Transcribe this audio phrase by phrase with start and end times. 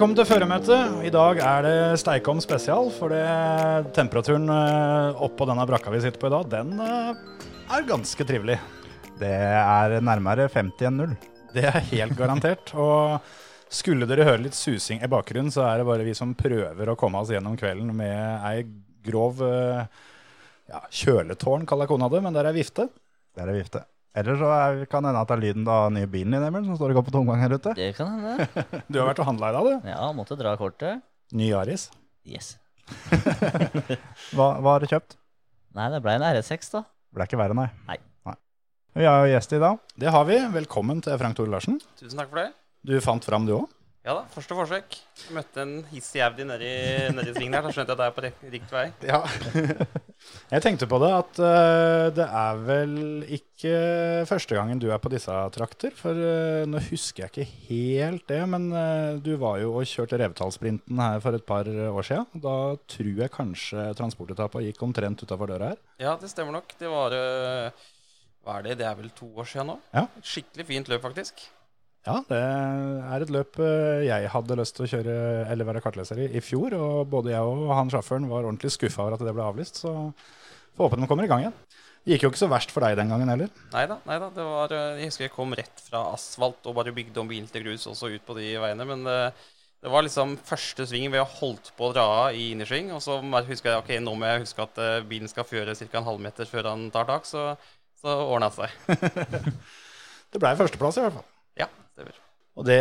[0.00, 0.92] Velkommen til føremøtet.
[1.04, 3.12] I dag er det Steikom spesial, for
[3.92, 7.18] temperaturen eh, oppå denne brakka vi sitter på i dag, den eh,
[7.76, 8.56] er ganske trivelig.
[9.20, 11.12] Det er nærmere 50 enn 0.
[11.52, 12.72] Det er helt garantert.
[12.80, 13.20] Og
[13.68, 16.96] skulle dere høre litt susing i bakgrunnen, så er det bare vi som prøver å
[16.96, 18.64] komme oss gjennom kvelden med ei
[19.04, 19.84] grov eh,
[20.72, 22.88] ja, kjøletårn, kaller kona det, men der er vifte.
[23.36, 23.84] Der er vifte.
[24.18, 26.64] Eller så er, kan hende at det er lyden av den nye bilen din, Emil,
[26.66, 27.74] som står og går på tomgang her ute.
[27.78, 28.48] Det kan hende.
[28.90, 29.88] Du har vært og handla i dag, du.
[29.92, 31.04] Ja, måtte dra kortet.
[31.36, 31.88] Ny Aris.
[32.26, 32.56] Yes.
[34.34, 35.14] Hva, hva har du kjøpt?
[35.78, 36.82] Nei, det ble en RS6, da.
[37.14, 37.68] Ble ikke verre, nei.
[37.86, 38.00] Nei.
[38.98, 39.78] Vi har jo gjest i dag.
[40.02, 40.40] Det har vi.
[40.58, 41.78] Velkommen til Frank Tore Larsen.
[42.00, 42.48] Tusen takk for det.
[42.82, 43.68] Du fant fram, du òg?
[44.10, 44.94] Ja da, første forsøk.
[45.36, 46.70] Møtte en hissig Audi nedi,
[47.14, 47.62] nedi svingen her.
[47.62, 48.86] Da skjønte jeg at jeg er på riktig vei.
[49.06, 49.20] Ja.
[50.56, 52.96] jeg tenkte på det at uh, det er vel
[53.36, 53.74] ikke
[54.26, 55.94] første gangen du er på disse trakter.
[55.94, 60.18] For uh, nå husker jeg ikke helt det, men uh, du var jo og kjørte
[60.24, 62.42] Revetallsprinten her for et par år siden.
[62.48, 62.56] Da
[62.90, 65.80] tror jeg kanskje transportetappa gikk omtrent utafor døra her.
[66.02, 66.74] Ja, det stemmer nok.
[66.82, 68.80] Det var Hva er det?
[68.82, 69.80] Det er vel to år siden nå?
[69.94, 70.08] Ja.
[70.18, 71.46] Et skikkelig fint løp, faktisk.
[72.06, 75.16] Ja, det er et løp eh, jeg hadde lyst til å kjøre
[75.52, 76.72] eller være kartleser i i fjor.
[76.78, 79.82] Og både jeg og han sjåføren var ordentlig skuffa over at det ble avlyst.
[79.82, 79.92] Så
[80.76, 81.58] får håpe den kommer i gang igjen.
[82.00, 83.50] Det gikk jo ikke så verst for deg den gangen heller.
[83.74, 83.98] Nei da.
[84.08, 87.50] det var, eh, Jeg husker jeg kom rett fra asfalt og bare bygde om bilen
[87.52, 88.86] til grus også ut på de veiene.
[88.88, 89.18] Men det,
[89.84, 92.94] det var liksom første svingen vi har holdt på å dra av i innersving.
[92.96, 95.90] Og så husker jeg ok, nå må jeg huske at eh, bilen skal føre ca.
[96.00, 97.28] en halvmeter før han tar tak.
[97.28, 97.44] Så,
[98.00, 99.52] så ordna det seg.
[100.30, 101.24] Det blei førsteplass i hvert fall.
[102.00, 102.20] Stemmer.
[102.58, 102.80] Og det,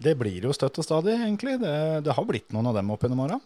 [0.00, 1.58] det blir jo støtt og stadig, egentlig.
[1.60, 1.74] Det,
[2.06, 3.38] det har blitt noen av dem opp gjennom åra.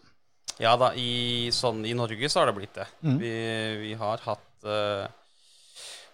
[0.63, 2.87] Ja da, i, sånn, i Norge så har det blitt det.
[3.03, 3.19] Mm.
[3.19, 3.35] Vi,
[3.81, 5.09] vi har hatt uh,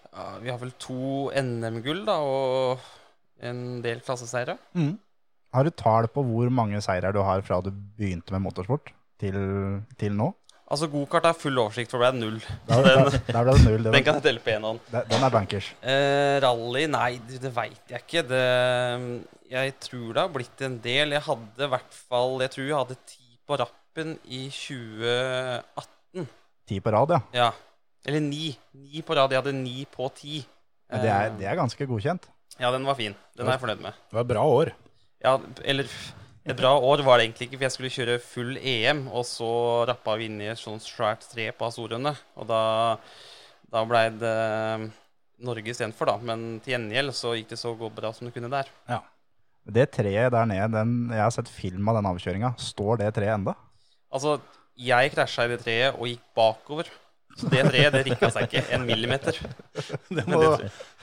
[0.09, 2.81] ja, Vi har vel to NM-gull, da, og
[3.45, 4.57] en del klasseseiere.
[5.51, 9.37] Har du tall på hvor mange seirer du har fra du begynte med motorsport til,
[9.99, 10.31] til nå?
[10.71, 12.37] Altså, gokart er full oversikt, for det ble null.
[12.69, 13.87] Der, den, der, der ble det null.
[13.91, 14.79] den kan jeg telle på én hånd.
[14.93, 15.67] den, er bankers.
[15.83, 18.23] Eh, rally, nei, det, det veit jeg ikke.
[18.29, 18.43] Det,
[19.51, 21.11] jeg tror det har blitt en del.
[21.17, 26.29] Jeg hadde i hvert fall Jeg tror jeg hadde ti på rappen i 2018.
[26.71, 27.19] Ti på rad, ja.
[27.35, 27.49] Ja.
[28.07, 28.53] Eller ni.
[28.79, 29.33] Ni på rad.
[29.35, 30.39] Jeg hadde ni på ti.
[30.91, 32.29] Det, er, Eh, det er ganske godkjent.
[32.59, 33.13] Ja, den var fin.
[33.35, 33.99] Den er jeg fornøyd med.
[34.07, 34.71] Det var et bra år.
[35.23, 35.35] Ja,
[35.67, 35.91] eller
[36.41, 39.51] et bra år var det egentlig ikke, for jeg skulle kjøre full EM, og så
[39.89, 42.15] rappa vi i et sånt svært tre på Azorene.
[42.39, 42.61] Og da,
[43.69, 44.37] da blei det
[45.45, 46.17] Norge istedenfor, da.
[46.31, 48.71] Men til gjengjeld så gikk det så godt bra som det kunne der.
[48.89, 49.03] Ja.
[49.61, 52.55] Det treet der nede, den, jeg har sett film av den avkjøringa.
[52.57, 53.53] Står det treet enda?
[54.09, 54.39] Altså,
[54.81, 56.89] jeg krasja i det treet og gikk bakover.
[57.39, 59.37] Så det treet det rikka seg ikke en millimeter.
[60.17, 60.41] Det må,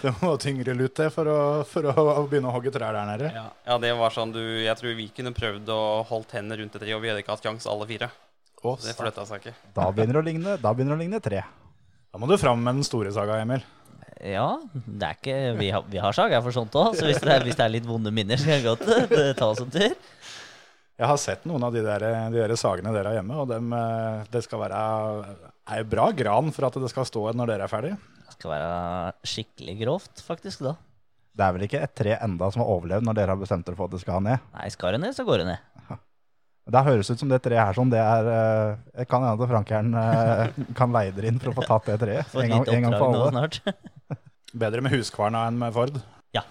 [0.03, 1.31] det må tyngre lut til for,
[1.71, 3.31] for å begynne å hogge trær der nede.
[3.35, 6.77] Ja, ja det var sånn du Jeg tror vi kunne prøvd å holde hendene rundt
[6.77, 8.11] det treet, og vi hadde ikke hatt kjangs alle fire.
[8.59, 9.57] Å, Det flytta seg ikke.
[9.75, 11.43] Da begynner det å ligne, da begynner det å ligne tre.
[12.13, 13.65] Da må du fram med den store saga, Emil.
[14.19, 17.31] Ja, det er ikke Vi har, vi har saga for sånt òg, så hvis det,
[17.31, 19.71] er, hvis det er litt vonde minner, så kan det godt eh, ta oss en
[19.71, 19.95] tur.
[20.99, 22.03] Jeg har sett noen av de der,
[22.35, 24.81] de der sagene dere har hjemme, og dem, eh, det skal være
[25.71, 27.93] ei bra gran for at det skal stå når dere er ferdig.
[28.27, 28.73] Det skal være
[29.31, 30.75] skikkelig grovt, faktisk, da.
[31.39, 33.79] Det er vel ikke et tre enda som har overlevd når dere har bestemt dere
[33.79, 34.43] for at det skal ned?
[34.59, 35.65] Nei, skal det ned, så går det ned.
[36.69, 39.53] Det høres ut som det treet her sånn, det er eh, Jeg kan hende at
[39.55, 42.35] Frankeren eh, kan leie dere inn for å få tatt det treet.
[42.35, 43.77] Få En gang, en gang for alle.
[44.67, 46.03] Bedre med Huskvarna enn med Ford.
[46.35, 46.43] Ja.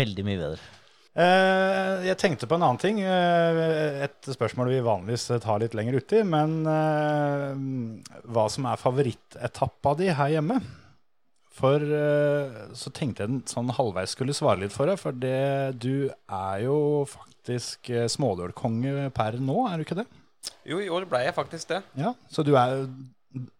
[0.00, 0.72] Veldig mye bedre.
[1.12, 3.00] Eh, jeg tenkte på en annen ting.
[3.04, 6.22] Eh, et spørsmål vi vanligvis tar litt lenger uti.
[6.24, 10.60] Men eh, hva som er favorittetappa di her hjemme?
[11.52, 11.82] For
[12.72, 14.96] så tenkte jeg sånn halvveis skulle svare litt for deg.
[14.96, 20.06] For det, du er jo faktisk smådølkonge per nå, er du ikke det?
[20.64, 21.82] Jo, i år ble jeg faktisk det.
[22.00, 22.86] Ja, Så du er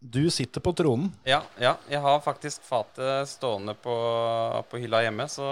[0.01, 1.13] Du sitter på tronen.
[1.29, 3.93] Ja, ja, jeg har faktisk fatet stående på,
[4.73, 5.47] på hylla hjemme, så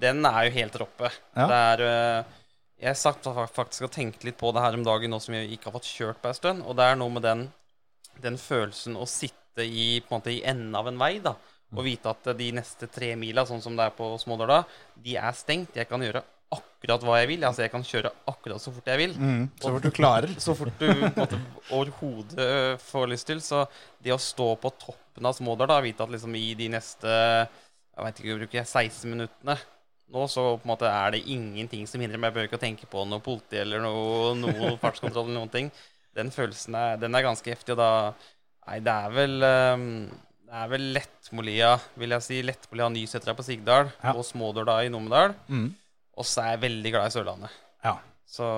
[0.00, 1.10] den er jo helt råppe.
[1.36, 1.46] Ja.
[1.46, 2.34] Det er øh,
[2.86, 3.26] Jeg satt
[3.56, 5.88] faktisk og tenkte litt på det her om dagen nå som jeg ikke har fått
[5.88, 7.46] kjørt på en stund, og det er noe med den,
[8.20, 11.32] den følelsen å sitte i, på en måte, i enden av en vei, da,
[11.72, 14.60] Og vite at de neste tre mila, sånn som det er på Smådøla,
[15.02, 15.74] de er stengt.
[15.76, 16.22] Jeg kan gjøre
[16.54, 17.44] akkurat hva jeg vil.
[17.48, 19.16] Altså jeg kan kjøre akkurat så fort jeg vil.
[19.18, 20.34] Mm, så fort du klarer.
[20.44, 20.86] Så fort du
[21.74, 23.40] overhodet får lyst til.
[23.42, 23.64] Så
[24.04, 27.16] det å stå på toppen av Smådøla, vite at liksom i de neste
[27.96, 29.56] jeg vet ikke, bruker jeg 16 minuttene
[30.12, 32.30] nå, så på en måte er det ingenting som hindrer meg.
[32.30, 35.70] Jeg behøver ikke å tenke på noe politi eller noe, noe fartskontroll eller noen ting.
[36.16, 37.90] Den følelsen er, den er ganske heftig, og da
[38.66, 39.82] Nei, det er vel um,
[40.42, 41.68] Det er vel Lettmolia,
[42.00, 42.38] vil jeg si.
[42.42, 44.10] Lettmolia Nysetra på Sigdal Ja.
[44.16, 45.36] og Smådøla i Numedal.
[45.46, 45.68] Mm.
[46.18, 47.54] Og så er jeg veldig glad i Sørlandet.
[47.86, 47.92] Ja.
[48.26, 48.48] Så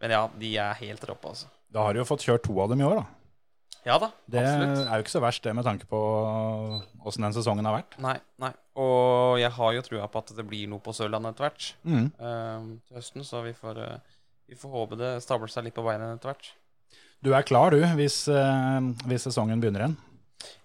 [0.00, 1.50] Men ja, de er helt råpe, altså.
[1.74, 3.06] Da har du jo fått kjørt to av dem i år, da.
[3.84, 4.80] Ja da, Det absolutt.
[4.88, 5.98] er jo ikke så verst, det, med tanke på
[7.08, 7.96] åssen den sesongen har vært.
[8.02, 8.50] Nei, nei.
[8.78, 12.08] Og jeg har jo trua på at det blir noe på Sørlandet etter hvert Mm.
[12.20, 15.84] Uh, til høsten, så vi får, uh, vi får håpe det stabler seg litt på
[15.86, 16.52] beina etter hvert.
[17.24, 18.78] Du er klar, du, hvis, uh,
[19.10, 19.96] hvis sesongen begynner igjen?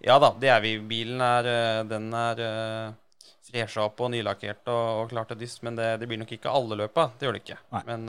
[0.04, 0.76] Ja da, det er vi.
[0.86, 5.64] Bilen er eh, Den er uh, fresha opp og nylakkert og, og klar til dyst,
[5.66, 7.08] men det, det blir nok ikke alle løpa.
[7.18, 7.58] Det gjør det ikke.
[7.88, 8.06] Men,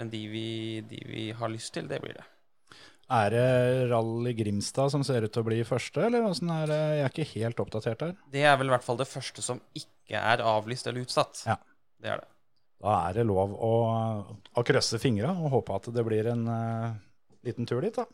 [0.00, 0.46] men de, vi,
[0.88, 2.24] de vi har lyst til, det blir det.
[3.12, 3.46] Er det
[3.90, 6.78] Rally Grimstad som ser ut til å bli første, eller åssen er det?
[6.96, 8.14] Jeg er ikke helt oppdatert her.
[8.32, 11.42] Det er vel i hvert fall det første som ikke er avlyst eller utsatt.
[11.44, 11.58] Ja.
[12.00, 12.30] Det er det.
[12.82, 13.74] Da er det lov å,
[14.56, 16.94] å krøsse fingra og håpe at det blir en uh,
[17.46, 18.08] liten tur dit, da.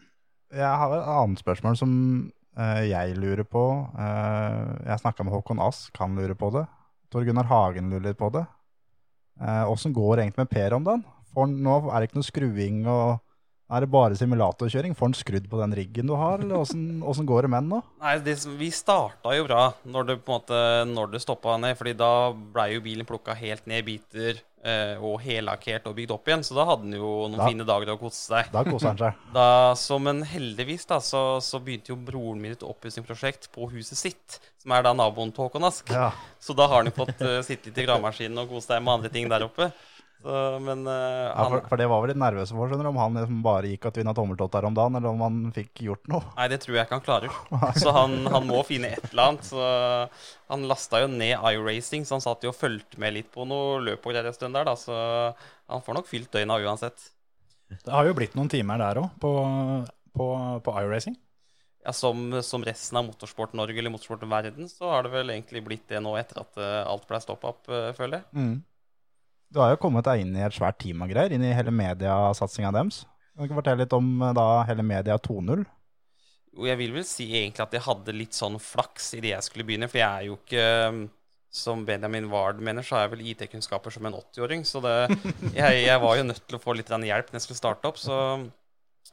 [0.52, 1.92] Jeg har et annet spørsmål som
[2.58, 3.64] uh, jeg lurer på.
[3.94, 6.66] Uh, jeg snakka med Håkon Ask, han lurer på det.
[7.08, 8.44] Tor Gunnar Hagen lurer litt på det.
[9.38, 11.02] Åssen går det egentlig med Per om dagen?
[11.30, 13.20] For nå er det ikke noe skruing og
[13.68, 14.94] er det bare simulatorkjøring?
[14.96, 17.80] Får han skrudd på den riggen du har, eller åssen går det med den nå?
[18.00, 21.76] Nei, det, vi starta jo bra når det på en måte Når det stoppa ned,
[21.76, 26.14] Fordi da blei jo bilen plukka helt ned i biter eh, og hellakkert og bygd
[26.16, 26.44] opp igjen.
[26.46, 28.48] Så da hadde den jo noen Da- fine dager å kose seg.
[28.54, 29.20] Da koser han seg.
[29.36, 29.48] Da,
[29.78, 34.40] så, men heldigvis da, så, så begynte jo broren min et oppussingsprosjekt på huset sitt,
[34.62, 35.92] som er da naboen til Håkon Ask.
[35.92, 36.10] Ja.
[36.40, 38.96] Så da har han jo fått uh, sitte litt i gravemaskinen og kose seg med
[38.96, 39.70] andre ting der oppe.
[40.18, 42.98] Så, men eh, Ja, for, for det var vi litt nervøse for, skjønner du, om
[42.98, 46.10] han liksom bare gikk og tvinna tommeltott der om dagen, eller om han fikk gjort
[46.10, 46.24] noe.
[46.38, 47.36] Nei, det tror jeg ikke han klarer.
[47.78, 49.46] Så han, han må finne et eller annet.
[49.46, 49.68] Så
[50.50, 53.78] han lasta jo ned iRacing, så han satt jo og fulgte med litt på noe
[53.84, 54.74] løp og greier en stund der, da.
[54.78, 57.10] Så han får nok fylt døgna uansett.
[57.68, 59.32] Det har jo blitt noen timer der òg, på,
[60.16, 60.28] på,
[60.64, 61.14] på iRacing.
[61.84, 65.62] Ja, som, som resten av Motorsport Norge eller Motorsport Verden, så har det vel egentlig
[65.64, 68.26] blitt det nå etter at eh, alt ble stoppa opp, eh, føler jeg.
[69.48, 71.72] Du har jo kommet deg inn i et svært team og greier, inn i hele
[71.72, 73.04] mediasatsinga deres.
[73.32, 75.62] Kan du ikke fortelle litt om eh, da hele Media 2.0?
[76.58, 79.46] Jo, jeg vil vel si egentlig at jeg hadde litt sånn flaks i det jeg
[79.46, 81.00] skulle begynne, for jeg er jo ikke um,
[81.54, 84.66] som Benjamin Ward mener, så har jeg vel IT-kunnskaper som en 80-åring.
[84.68, 84.94] Så det,
[85.60, 88.00] jeg, jeg var jo nødt til å få litt hjelp når jeg skulle starte opp.
[88.02, 88.18] Så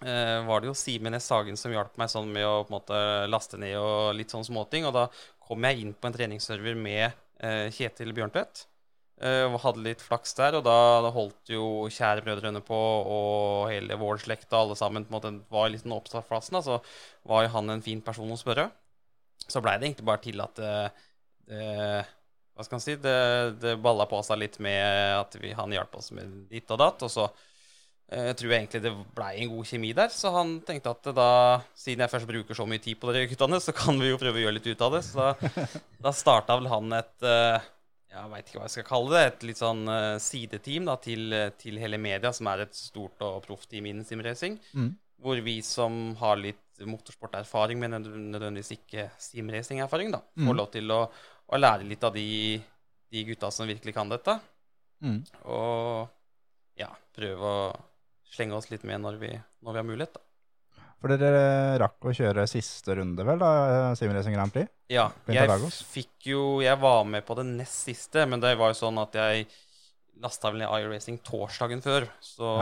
[0.03, 1.31] eh, var det jo Simen S.
[1.31, 2.97] Hagen som hjalp meg sånn med å måte
[3.31, 4.89] laste ned og litt sånn småting.
[4.89, 5.07] Og da
[5.47, 7.07] kom jeg inn på en treningsserver med
[7.39, 8.67] eh, Kjetil Bjørntvedt.
[9.15, 14.19] Og hadde litt flaks der, og da holdt jo kjære brødrene på, og hele vår
[14.25, 16.57] slekt og alle sammen på en måte var litt den oppstartsplassen.
[16.57, 18.67] Da, så var jo han en fin person å spørre.
[19.47, 22.13] Så blei det egentlig bare til at uh,
[22.55, 23.17] Hva skal man si Det,
[23.61, 27.05] det balla på seg litt med at vi, han hjalp oss med ditt og datt.
[27.05, 30.11] Og så uh, tror jeg egentlig det blei en god kjemi der.
[30.13, 31.29] Så han tenkte at da,
[31.77, 34.41] siden jeg først bruker så mye tid på dere guttene, så kan vi jo prøve
[34.41, 35.05] å gjøre litt ut av det.
[35.07, 35.69] Så da,
[36.07, 37.71] da starta vel han et eh,
[38.15, 41.35] jeg veit ikke hva jeg skal kalle det, et litt sånn uh, sideteam da, til,
[41.59, 44.57] til hele media, som er et stort og proffteam innen simracing.
[44.73, 44.93] Mm.
[45.25, 50.57] Hvor vi som har litt motorsporterfaring, men nødvendigvis ikke simracingerfaring, da, får Mm.
[50.59, 51.01] lov til å,
[51.47, 52.25] å lære litt av de,
[53.11, 54.35] de gutta som virkelig kan dette.
[55.05, 55.21] Mm.
[55.51, 56.09] Og
[56.79, 57.73] ja, prøve å
[58.35, 59.31] slenge oss litt med når vi,
[59.63, 60.24] når vi har mulighet, da.
[61.05, 64.71] For dere rakk å kjøre siste runde, vel, da, Simracing Grand Prix?
[64.89, 68.79] Ja, jeg fikk jo Jeg var med på det nest siste, men det var jo
[68.79, 69.45] sånn at jeg
[70.23, 72.07] lasta vel ned iRacing torsdagen før.
[72.25, 72.55] Så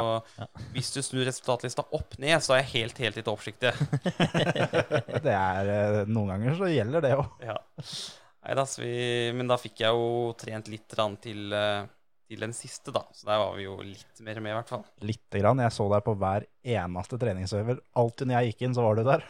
[0.75, 3.79] hvis du snur resultatlista opp ned, så er jeg helt, helt i toppsjiktet.
[5.23, 7.23] Det er, eh, noen ganger så gjelder det jo.
[7.47, 7.55] Ja.
[8.43, 8.67] Nei da,
[9.39, 11.85] men da fikk jeg jo trent litt til, eh,
[12.33, 13.03] til den siste, da.
[13.13, 14.83] Så der var vi jo litt mer med, i hvert fall.
[15.05, 15.61] Lite grann.
[15.63, 17.79] Jeg så deg på hver eneste treningsøver.
[17.99, 19.25] Alltid når jeg gikk inn, så var du der.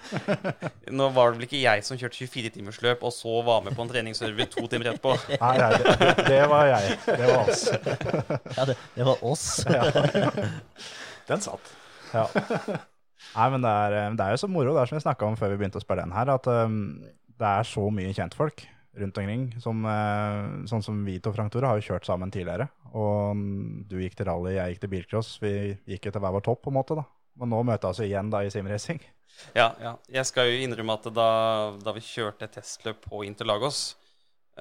[1.00, 3.92] Nå var det vel ikke jeg som kjørte 24-timersløp, og så var med på en
[3.92, 5.16] treningsøver to timer etterpå.
[5.44, 6.98] Nei, nei, det, det var jeg.
[7.08, 7.66] Det var oss.
[8.58, 9.46] Ja, det, det var oss.
[11.28, 11.72] Den satt.
[12.14, 12.28] Ja.
[13.34, 15.38] Nei, men det er, det er jo så moro, det er som vi snakka om
[15.40, 16.78] før vi begynte å spille den her, at um,
[17.40, 18.66] det er så mye kjentfolk
[19.00, 19.48] rundt omkring.
[19.62, 22.70] Som, eh, sånn som vi to, Frank Tore, har jo kjørt sammen tidligere.
[22.94, 25.34] Og mm, du gikk til rally, jeg gikk til bilcross.
[25.42, 25.54] Vi
[25.90, 26.98] gikk etter hver vår topp, på en måte.
[27.00, 27.08] da.
[27.42, 29.02] Men nå møtes vi igjen da i simracing.
[29.58, 29.96] Ja, ja.
[30.14, 31.30] Jeg skal jo innrømme at da,
[31.82, 33.96] da vi kjørte testløp på Interlagos,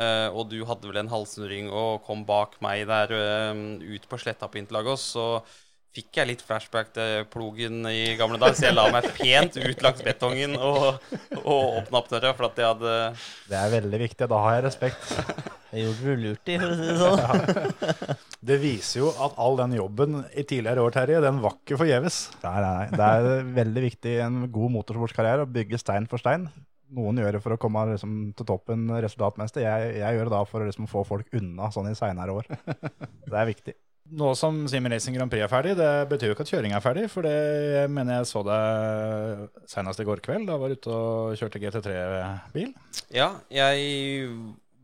[0.01, 4.19] eh, og du hadde vel en halvsnurring og kom bak meg der eh, ut på
[4.23, 5.27] sletta på Interlagos, så
[5.93, 9.83] fikk jeg litt flashback til plogen i gamle dager, så jeg la meg pent ut
[9.85, 11.03] langs betongen og,
[11.43, 12.95] og åpna opp døra, for at jeg hadde
[13.51, 14.29] Det er veldig viktig.
[14.33, 15.13] Da har jeg respekt.
[15.73, 18.17] Det gjorde du lurt i, for å si det sånn.
[18.43, 22.19] Det viser jo at all den jobben i tidligere år, Terje, den var ikke forgjeves.
[22.43, 22.99] Nei, nei, nei.
[22.99, 26.49] Det er veldig viktig i en god motorsportskarriere å bygge stein for stein.
[26.93, 29.65] Noen gjør det for å komme liksom, til toppen resultatmessig.
[29.65, 32.53] Jeg, jeg gjør det da for å liksom, få folk unna sånn i seinere år.
[32.53, 33.77] Det er viktig.
[34.13, 36.83] Nå som Simi Racing Grand Prix er ferdig, det betyr jo ikke at kjøring er
[36.85, 37.07] ferdig.
[37.13, 40.49] For det mener jeg så deg senest i går kveld.
[40.51, 42.75] Da var du ute og kjørte GT3-bil.
[43.15, 44.27] Ja, jeg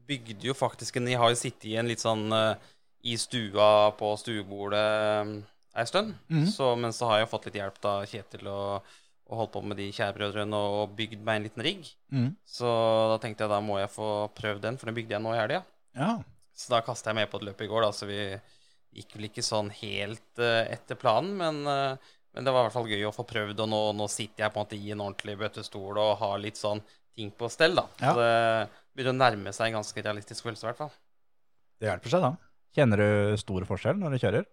[0.09, 2.71] bygde jo faktisk en Jeg har jo sittet i en litt sånn eh,
[3.09, 5.35] i stua på stuebordet eh,
[5.79, 6.15] ei stund.
[6.49, 8.89] Så, men så har jeg fått litt hjelp av Kjetil og,
[9.29, 11.91] og holdt på med de kjærebrødrene og bygd meg en liten rigg.
[12.11, 12.31] Mm.
[12.49, 12.71] Så
[13.13, 15.41] da tenkte jeg da må jeg få prøvd den, for den bygde jeg nå i
[15.43, 15.63] helga.
[15.99, 16.15] Ja.
[16.59, 18.23] Så da kasta jeg meg på et løp i går, da, så vi
[18.95, 22.77] gikk vel ikke sånn helt eh, etter planen, men, eh, men det var i hvert
[22.77, 25.05] fall gøy å få prøvd, og nå, nå sitter jeg på en måte i en
[25.05, 26.83] ordentlig bøttestol og har litt sånn
[27.19, 27.87] ting på stell, da.
[28.03, 28.15] Ja.
[28.19, 28.33] Det
[28.95, 30.95] begynner å nærme seg en ganske realistisk følelse, i hvert fall.
[31.79, 32.33] Det hjelper seg, da.
[32.79, 34.49] Kjenner du stor forskjell når du kjører?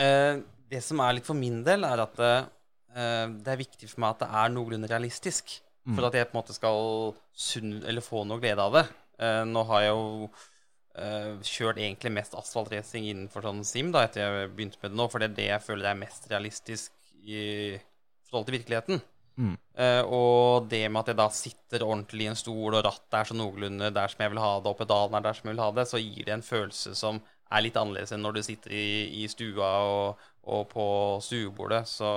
[0.00, 0.34] Eh,
[0.70, 2.48] det som er litt for min del, er at eh,
[2.94, 5.60] det er viktig for meg at det er noenlunde realistisk.
[5.84, 8.84] For at jeg på en måte skal sunn, eller få noe glede av det.
[9.20, 10.30] Eh, nå har jeg jo
[10.98, 15.08] eh, kjørt egentlig mest asfaltracing innenfor sånn sim da, etter jeg begynte med det nå,
[15.10, 16.92] for det er det jeg føler er mest realistisk
[17.24, 17.42] i
[18.28, 19.02] forhold til virkeligheten.
[19.34, 19.54] Mm.
[19.74, 23.30] Uh, og det med at jeg da sitter ordentlig i en stol, og rattet er
[23.30, 25.64] så noenlunde der som jeg vil ha det, og pedalen er der som jeg vil
[25.64, 27.18] ha det, så gir det en følelse som
[27.54, 28.86] er litt annerledes enn når du sitter i,
[29.22, 30.86] i stua og, og på
[31.24, 31.82] stuebordet.
[31.90, 32.10] Så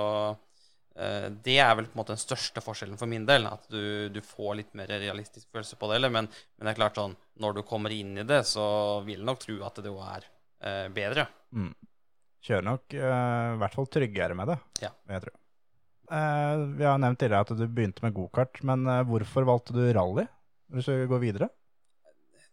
[1.44, 3.44] det er vel på en måte den største forskjellen for min del.
[3.46, 6.00] At du, du får litt mer realistisk følelse på det.
[6.00, 6.26] Eller, men,
[6.58, 8.64] men det er klart sånn, når du kommer inn i det, så
[9.06, 11.28] vil jeg nok tro at det jo er eh, bedre.
[12.48, 14.90] Kjører nok eh, i hvert fall tryggere med det, Ja.
[15.14, 15.34] jeg tro.
[16.08, 19.84] Eh, vi har nevnt tidligere at du begynte med gokart, men eh, hvorfor valgte du
[19.92, 20.26] rally
[20.72, 21.48] hvis du går videre?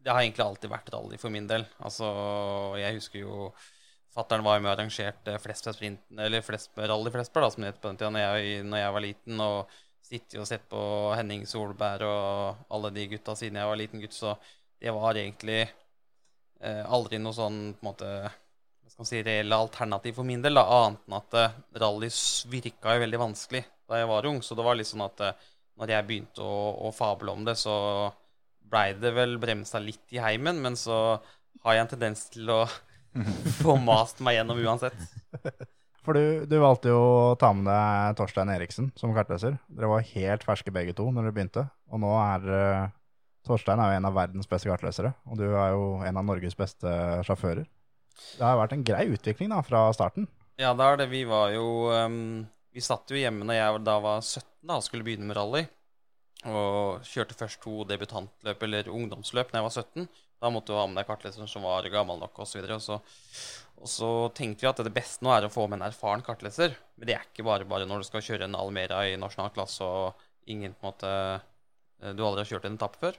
[0.06, 1.64] Det har egentlig alltid vært rally for min del.
[1.82, 2.06] Altså,
[2.78, 3.48] jeg husker jo
[4.16, 7.82] Fattern var med og arrangerte flest sprinten, eller flest rally flestbar, da, som det het
[7.84, 9.42] på den tida når jeg, når jeg var liten.
[9.44, 10.80] Og sittet og sett på
[11.18, 14.16] Henning Solberg og alle de gutta siden jeg var liten gutt.
[14.16, 14.36] Så
[14.80, 19.58] det var egentlig eh, aldri noe sånn på en måte hva skal man si, reelle
[19.58, 22.12] alternativ for min del, da, annet enn at eh, rally
[22.54, 24.42] virka jo veldig vanskelig da jeg var ung.
[24.46, 27.58] Så det var litt sånn at eh, når jeg begynte å, å fable om det,
[27.60, 27.76] så
[28.66, 31.18] blei det vel bremsa litt i heimen, men så
[31.66, 32.62] har jeg en tendens til å
[33.62, 34.98] få mast meg gjennom uansett.
[36.06, 39.58] For du, du valgte jo å ta med deg Torstein Eriksen som kartleser.
[39.74, 42.94] Dere var helt ferske begge to når dere begynte, og nå er eh,
[43.46, 46.58] Torstein er jo en av verdens beste kartlesere, og du er jo en av Norges
[46.58, 46.92] beste
[47.26, 47.66] sjåfører.
[48.38, 50.28] Det har vært en grei utvikling da, fra starten.
[50.62, 51.10] Ja, det er det.
[51.12, 54.86] Vi var jo um, Vi satt jo hjemme når jeg da var 17 da, og
[54.86, 55.66] skulle begynne med rally.
[56.46, 60.10] Og kjørte først to debutantløp, eller ungdomsløp, når jeg var 17.
[60.44, 62.60] Da måtte du ha med deg kartleseren som var gammel nok, osv.
[62.68, 63.00] Og, så
[63.82, 66.76] og så tenkte vi at det beste nå er å få med en erfaren kartleser.
[66.96, 69.88] Men det er ikke bare bare når du skal kjøre en Almera i nasjonal klasse
[69.88, 73.18] og ingen på en måte eh, Du aldri har kjørt en etappe før.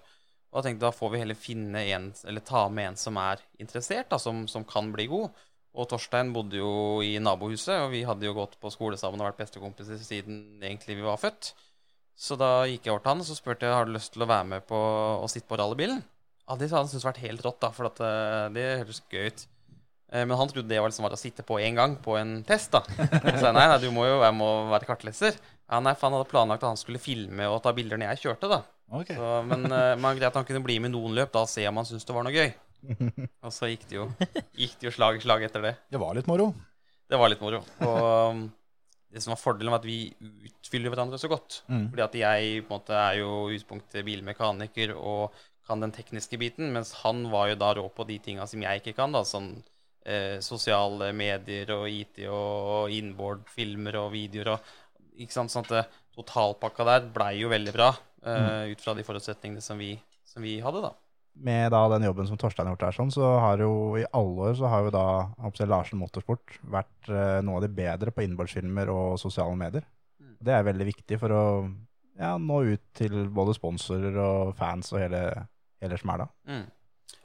[0.52, 3.18] Og da tenkte jeg da får vi heller finne en, eller ta med en som
[3.20, 5.44] er interessert, da, som, som kan bli god.
[5.76, 9.28] Og Torstein bodde jo i nabohuset, og vi hadde jo gått på skole sammen og
[9.28, 11.50] vært bestekompiser siden egentlig vi var født.
[12.16, 14.24] Så da gikk jeg over til han og så spurte jeg har du lyst til
[14.24, 14.76] å være med på
[15.20, 15.98] å sitte på rallybilen.
[16.46, 19.26] Ja, Det hadde han syntes vært helt rått, da, for at, eh, det høres gøy
[19.28, 19.46] ut.
[20.12, 22.42] Eh, Men han trodde det var liksom bare å sitte på én gang på en
[22.46, 22.70] test.
[22.72, 22.80] da.
[22.86, 25.36] Så jeg, nei, nei, du må jo jeg må være kartleser.
[25.68, 28.22] Ja, nei, for Han hadde planlagt at han skulle filme og ta bilder når jeg
[28.28, 28.48] kjørte.
[28.48, 28.62] da.
[28.94, 29.10] Ok.
[29.18, 31.66] Så, men uh, man greit han kunne bli med i noen løp, da og se
[31.66, 32.54] om han syntes det var noe gøy.
[33.44, 34.04] Og så gikk det jo,
[34.54, 35.72] gikk det jo slag i slag etter det.
[35.90, 36.52] Det var litt moro.
[37.10, 37.64] Det var litt moro.
[37.82, 38.44] Og um,
[39.12, 40.10] det som var fordelen, var at vi
[40.48, 41.62] utfyller hverandre så godt.
[41.70, 41.86] Mm.
[41.92, 45.36] Fordi at jeg på en måte er jo utgangspunktet bilmekaniker og
[45.66, 48.82] kan den tekniske biten, mens han var jo da rå på de tinga som jeg
[48.82, 49.14] ikke kan.
[49.14, 49.50] da, sånn
[50.06, 54.74] eh, Sosiale medier og IT og inboard-filmer og videoer og
[55.16, 55.86] ikke sant, sånn at det,
[56.16, 57.90] Totalpakka der blei jo veldig bra
[58.24, 59.90] eh, ut fra de forutsetningene som vi,
[60.24, 60.94] som vi hadde, da.
[61.36, 64.46] Med da den jobben som Torstein har gjort der, sånn, så har jo i alle
[64.48, 68.88] år så har jo da Larsen Motorsport vært eh, noe av de bedre på innbordsfilmer
[68.92, 69.84] og sosiale medier.
[70.16, 71.42] Det er veldig viktig for å
[72.16, 75.22] ja, nå ut til både sponsorer og fans og hele,
[75.82, 76.28] hele smæla.
[76.48, 76.64] Mm.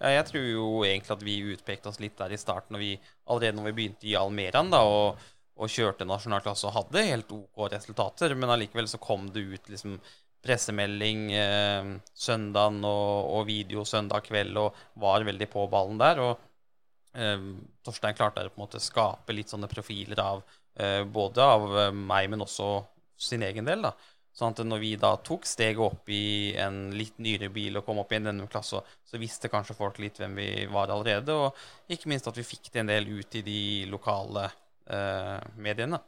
[0.01, 2.96] Ja, jeg tror jo egentlig at vi utpekte oss litt der i starten, og vi,
[3.30, 5.22] allerede når vi begynte i Almeraen, da, og,
[5.62, 9.72] og kjørte nasjonal klasse og hadde helt OK resultater, men allikevel så kom det ut
[9.72, 10.00] liksom
[10.45, 16.21] pressemelding eh, søndagen og, og video søndag kveld og var veldig på ballen der.
[16.24, 17.45] Og eh,
[17.86, 20.41] Torstein klarte å på en måte skape litt sånne profiler av
[20.79, 22.74] eh, både av eh, meg, men også
[23.21, 23.86] sin egen del.
[23.86, 23.93] da.
[24.31, 28.00] Sånn at når vi da tok steget opp i en litt nyere bil og kom
[28.00, 31.91] opp i en denne klasse, så visste kanskje folk litt hvem vi var allerede, og
[31.91, 33.60] ikke minst at vi fikk det en del ut i de
[33.91, 34.48] lokale
[34.88, 36.00] eh, mediene.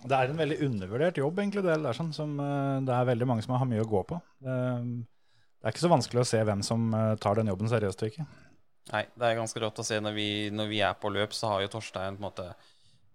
[0.00, 3.28] Det er en veldig undervurdert jobb, egentlig, det der, sånn, som eh, det er veldig
[3.28, 4.20] mange som har mye å gå på.
[4.40, 4.56] Det,
[5.60, 8.12] det er ikke så vanskelig å se hvem som eh, tar den jobben seriøst og
[8.12, 8.26] ikke.
[8.90, 11.52] Nei, det er ganske rått å se når vi, når vi er på løp, så
[11.52, 12.46] har jo Torstein på en måte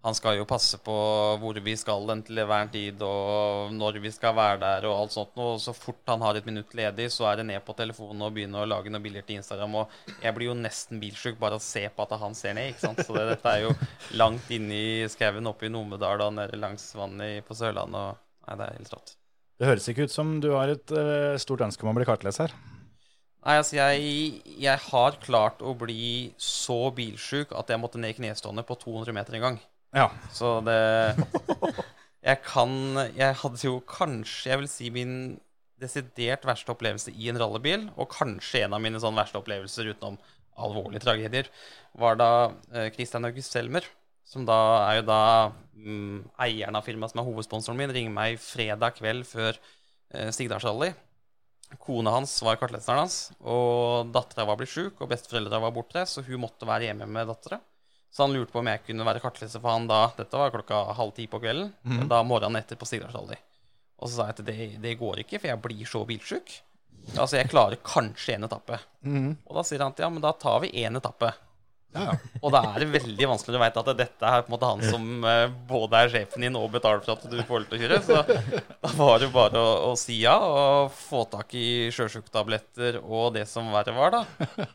[0.06, 0.94] han skal jo passe på
[1.42, 5.14] hvor vi skal den til enhver tid, og når vi skal være der, og alt
[5.16, 5.32] sånt.
[5.42, 8.36] Og så fort han har et minutt ledig, så er det ned på telefonen og
[8.36, 9.74] begynne å lage noen bilder til Instagram.
[9.82, 12.70] Og jeg blir jo nesten bilsjuk bare av å se på at han ser ned,
[12.70, 13.02] ikke sant.
[13.02, 13.74] Så det, dette er jo
[14.22, 18.14] langt inne i skauen oppe i Numedal og nede langs vannet på Sørlandet.
[18.14, 19.16] Og nei, det er helt rått.
[19.58, 22.54] Det høres ikke ut som du har et uh, stort ønske om å bli kartleser.
[23.42, 28.20] Nei, altså jeg, jeg har klart å bli så bilsjuk at jeg måtte ned i
[28.20, 29.64] knestående på 200 meter en gang.
[29.94, 30.10] Ja.
[30.34, 30.80] Så det
[32.26, 32.72] Jeg kan
[33.14, 35.12] Jeg hadde jo kanskje, jeg vil si, min
[35.80, 40.16] desidert verste opplevelse i en rallybil, og kanskje en av mine sånn verste opplevelser utenom
[40.56, 41.50] alvorlige tragedier,
[42.00, 42.30] var da
[42.72, 43.84] eh, Christian August Selmer,
[44.26, 44.56] som da
[44.88, 45.20] er jo da
[45.76, 50.94] mm, eieren av firmaet som er hovedsponsoren min, ringer meg fredag kveld før eh, Stigdalsrally.
[51.82, 56.24] Kona hans var kartleseren hans, og dattera var blitt sjuk, og besteforeldra var borte, så
[56.26, 57.60] hun måtte være hjemme med dattera.
[58.16, 60.78] Så han lurte på om jeg kunne være kartleser for han da Dette var klokka
[60.96, 61.74] halv ti på kvelden.
[61.84, 62.06] Mm.
[62.08, 63.36] Da morgenen etter på Stigdalsrally.
[64.00, 66.54] Og så sa jeg at det, det går ikke, for jeg blir så bilsjuk.
[67.14, 68.78] Altså, jeg klarer kanskje én etappe.
[69.04, 69.34] Mm.
[69.44, 71.28] Og da sier han at ja, men da tar vi én etappe.
[71.96, 72.12] Ja.
[72.44, 74.82] og da er det veldig vanskelig å vite at dette er på en måte han
[74.84, 77.82] som uh, både er sjefen din og betaler for at du får lov til å
[77.84, 78.00] kjøre.
[78.04, 78.18] Så
[78.82, 83.46] da var det bare å, å si ja og få tak i sjøsjuketabletter og det
[83.48, 84.66] som verre var, da.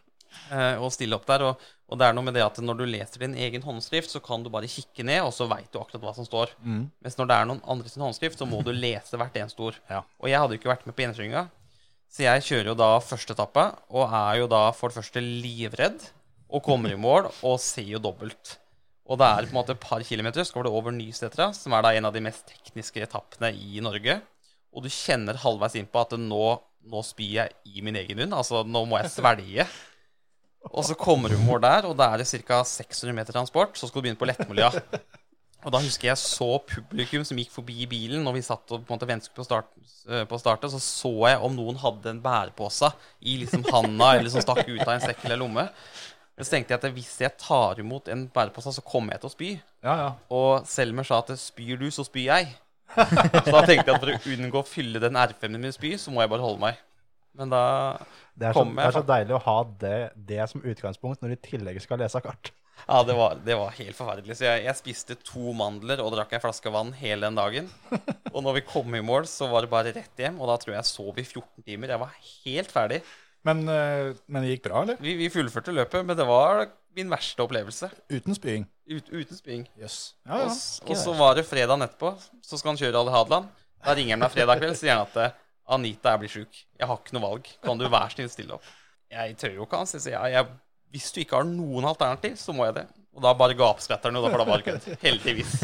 [0.52, 1.44] Uh, og stille opp der.
[1.48, 4.22] Og, og det er noe med det at når du leser din egen håndskrift, så
[4.24, 6.54] kan du bare kikke ned, og så veit du akkurat hva som står.
[6.64, 6.86] Mm.
[7.04, 9.82] Mens når det er noen andre sin håndskrift, så må du lese hvert eneste ord.
[9.92, 10.06] Ja.
[10.22, 11.46] Og jeg hadde jo ikke vært med på enekjøringa,
[12.12, 16.10] så jeg kjører jo da første etappe, og er jo da for det første livredd,
[16.52, 18.58] og kommer i mål og ser jo dobbelt.
[19.12, 21.76] Og det er på en måte et par kilometer, så går det over Nysetra, som
[21.76, 24.20] er da en av de mest tekniske etappene i Norge.
[24.72, 26.44] Og du kjenner halvveis innpå at nå,
[26.88, 28.36] nå spyr jeg i min egen munn.
[28.38, 29.66] Altså, nå må jeg svelge.
[30.70, 32.62] Og så kommer du mål der, og da er det ca.
[32.68, 33.74] 600 meter transport.
[33.78, 34.70] Så skal du begynne på Lettmolia.
[35.62, 38.90] Og da husker jeg så publikum som gikk forbi bilen når vi satt og på
[38.90, 39.68] en måte ventet på, start,
[40.10, 40.74] eh, på startet.
[40.74, 42.90] Så så jeg om noen hadde en bærepose
[43.22, 45.68] i liksom handa eller som stakk ut av en sekk eller lomme.
[46.34, 49.30] Men så tenkte jeg at hvis jeg tar imot en bærepose, så kommer jeg til
[49.30, 49.50] å spy.
[49.86, 50.10] Ja, ja.
[50.34, 52.56] Og Selmer sa at spyr du, så spyr jeg.
[52.96, 56.14] så da tenkte jeg at for å unngå å fylle den R5-en med spy, så
[56.14, 56.82] må jeg bare holde meg.
[57.38, 57.64] Men da
[58.36, 61.38] det er, så, det er så deilig å ha det, det, som utgangspunkt når du
[61.38, 62.52] i tillegg skal lese kart.
[62.88, 64.36] Ja, det var, det var helt forferdelig.
[64.40, 67.68] Så jeg, jeg, spiste to mandler og drakk ei flaske vann hele den dagen.
[68.34, 70.40] Og når vi kom i mål, så var det bare rett hjem.
[70.42, 71.94] Og da tror jeg jeg sov i 14 timer.
[71.94, 73.02] Jeg var helt ferdig.
[73.48, 74.98] Men, eh, men det gikk bra, eller?
[75.02, 76.66] Vi, vi, fullførte løpet, men det var
[76.98, 77.90] min verste opplevelse.
[78.12, 78.68] Uten spying?
[78.90, 79.64] Ut, uten spying.
[79.80, 80.16] Yes.
[80.26, 80.50] Ja, ja.
[80.50, 82.16] Og, og så var det fredagen etterpå.
[82.46, 83.50] Så skal han kjøre Alle Hadeland.
[83.82, 85.38] Da ringer han meg fredag kveld, og sier han at
[85.72, 86.64] Anita jeg blir sjuk.
[86.80, 87.52] Jeg har ikke noe valg.
[87.64, 88.72] Kan du være snill stille opp?
[89.12, 89.84] Jeg tør jo ikke.
[89.90, 90.50] Så jeg, jeg,
[90.92, 92.88] hvis du ikke har noen alternativ, så må jeg det.
[93.12, 94.90] Og da bare gapskvetter han for da bare kødd.
[95.06, 95.56] Heldigvis.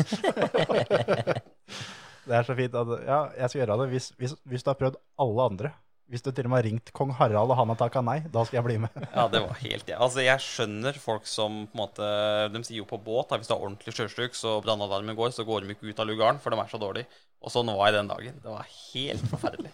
[2.27, 4.79] det er så fint at Ja, jeg skal gjøre det hvis, hvis, hvis du har
[4.79, 5.73] prøvd alle andre.
[6.07, 8.45] Hvis du til og med har ringt kong Harald og han har takka nei, da
[8.47, 8.93] skal jeg bli med.
[9.17, 9.97] ja, det var helt ja.
[10.03, 12.11] Altså, jeg skjønner folk som på en måte
[12.53, 15.43] De sier jo på båt at hvis du har ordentlig sjøsjuk, så brannalarmen går, så
[15.47, 17.11] går de ikke ut av lugaren, for de er så dårlige.
[17.43, 18.39] Og sånn var jeg den dagen.
[18.43, 19.73] Det var helt forferdelig.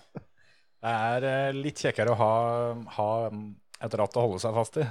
[0.84, 2.32] Det er eh, litt kjekkere å ha,
[2.98, 3.10] ha
[3.84, 4.88] et ratt å holde seg fast i.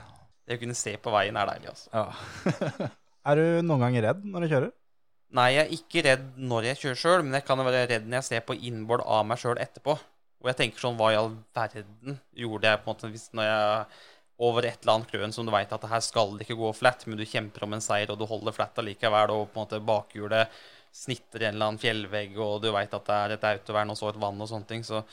[0.48, 1.90] Det å kunne se på veien er deilig, altså.
[1.92, 2.88] Ja.
[3.31, 4.72] er du noen gang redd når du kjører?
[5.37, 8.18] Nei, jeg er ikke redd når jeg kjører sjøl, men jeg kan være redd når
[8.18, 9.94] jeg ser på innboard av meg sjøl etterpå.
[10.42, 13.46] Og jeg tenker sånn, hva i all verden gjorde jeg på en måte hvis når
[13.46, 13.85] jeg
[14.42, 16.70] over et eller annet krøn som du veit at det her skal det ikke gå
[16.74, 19.62] flatt, men du kjemper om en seier, og du holder flatt allikevel, og på en
[19.62, 23.92] måte bakhjulet snitter en eller annen fjellvegg, og du veit at det er et autovern
[23.94, 25.05] og så et vann og sånne ting, så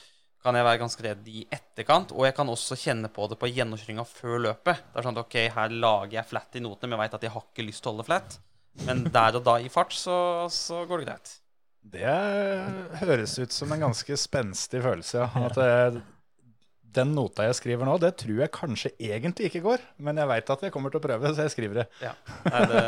[0.43, 2.13] kan jeg være ganske redd i etterkant.
[2.15, 4.85] Og jeg kan også kjenne på det på gjennomkjøringa før løpet.
[4.91, 7.27] Det er sånn at OK, her lager jeg flatt i notene, men jeg veit at
[7.27, 8.39] jeg har ikke lyst til å holde flatt.
[8.87, 10.15] Men der og da i fart, så,
[10.53, 11.33] så går det greit.
[11.89, 12.15] Det
[13.01, 15.43] høres ut som en ganske spenstig følelse, ja.
[15.47, 16.01] At det,
[16.95, 19.83] den nota jeg skriver nå, det tror jeg kanskje egentlig ikke går.
[20.05, 21.87] Men jeg veit at jeg kommer til å prøve, så jeg skriver det.
[22.03, 22.15] Ja.
[22.47, 22.83] Nei, det,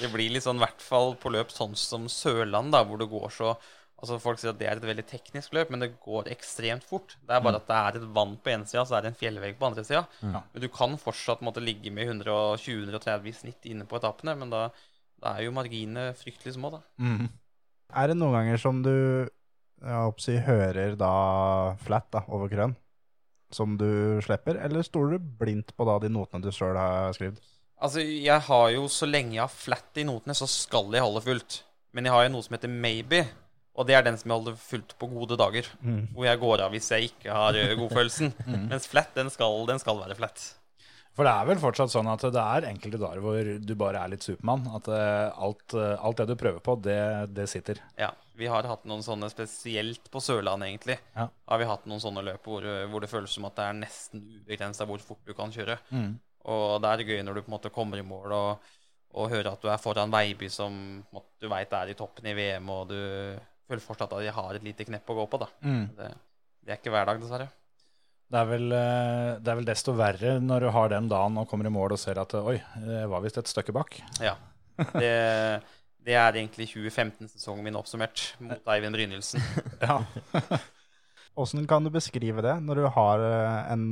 [0.00, 3.10] det blir litt sånn, i hvert fall på løp sånn som Sørland, da, hvor det
[3.12, 3.54] går så
[4.02, 7.14] Altså Folk sier at det er et veldig teknisk løp, men det går ekstremt fort.
[7.22, 9.20] Det er bare at det er et vann på ene sida, så er det en
[9.20, 10.00] fjellvegg på andre sida.
[10.24, 14.64] Men du kan fortsatt måtte ligge med 120-130 i snitt inne på etappene, men da,
[15.22, 16.82] da er jo marginene fryktelig små, da.
[16.98, 17.30] Mm.
[18.02, 18.92] Er det noen ganger som du
[19.82, 21.14] jeg håper si, hører da
[21.82, 22.76] flat da, over krønn,
[23.52, 27.42] som du slipper, eller stoler du blindt på da de notene du sjøl har skrevet?
[27.82, 31.24] Altså, jeg har jo, så lenge jeg har flat i notene, så skal jeg holde
[31.24, 31.62] fullt.
[31.92, 33.24] Men jeg har jo noe som heter maybe,
[33.82, 35.68] og det er den som jeg holder fullt på gode dager.
[36.14, 38.34] Hvor jeg går av hvis jeg ikke har godfølelsen.
[38.48, 38.66] mm.
[38.70, 40.44] Mens flat, den skal, den skal være flat.
[41.12, 44.12] For det er vel fortsatt sånn at det er enkelte dager hvor du bare er
[44.14, 44.64] litt Supermann.
[44.78, 47.02] At eh, alt, eh, alt det du prøver på, det,
[47.36, 47.82] det sitter.
[48.00, 50.96] Ja, vi har hatt noen sånne spesielt på Sørlandet, egentlig.
[51.18, 51.28] Ja.
[51.28, 54.24] Har vi hatt noen sånne løp hvor, hvor det føles som at det er nesten
[54.40, 55.76] ubegrensa hvor fort du kan kjøre.
[56.50, 58.72] Og det er gøy når du på en måte kommer i mål og,
[59.20, 60.74] og hører at du er foran Veiby, som
[61.12, 62.98] måte, du veit er i toppen i VM, og du
[63.68, 65.42] føler fortsatt at de har et lite knepp å gå på.
[65.42, 65.50] da.
[65.62, 66.08] Det,
[66.62, 67.50] det er ikke hver dag, dessverre.
[68.32, 71.48] Det er, vel, eh, det er vel desto verre når du har den dagen og
[71.50, 73.98] kommer i mål og ser at oi, det var visst et stykke bak.
[74.24, 74.38] Ja.
[74.78, 75.10] Det,
[76.06, 79.42] det er egentlig 2015-sesongen min oppsummert mot Eivind Brynildsen.
[79.84, 80.00] Ja.
[81.42, 83.84] Åssen kan du beskrive det når du har eh, en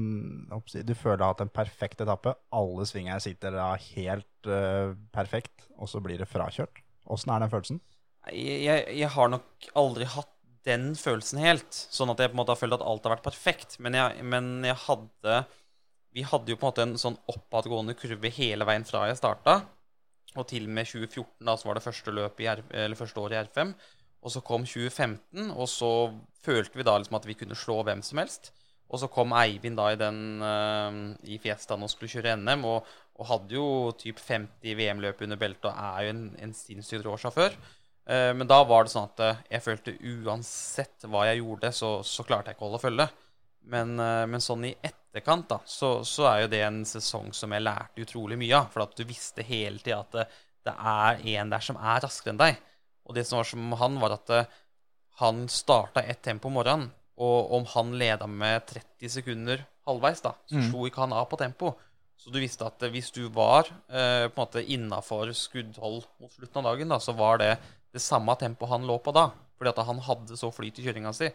[0.50, 2.34] jeg Du føler du har hatt en perfekt etappe.
[2.52, 6.82] Alle svingene sitter da helt uh, perfekt, og så blir det frakjørt.
[7.08, 7.80] Åssen er den følelsen?
[8.28, 10.28] Jeg, jeg, har nok aldri hatt
[10.68, 13.28] den følelsen helt, sånn at jeg på en måte har følt at alt har vært
[13.30, 13.78] perfekt.
[13.80, 15.42] Men jeg, men jeg hadde
[16.10, 19.60] Vi hadde jo på en måte en sånn oppadgående kurve hele veien fra jeg starta.
[20.36, 23.22] Og til og med 2014, da, så var det første, løp i R, eller første
[23.22, 23.72] året i R5.
[24.20, 25.90] Og så kom 2015, og så
[26.44, 28.50] følte vi da liksom at vi kunne slå hvem som helst.
[28.90, 32.88] Og så kom Eivind da i den uh, i Fiestaen og skulle kjøre NM, og,
[33.20, 33.66] og hadde jo
[33.98, 37.54] typ 50 VM-løp under beltet og er jo en, en sinnssykt rå sjåfør.
[37.54, 37.79] Eh,
[38.36, 42.24] men da var det sånn at eh, jeg følte uansett hva jeg gjorde, så, så
[42.26, 43.08] klarte jeg ikke å holde følge.
[43.70, 47.52] Men, eh, men sånn i etterkant, da, så, så er jo det en sesong som
[47.54, 48.70] jeg lærte utrolig mye av.
[48.72, 50.26] For at du visste hele tida at det,
[50.66, 52.64] det er en der som er raskere enn deg.
[53.08, 54.56] Og det som var som han, var at eh,
[55.20, 56.90] han starta ett tempo om morgenen.
[57.20, 61.36] Og om han leda med 30 sekunder halvveis, da, så slo ikke han av på
[61.40, 61.74] tempo.
[62.20, 66.32] Så du visste at eh, hvis du var eh, på en måte innafor skuddhold mot
[66.32, 67.54] slutten av dagen, da, så var det
[67.92, 69.30] det samme tempoet han lå på da.
[69.60, 71.26] Fordi at han hadde så flyt i kjøringa si.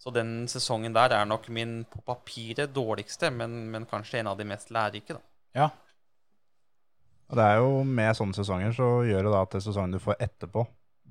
[0.00, 4.38] Så den sesongen der er nok min på papiret dårligste, men, men kanskje en av
[4.38, 5.20] de mest lærerike, da.
[5.60, 5.68] ja.
[7.26, 10.20] Og det er jo Med sånne sesonger så gjør det da at sesongen du får
[10.22, 10.62] etterpå,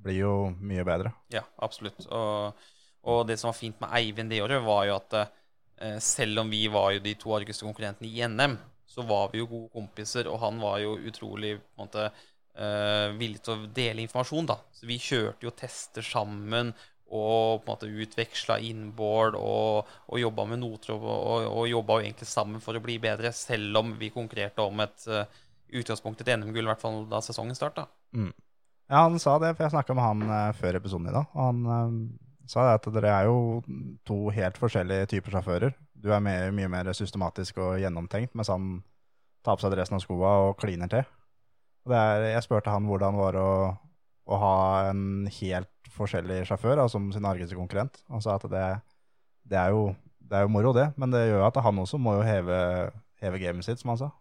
[0.06, 1.12] blir jo mye bedre.
[1.32, 2.06] Ja, absolutt.
[2.08, 2.68] Og,
[3.04, 6.50] og det som var fint med Eivind det året, var jo at eh, selv om
[6.50, 8.56] vi var jo de to argeste konkurrentene i NM,
[8.88, 12.08] så var vi jo gode kompiser, og han var jo utrolig på en måte
[12.58, 14.58] eh, villig til å dele informasjon, da.
[14.74, 16.72] Så vi kjørte jo tester sammen
[17.06, 22.00] og på en måte utveksla inboard og, og jobba med noter og, og, og jobba
[22.00, 25.22] jo egentlig sammen for å bli bedre, selv om vi konkurrerte om et uh,
[25.70, 27.86] utgangspunkt et NM-gull, i hvert fall da sesongen starta.
[28.90, 31.30] Ja, han sa det, for jeg snakka med han uh, før episoden i dag.
[31.38, 31.94] Han uh,
[32.50, 33.62] sa at dere er jo
[34.06, 35.78] to helt forskjellige typer sjåfører.
[35.94, 38.80] Du er mer, mye mer systematisk og gjennomtenkt, mens han
[39.46, 41.06] tar på seg dressen og skoa og kliner til.
[41.86, 43.50] Er, jeg spurte han hvordan det var å,
[44.26, 44.56] å ha
[44.90, 48.00] en helt forskjellig sjåfør altså, som sin argeste konkurrent.
[48.12, 48.66] Han sa at det,
[49.46, 52.16] det, er jo, det er jo moro, det, men det gjør at han også må
[52.18, 52.58] jo heve,
[53.22, 54.12] heve gamet sitt, som han sa.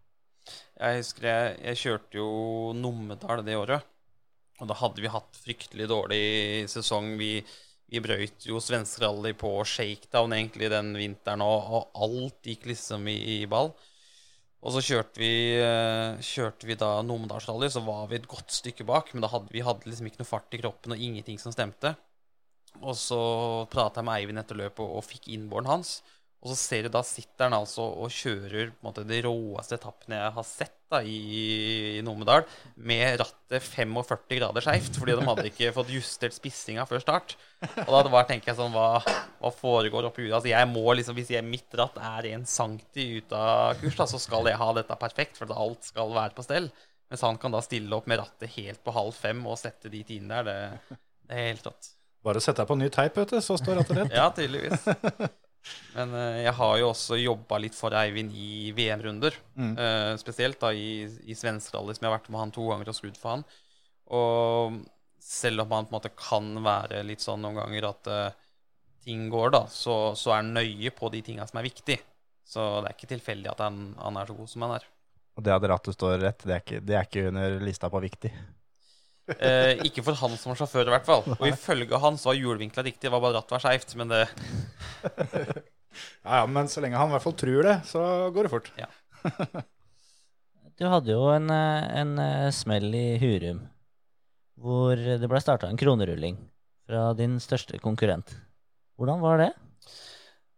[0.77, 2.29] Jeg husker jeg, jeg kjørte jo
[2.77, 3.91] Numedal det året.
[4.61, 6.25] Og da hadde vi hatt fryktelig dårlig
[6.71, 7.15] sesong.
[7.19, 7.39] Vi,
[7.91, 13.09] vi brøyt jo svensk rally på shakedown egentlig den vinteren, og, og alt gikk liksom
[13.11, 13.73] i, i ball.
[14.65, 18.85] Og så kjørte vi, eh, kjørte vi da Numedalsrally, så var vi et godt stykke
[18.89, 19.13] bak.
[19.13, 21.93] Men da hadde, vi hadde liksom ikke noe fart i kroppen og ingenting som stemte.
[22.81, 23.19] Og så
[23.71, 25.99] prata jeg med Eivind etter løpet og, fikk innbåren hans.
[26.45, 29.79] Og så ser du da sitter han altså og kjører på en måte de råeste
[29.79, 31.15] etappene jeg har sett da i,
[31.97, 32.43] i Numedal,
[32.77, 37.33] med rattet 45 grader skeivt, fordi de hadde ikke fått justert spissinga før start.
[37.87, 39.01] Og da bare tenker jeg sånn Hva,
[39.41, 40.35] hva foregår oppi huet?
[40.37, 44.05] Altså jeg må liksom, Hvis jeg, mitt ratt er en centi ut av kurs, da,
[44.11, 46.69] så skal jeg ha dette perfekt, for alt skal være på stell.
[47.09, 50.03] Mens han kan da stille opp med rattet helt på halv fem og sette de
[50.05, 50.77] tidene der.
[50.85, 51.89] Det, det er helt rått.
[52.25, 54.13] Bare sett deg på ny teip, vet du, så står rattet rett.
[54.17, 54.85] Ja, tydeligvis.
[55.95, 59.37] Men eh, jeg har jo også jobba litt for Eivind i VM-runder.
[59.57, 62.91] Eh, spesielt da i, i svensk rally, som jeg har vært med han to ganger
[62.91, 63.45] og skrudd for han.
[64.15, 64.81] Og
[65.25, 68.41] selv om han på en måte kan være litt sånn noen ganger at uh,
[69.05, 71.97] ting går, da, så, så er han nøye på de tinga som er viktig.
[72.45, 74.85] Så det er ikke tilfeldig at han, han er så god som han er.
[75.35, 78.03] Og det at rattet står rett, det er ikke, det er ikke under lista på
[78.05, 78.31] viktig.
[79.25, 81.23] Eh, ikke for han som var sjåfør, i hvert fall.
[81.37, 83.95] Og ifølge han så var hjulvinkla riktig, det var bare rattet var skeivt.
[83.97, 84.25] Men det,
[86.25, 88.03] Ja, ja, men så lenge han i hvert fall tror det, så
[88.35, 88.71] går det fort.
[90.75, 93.61] Du hadde jo en, eh, en eh, smell i Hurum
[94.59, 96.35] hvor det ble starta en kronerulling
[96.83, 98.33] fra din største konkurrent.
[98.99, 99.47] Hvordan var det?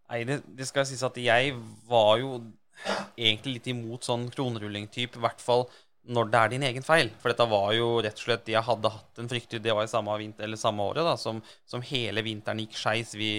[0.09, 1.53] Nei, det, det skal sies at jeg
[1.89, 2.31] var jo
[3.13, 5.67] egentlig litt imot sånn kronerulling-type, i hvert fall
[6.07, 7.09] når det er din egen feil.
[7.21, 9.91] For dette var jo rett og slett Jeg hadde hatt en fryktelig Det var i
[9.91, 13.13] samme, vinter, eller samme året da, som, som hele vinteren gikk skeis.
[13.17, 13.31] Vi,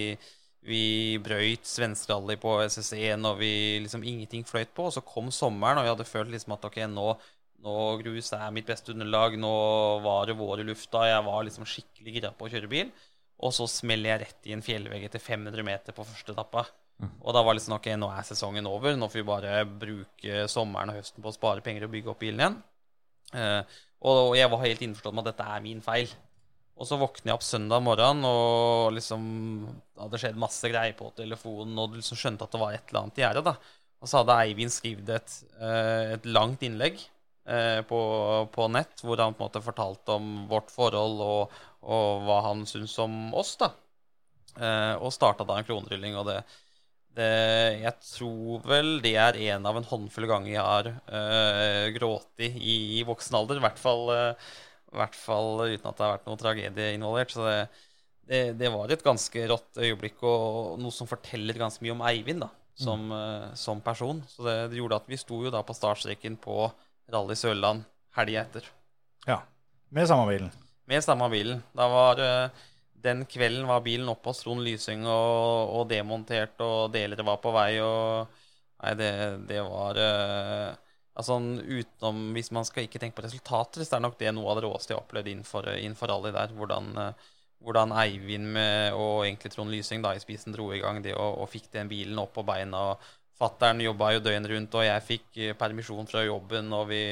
[0.69, 0.83] vi
[1.25, 3.53] brøyt svenskerally på SS1, og vi
[3.85, 4.89] liksom ingenting fløyt på.
[4.89, 7.13] Og så kom sommeren, og jeg hadde følt liksom at ok, nå,
[7.67, 9.39] nå grus er mitt beste underlag.
[9.41, 9.55] Nå
[10.05, 11.07] var det vår i lufta.
[11.09, 12.93] Jeg var liksom skikkelig gira på å kjøre bil.
[13.39, 16.67] Og så smeller jeg rett i en fjellvegg etter 500 meter på første etappa.
[16.99, 18.97] Og da var det liksom ok, nå er sesongen over.
[18.99, 22.23] Nå får vi bare bruke sommeren og høsten på å spare penger og bygge opp
[22.23, 22.57] bilen igjen.
[23.39, 23.77] Eh,
[24.09, 26.11] og jeg var helt innforstått med at dette er min feil.
[26.79, 29.23] Og så våkner jeg opp søndag morgen, og liksom
[29.67, 32.91] det hadde skjedd masse greier på telefonen, og du liksom skjønte at det var et
[32.91, 33.45] eller annet i gjære.
[33.47, 33.55] da.
[33.99, 37.03] Og så hadde Eivind skrevet et, eh, et langt innlegg
[37.51, 38.01] eh, på,
[38.55, 42.63] på nett hvor han på en måte fortalte om vårt forhold og, og hva han
[42.67, 43.55] syntes om oss.
[43.59, 43.75] da.
[44.99, 46.41] Og starta da en kronerylling, og det,
[47.19, 47.33] det,
[47.83, 52.49] jeg tror vel det er en av en håndfull ganger jeg har uh, grått i,
[52.99, 53.59] i voksen alder.
[53.59, 54.55] I hvert, fall, uh,
[54.93, 57.35] I hvert fall uten at det har vært noe tragedie involvert.
[57.35, 57.59] Så det,
[58.31, 62.47] det, det var et ganske rått øyeblikk, og noe som forteller ganske mye om Eivind
[62.47, 64.23] da, som, uh, som person.
[64.31, 66.71] Så det, gjorde at vi sto jo da på startstreken på
[67.13, 67.87] Rally Sørland
[68.19, 68.73] helga etter.
[69.27, 69.43] Ja,
[69.89, 70.51] Med samme bilen.
[70.89, 71.63] Med samme bilen.
[71.77, 72.67] Da var eh,
[73.05, 77.55] Den kvelden var bilen oppe hos Trond Lysing og, og demontert, og deler var på
[77.55, 78.29] vei, og
[78.79, 79.11] Nei, det,
[79.49, 80.77] det var uh,
[81.19, 84.61] Altså utenom Hvis man skal ikke tenke på resultater, så er nok det noe av
[84.61, 86.55] det råeste jeg har opplevd innenfor, innenfor rally der.
[86.55, 87.33] Hvordan, uh,
[87.65, 91.41] hvordan Eivind med, og egentlig Trond Lysing da i spisen dro i gang det og,
[91.43, 92.93] og fikk den bilen opp på beina.
[92.93, 93.09] og
[93.39, 96.73] Fattern jobba jo døgnet rundt, og jeg fikk eh, permisjon fra jobben.
[96.75, 97.03] og vi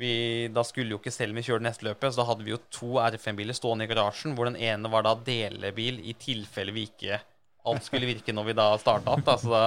[0.00, 0.12] vi,
[0.52, 2.94] da skulle jo ikke selv vi kjøre neste løpet, så da hadde vi jo to
[3.02, 7.20] R5-biler stående i garasjen, hvor den ene var da delebil i tilfelle vi ikke
[7.68, 9.24] alt skulle virke når vi da starta opp.
[9.26, 9.64] Da, så da,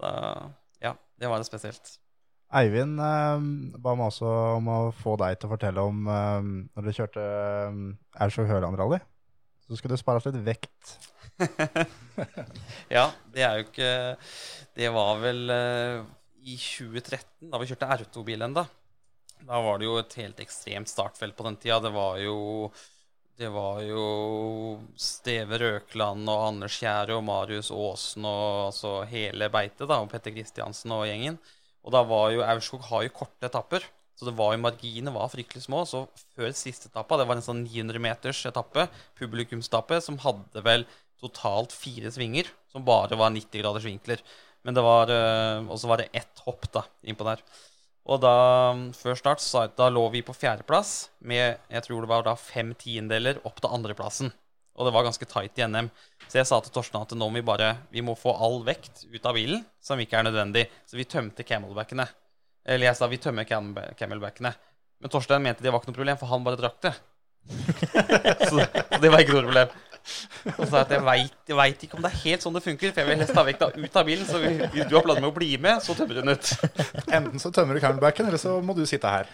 [0.00, 0.12] da
[0.84, 1.96] Ja, det var det spesielt.
[2.56, 3.46] Eivind eh,
[3.82, 7.26] ba meg også om å få deg til å fortelle om eh, når du kjørte
[7.26, 7.80] eh,
[8.22, 9.00] Aurskog Høland-rally.
[9.66, 10.96] Så skulle det spares litt vekt.
[12.88, 13.88] Ja, det er jo ikke
[14.78, 15.98] Det var vel eh,
[16.46, 18.62] i 2013, da vi kjørte R2-bil ennå.
[19.44, 21.80] Da var det jo et helt ekstremt startfelt på den tida.
[21.84, 22.36] Det var jo
[23.36, 24.02] det var jo
[24.96, 30.32] Steve Røkland og Anders Kjære og Marius Aasen og altså hele beitet, da, og Petter
[30.32, 31.36] Kristiansen og gjengen.
[31.84, 33.84] Og da var jo Aurskog har jo korte etapper,
[34.16, 35.84] så det var jo marginene var fryktelig små.
[35.84, 38.88] Så før siste etappa, det var en sånn 900 meters etappe,
[39.20, 40.88] publikumsetappe, som hadde vel
[41.20, 44.24] totalt fire svinger, som bare var 90 graders vinkler.
[44.64, 47.44] Men det var eh, Og så var det ett hopp da, innpå der.
[48.06, 48.32] Og da,
[48.94, 52.70] før start, så da lå vi på fjerdeplass med jeg tror det var da fem
[52.78, 54.30] tiendeler opp til andreplassen.
[54.76, 55.88] Og det var ganske tight i NM.
[56.28, 59.06] Så jeg sa til Torstein at nå må vi bare vi må få all vekt
[59.08, 60.66] ut av bilen som ikke er nødvendig.
[60.86, 62.06] Så vi tømte camelbackene.
[62.66, 64.52] Eller jeg sa vi tømmer cam- camelbackene.
[65.00, 66.94] Men Torstein mente det var ikke noe problem, for han bare drakk det.
[68.50, 69.74] så, så det var ikke noe problem.
[70.58, 73.08] Og så at jeg veit, ikke om det er helt sånn det funker, for jeg
[73.08, 74.26] vil helst ta vekta ut av bilen.
[74.28, 76.50] Så hvis du har planer med å bli med, så tømmer du den ut.
[77.18, 79.30] Enten så tømmer du camelbacken, eller så må du sitte her.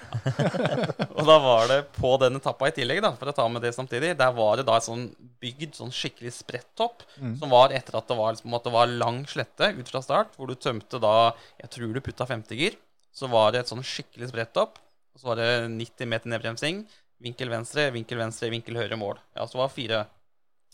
[1.16, 3.74] Og da var det på den etappa i tillegg, da, for å ta med det
[3.76, 5.08] samtidig, der var det da et sånn
[5.42, 9.24] bygd sånn skikkelig sprettopp, som var etter at det var, liksom, at det var lang
[9.30, 12.78] slette ut fra start, hvor du tømte da Jeg tror du putta 50 gir.
[13.12, 14.78] Så var det et sånn skikkelig spredtopp
[15.12, 16.82] og så var det 90 meter nedbremsing,
[17.22, 19.20] vinkel venstre, vinkel venstre, vinkel høyre mål.
[19.36, 20.02] Ja, så det var fire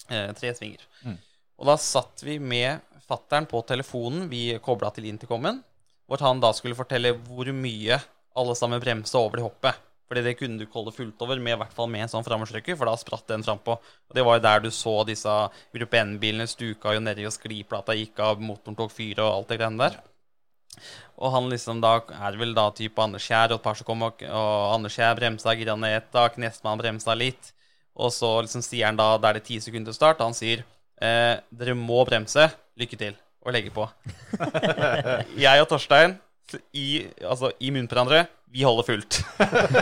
[0.09, 0.85] eh, tre svinger.
[1.59, 5.63] Og da satt vi med fattern på telefonen vi kobla til intercomen,
[6.09, 7.99] hvor han da skulle fortelle hvor mye
[8.39, 9.85] alle sammen bremsa over det hoppet.
[10.09, 12.25] Fordi det kunne du ikke holde fullt over, med, i hvert fall med en sånn
[12.25, 13.75] framoverstrykker, for da spratt den frampå.
[13.77, 15.35] Og det var jo der du så disse
[15.75, 19.59] Gruppe N-bilene stuka jo nedi, og skliplata gikk av, motoren tok fyr og alt det
[19.61, 19.99] greiene der.
[21.19, 24.07] Og han liksom da er vel da type Anders Kjær og et par som kom,
[24.07, 27.53] og, og Anders Kjær bremsa, gira ned et tak, Nestmann bremsa litt.
[27.99, 30.39] Og så liksom sier han da, da er det ti sekunder til start, og han
[30.39, 30.63] sier
[31.03, 32.47] eh, dere må bremse,
[32.79, 33.89] lykke til, og legge på.
[35.47, 36.19] jeg og Torstein
[36.73, 39.19] i, altså, i munnen på hverandre, vi holder fullt.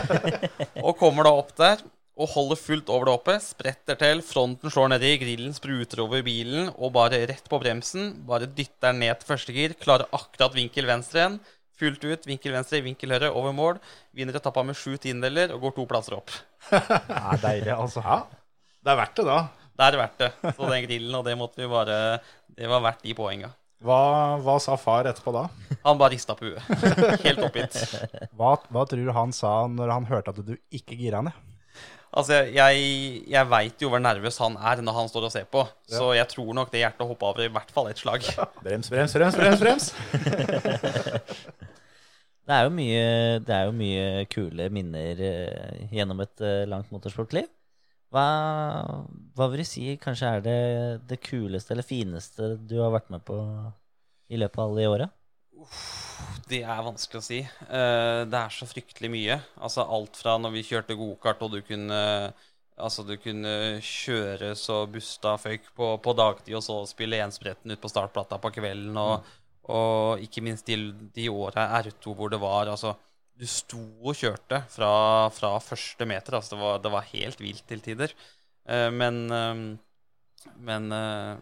[0.85, 1.85] og kommer da opp der,
[2.17, 3.35] og holder fullt over det oppe.
[3.43, 8.09] Spretter til, fronten slår nedi, grillen spruter over bilen, og bare rett på bremsen.
[8.27, 9.75] Bare dytter den ned til første gir.
[9.77, 11.37] Klarer akkurat vinkel venstre igjen.
[11.77, 13.77] Fullt ut, vinkel venstre, vinkel høyre, over mål.
[14.17, 16.33] Vinner etappa med sju tiendedeler og går to plasser opp.
[16.71, 18.01] Det er deilig, altså.
[18.01, 18.23] Ja,
[18.83, 19.37] det er verdt det, da.
[19.77, 20.29] Det er verdt det.
[20.57, 21.97] Så den grillen, og det måtte vi bare
[22.57, 23.51] Det var verdt de poenga.
[23.85, 23.97] Hva,
[24.41, 25.43] hva sa far etterpå da?
[25.83, 26.63] Han bare rista på huet.
[27.27, 27.77] Helt oppgitt.
[28.33, 31.35] Hva, hva tror du han sa når han hørte at du ikke gira ned?
[32.17, 32.87] Altså, jeg,
[33.29, 35.61] jeg veit jo hvor nervøs han er når han står og ser på,
[35.91, 38.25] så jeg tror nok det hjertet hoppa over i hvert fall ett slag.
[38.65, 39.61] Brems, brems, brems, brems.
[39.61, 39.91] brems.
[42.47, 42.99] Det er jo mye,
[43.43, 47.49] det er jo mye kule minner eh, gjennom et eh, langt motorsportliv.
[48.15, 48.23] Hva,
[49.35, 50.59] hva vil du si kanskje er det,
[51.09, 53.35] det kuleste eller fineste du har vært med på
[54.31, 55.07] i løpet av alle de åra?
[56.47, 57.41] Det er vanskelig å si.
[57.43, 59.41] Eh, det er så fryktelig mye.
[59.59, 62.03] Altså alt fra når vi kjørte gokart, og du kunne
[62.77, 67.81] Altså, du kunne kjøre så busta føyk på, på dagtid, og så spille enspretten ut
[67.81, 69.25] på startplata på kvelden, og,
[69.67, 70.77] og ikke minst de,
[71.15, 72.95] de åra R2 hvor det var Altså,
[73.37, 74.91] du sto og kjørte fra,
[75.33, 76.37] fra første meter.
[76.39, 78.13] Altså, det var, det var helt vilt til tider.
[78.67, 79.61] Eh, men eh,
[80.57, 81.37] Men eh,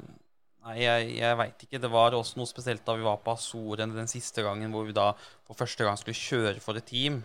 [0.66, 1.78] Nei, jeg, jeg veit ikke.
[1.78, 4.96] Det var også noe spesielt da vi var på Azoren den siste gangen, hvor vi
[4.98, 5.12] da
[5.46, 7.20] for første gang skulle kjøre for et team,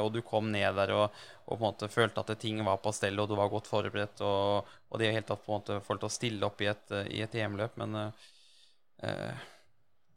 [0.00, 2.94] og du kom ned der og, og på en måte følte at ting var på
[2.96, 6.08] stell, og du var godt forberedt, og, og det helt tatt på en måte følte
[6.08, 9.44] å stille opp i et, i et EM-løp, men eh,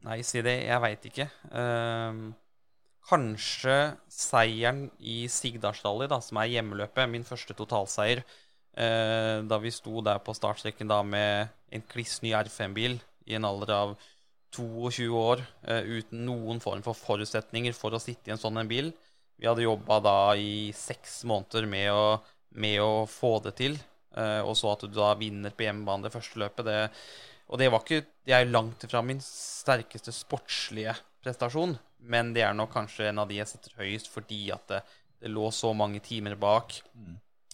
[0.07, 0.55] Nei, si det.
[0.63, 1.25] Jeg veit ikke.
[1.51, 2.29] Uh,
[3.09, 3.77] kanskje
[4.12, 8.23] seieren i Sigdalsdali, da, som er hjemmeløpet, min første totalseier,
[8.79, 12.97] uh, da vi sto der på startstreken med en kliss ny R5-bil
[13.29, 13.99] i en alder av
[14.55, 18.71] 22 år uh, uten noen form for forutsetninger for å sitte i en sånn en
[18.71, 18.93] bil.
[19.39, 22.19] Vi hadde jobba da i seks måneder med å,
[22.59, 23.77] med å få det til,
[24.12, 26.67] eh, og så at du da vinner på hjemmebane det første løpet.
[26.67, 26.81] Det,
[27.49, 32.53] og det var ikke Det er langt ifra min sterkeste sportslige prestasjon, men det er
[32.53, 34.83] nok kanskje en av de jeg setter høyest fordi at det,
[35.19, 36.77] det lå så mange timer bak.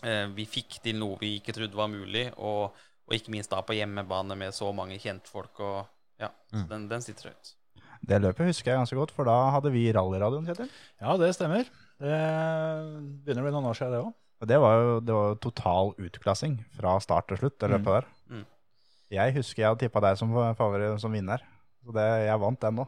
[0.04, 2.76] Eh, vi fikk til noe vi ikke trodde var mulig, og,
[3.08, 5.64] og ikke minst da på hjemmebane med så mange kjentfolk.
[5.64, 5.86] og
[6.20, 7.56] ja, så den, den sitter høyt.
[8.06, 10.70] Det løpet husker jeg ganske godt, for da hadde vi rallyradioen, Kjetil.
[11.02, 11.66] Ja, det stemmer.
[12.04, 12.20] Det
[13.24, 14.14] begynner å bli noen år siden, det òg.
[14.46, 18.10] Det var jo, det var total utklassing fra start til slutt, det løpet der.
[19.16, 21.42] Jeg husker jeg hadde tippa deg som favoritt som vinner,
[21.86, 22.86] så det, jeg vant den nå.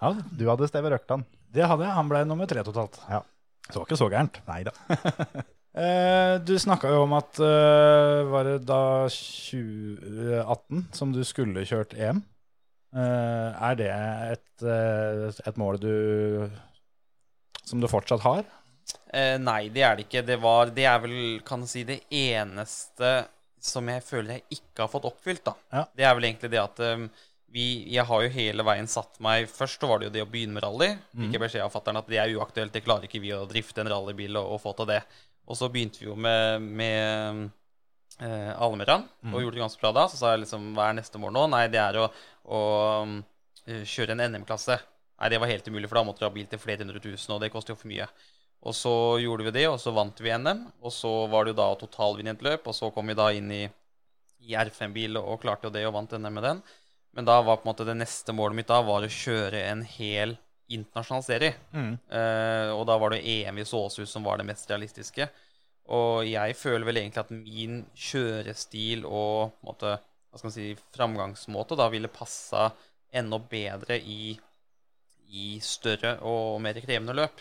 [0.00, 1.24] Ja, Du hadde Steve Røkland.
[1.54, 1.94] det hadde jeg.
[1.96, 2.98] Han ble nummer tre totalt.
[3.08, 3.20] Ja.
[3.64, 4.40] Så det var ikke så gærent.
[4.50, 4.74] Nei da.
[5.74, 11.96] Eh, du snakka jo om at eh, var det da 2018 som du skulle kjørt
[11.98, 12.20] EM?
[12.94, 14.66] Eh, er det et,
[15.50, 15.90] et mål du
[17.66, 18.44] som du fortsatt har?
[19.10, 20.22] Eh, nei, det er det ikke.
[20.30, 23.10] Det, var, det er vel, kan du si, det eneste
[23.64, 25.54] som jeg føler jeg ikke har fått oppfylt, da.
[25.72, 25.84] Ja.
[25.96, 27.06] Det er vel egentlig det at um,
[27.54, 30.30] vi, jeg har jo hele veien satt meg Først så var det jo det å
[30.30, 30.88] begynne med rally.
[31.14, 33.84] Fikk jeg beskjed av fatter'n at det er uaktuelt, det klarer ikke vi å drifte
[33.84, 35.02] en rallybil og, og få til det.
[35.46, 37.44] Og så begynte vi jo med, med
[38.18, 40.06] eh, Almeran, og gjorde det ganske bra da.
[40.10, 41.46] Så sa jeg liksom hva er neste mål nå?
[41.54, 42.08] Nei, det er å,
[42.48, 42.60] å
[43.04, 43.18] um,
[43.64, 44.80] kjøre en NM-klasse.
[45.20, 47.36] Nei, det var helt umulig, for da måtte du ha bil til flere hundre tusen,
[47.36, 48.08] og det koster jo for mye.
[48.64, 50.62] Og så gjorde vi det, og så vant vi NM.
[50.84, 53.28] Og så var det jo da totalvinnet totalvinne et løp, og så kom vi da
[53.36, 53.64] inn i,
[54.48, 56.62] i R5-bil og klarte jo det og vant NM med den.
[57.14, 59.84] Men da var på en måte det neste målet mitt da var å kjøre en
[59.86, 60.34] hel
[60.72, 61.54] internasjonal serie.
[62.08, 65.28] Eh, og da var det EM i Såshus som var det mest realistiske.
[65.94, 70.56] Og jeg føler vel egentlig at min kjørestil og på en måte, hva skal man
[70.56, 72.70] si, framgangsmåte da ville passa
[73.14, 74.34] enda bedre i,
[75.34, 77.40] i større og mer krevende løp.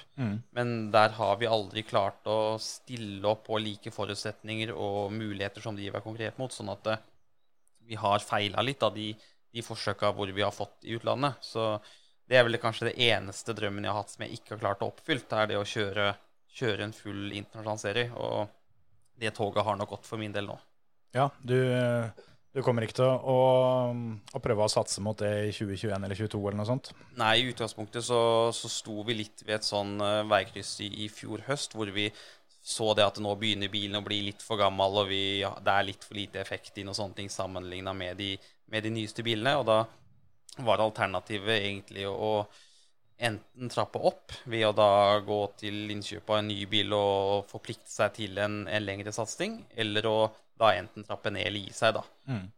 [0.57, 5.77] Men der har vi aldri klart å stille opp på like forutsetninger og muligheter som
[5.77, 7.03] de er konkret mot, sånn at eh,
[7.85, 9.11] vi har feila litt av de,
[9.53, 11.37] de forsøka hvor vi har fått i utlandet.
[11.45, 11.77] Så
[12.29, 14.83] det er vel kanskje det eneste drømmen jeg har hatt som jeg ikke har klart
[14.83, 16.11] å oppfylle, er det å kjøre,
[16.59, 18.11] kjøre en full internasjonal serie.
[18.15, 18.47] Og
[19.19, 20.57] det toget har nok gått for min del nå.
[21.13, 21.59] Ja, du,
[22.53, 23.37] du kommer ikke til å,
[24.37, 26.91] å prøve å satse mot det i 2021 eller 2022 eller noe sånt?
[27.17, 28.21] Nei, i utgangspunktet så,
[28.53, 32.11] så sto vi litt ved et sånn uh, veikryss i, i fjor høst, hvor vi
[32.63, 35.73] så det at nå begynner bilen å bli litt for gammel, og vi, ja, det
[35.73, 38.21] er litt for lite effekt inn og sånne ting sammenligna med,
[38.71, 39.57] med de nyeste bilene.
[39.59, 39.81] Og da
[40.63, 42.45] var alternativet egentlig å
[43.23, 47.91] enten trappe opp ved å da gå til innkjøp av en ny bil og forplikte
[47.91, 50.17] seg til en, en lengre satsing, eller å
[50.59, 52.03] da enten trappe ned eller gi seg, da.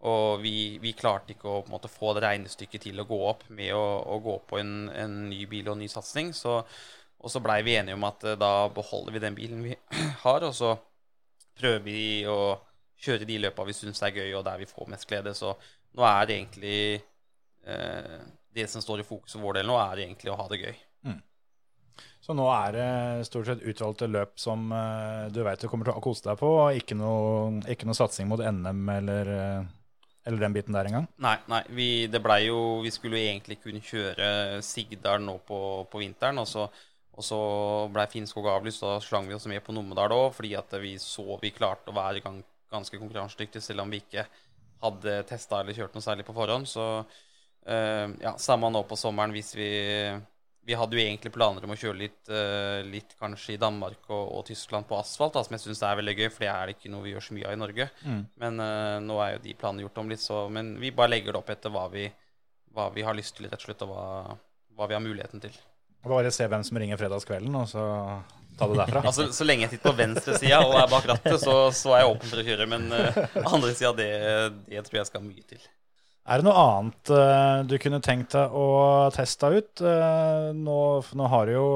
[0.09, 3.71] Og vi, vi klarte ikke å måte, få det regnestykket til å gå opp med
[3.77, 3.85] å,
[4.15, 6.33] å gå på en, en ny bil og en ny satsing.
[6.35, 6.59] Så,
[7.21, 9.77] og så blei vi enige om at eh, da beholder vi den bilen vi
[10.25, 10.75] har, og så
[11.55, 12.39] prøver vi å
[13.05, 15.35] kjøre de løpa vi syns er gøy, og der vi får mest glede.
[15.37, 15.55] Så
[15.95, 16.79] nå er det egentlig
[17.63, 18.19] eh,
[18.55, 20.75] Det som står i fokus for vår del nå, er egentlig å ha det gøy.
[22.25, 25.93] Så nå er det stort sett utvalgte løp som eh, du vet du kommer til
[25.93, 29.67] å kose deg på, og ikke noe, ikke noe satsing mot NM eller, eh,
[30.25, 31.05] eller den biten der engang?
[31.21, 34.29] Nei, nei vi, det ble jo Vi skulle egentlig kunne kjøre
[34.65, 35.59] Sigdal nå på,
[35.91, 36.65] på vinteren, og så,
[37.13, 37.39] og så
[37.93, 38.81] ble Finnskog avlyst.
[38.81, 41.99] Da slang vi oss med på Numedal òg, fordi at vi så vi klarte å
[41.99, 44.25] være ganske konkurransedyktige, selv om vi ikke
[44.81, 46.65] hadde testa eller kjørt noe særlig på forhånd.
[46.73, 47.05] Så
[47.65, 49.69] ja, samme nå på sommeren hvis vi
[50.65, 54.23] vi hadde jo egentlig planer om å kjøre litt, eh, litt kanskje i Danmark og,
[54.33, 56.89] og Tyskland på asfalt, da, som jeg syns er veldig gøy, for det er ikke
[56.89, 57.87] noe vi gjør så mye av i Norge.
[58.41, 61.35] Men eh, nå er jo de planene gjort om litt, så Men vi bare legger
[61.35, 62.07] det opp etter hva vi,
[62.73, 64.39] hva vi har lyst til, rett og slett, og hva,
[64.73, 65.61] hva vi har muligheten til.
[66.05, 67.85] Bare se hvem som ringer fredagskvelden, og så
[68.57, 69.05] ta det derfra.
[69.11, 72.17] Altså, Så lenge jeg sitter på venstresida og er bak rattet, så, så er jeg
[72.17, 72.69] åpen for å kjøre.
[72.73, 74.11] Men uh, andre sida, det,
[74.65, 75.61] det tror jeg skal mye til.
[76.25, 78.65] Er det noe annet uh, du kunne tenkt deg å
[79.13, 79.83] teste ut?
[79.85, 80.77] Uh, nå,
[81.13, 81.67] nå har du jo,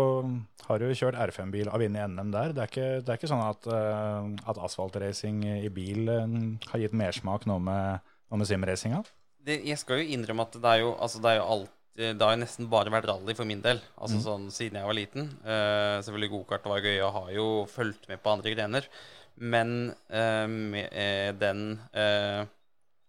[0.65, 2.55] har du jo kjørt R5-bil og vunnet NM der.
[2.57, 6.97] Det er ikke, det er ikke sånn at, uh, at asfaltracing i bil har gitt
[6.97, 9.03] mersmak nå med, nå med simracinga?
[9.45, 12.31] Jeg skal jo innrømme at det er jo, altså, det er jo alt det har
[12.31, 15.25] jo nesten bare vært rally for min del, altså sånn siden jeg var liten.
[15.43, 18.87] Selvfølgelig gokart var gøy, og har jo fulgt med på andre grener.
[19.35, 19.73] Men
[20.07, 20.95] med
[21.41, 21.65] den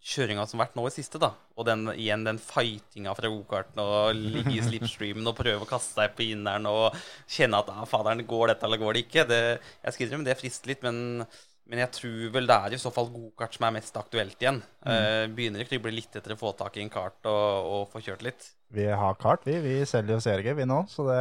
[0.00, 1.28] kjøringa som har vært nå i siste, da,
[1.60, 5.98] og den, igjen den fightinga fra gokarten og ligge i slipstreamen og prøve å kaste
[5.98, 6.96] seg på inneren og
[7.28, 9.26] kjenne at ah, faderen, går dette eller går det ikke?
[9.28, 11.26] Det, jeg skal innrømme det frister litt, men,
[11.68, 14.62] men jeg tror vel det er i så fall gokart som er mest aktuelt igjen.
[14.88, 18.02] Eh, begynner å krible litt etter å få tak i en kart og, og få
[18.08, 18.48] kjørt litt.
[18.72, 19.58] Vi har kart, vi.
[19.60, 20.80] Vi selger jo CRG, vi nå.
[20.88, 21.20] Så det,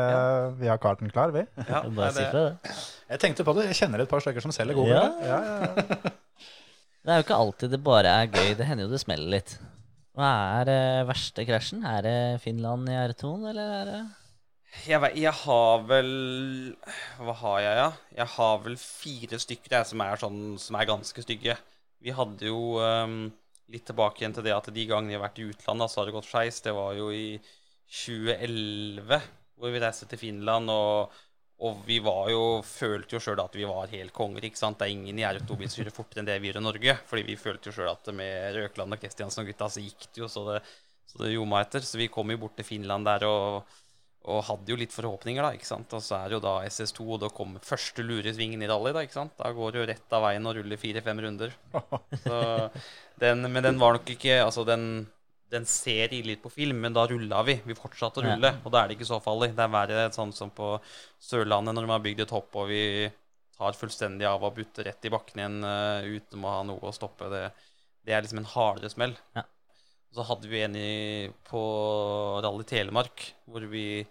[0.61, 1.43] vi har karten klar, vi.
[1.65, 2.80] Ja, Bare si det, fra det.
[3.09, 3.67] Jeg tenkte på det.
[3.73, 5.19] Jeg kjenner et par stykker som selger gokart.
[5.25, 5.36] Ja.
[5.36, 6.15] Ja, ja.
[7.10, 8.51] Det er jo ikke alltid det bare er gøy.
[8.53, 9.55] Det hender jo det smeller litt.
[10.14, 10.28] Hva
[10.60, 11.82] er eh, verste krasjen?
[11.82, 14.01] Er det Finland i R2-en, eller er det
[14.86, 16.12] jeg, jeg har vel
[17.18, 17.88] Hva har jeg, ja?
[18.20, 21.55] Jeg har vel fire stykker jeg, som, er sånn, som er ganske stygge.
[21.97, 23.18] Vi hadde jo um,
[23.74, 26.12] litt tilbake igjen til det at de gangene vi har vært i utlandet, så har
[26.12, 26.62] det gått skeis.
[26.62, 27.39] Det var jo i
[28.03, 29.18] 2011
[29.57, 30.70] hvor vi reiste til Finland.
[30.70, 31.18] og
[31.60, 34.45] og vi var jo, følte jo sjøl at vi var helt konger.
[34.47, 34.78] ikke sant?
[34.80, 36.95] Det er ingen i R2-bil som kjører fortere enn det vi gjør i Norge.
[37.10, 40.24] Fordi vi følte jo sjøl at med Røkland og Kristiansen og gutta, så gikk det
[40.24, 40.62] jo så det,
[41.12, 41.84] så det meg etter.
[41.84, 43.76] Så vi kom jo bort til Finland der og,
[44.32, 45.51] og hadde jo litt forhåpninger, da.
[45.60, 45.97] ikke sant?
[45.99, 49.03] Og så er det jo da SS2, og da kommer første luresvingen i rally, da.
[49.03, 49.36] ikke sant?
[49.41, 51.55] Da går det jo rett av veien og ruller fire-fem runder.
[52.24, 52.41] Så
[53.20, 55.10] den, men den var nok ikke Altså, den
[55.49, 57.55] den ser ille ut på film, men da rulla vi.
[57.65, 59.51] Vi fortsatte å rulle, og da er det ikke så farlig.
[59.57, 60.75] Det er verre sånn som på
[61.25, 62.83] Sørlandet, når de har bygd et hopp og vi
[63.59, 66.95] tar fullstendig av og butter rett i bakken igjen uh, uten å ha noe å
[66.95, 67.27] stoppe.
[67.33, 67.41] Det,
[68.07, 69.17] det er liksom en hardere smell.
[69.35, 69.43] Ja.
[70.15, 70.93] Så hadde vi en i,
[71.49, 71.61] på
[72.45, 74.05] Rally Telemark hvor vi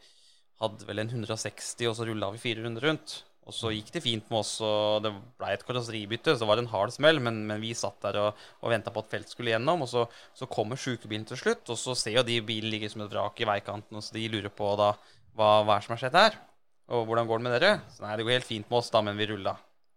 [0.59, 3.21] hadde vel en 160, og så rulla vi fire runder rundt.
[3.49, 6.35] Og så gikk det fint med oss, og det ble et karosseribytte.
[6.35, 9.01] Så det var en hard smell, men, men vi satt der og, og venta på
[9.01, 9.87] at felt skulle gjennom.
[9.87, 10.05] Og så,
[10.37, 13.41] så kommer sjukebilen til slutt, og så ser jo de bilen ligger som et vrak
[13.41, 14.93] i veikanten, og så de lurer på da
[15.39, 16.37] hva, hva er som har skjedd her,
[16.93, 17.73] og hvordan går det med dere?
[17.95, 19.55] Så nei, det går helt fint med oss, da, men vi rulla.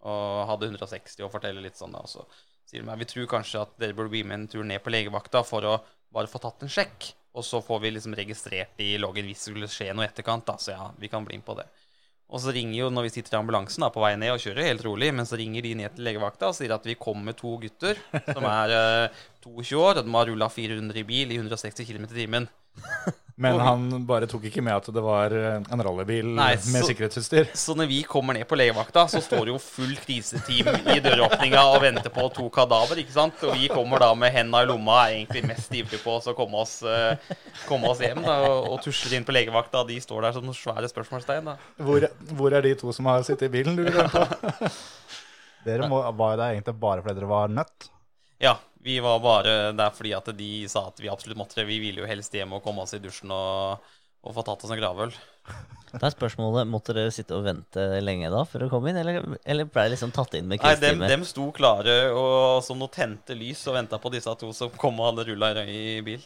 [0.07, 2.03] Og hadde 160 og forteller litt sånn, da.
[2.03, 2.25] Og så
[2.67, 4.93] sier de meg vi tror kanskje at dere burde bli med en tur ned på
[4.93, 5.79] legevakta for å
[6.11, 7.11] bare få tatt en sjekk.
[7.35, 10.47] Og så får vi liksom registrert i loggen hvis det skulle skje noe i etterkant,
[10.47, 10.57] da.
[10.59, 11.67] Så ja, vi kan bli med på det.
[12.31, 14.69] Og så ringer jo, når vi sitter i ambulansen da, på vei ned og kjører
[14.69, 17.39] helt rolig, men så ringer de ned til legevakta og sier at vi kommer med
[17.41, 17.99] to gutter
[18.31, 22.07] som er eh, 22 år, og de har rulla 400 i bil i 160 km
[22.07, 22.47] i timen.
[23.41, 27.49] Men han bare tok ikke med at det var eh, en rallybil Nei, med sikkerhetsutstyr.
[27.57, 31.63] Så når vi kommer ned på legevakta, så står det jo full kriseteam i døråpninga
[31.71, 33.41] og venter på to kadaver, ikke sant?
[33.47, 36.35] Og vi kommer da med henda i lomma, er egentlig mest ivrige på oss å
[36.37, 37.33] komme oss, eh,
[37.65, 39.81] komme oss hjem da, og, tusler inn på legevakta.
[39.89, 41.49] De står der som noen svære spørsmålstegn.
[41.49, 41.57] da.
[41.81, 42.05] Hvor,
[42.37, 43.79] hvor er de to som har sittet i bilen?
[43.79, 44.69] lurer jeg på?
[45.65, 47.89] Dere må, var der egentlig bare fordi dere var nødt.
[48.41, 51.67] Ja, vi var bare der fordi at de sa at vi absolutt måtte det.
[51.69, 53.91] Vi ville jo helst hjem og komme oss i dusjen og,
[54.25, 55.13] og få tatt oss en gravøl.
[55.91, 59.23] Da er spørsmålet, Måtte dere sitte og vente lenge da for å komme inn, eller,
[59.43, 62.93] eller ble det liksom tatt inn med Nei, dem, dem sto klare og som noe
[62.93, 66.23] tente lys og venta på disse to som kom og hadde rulla i bil.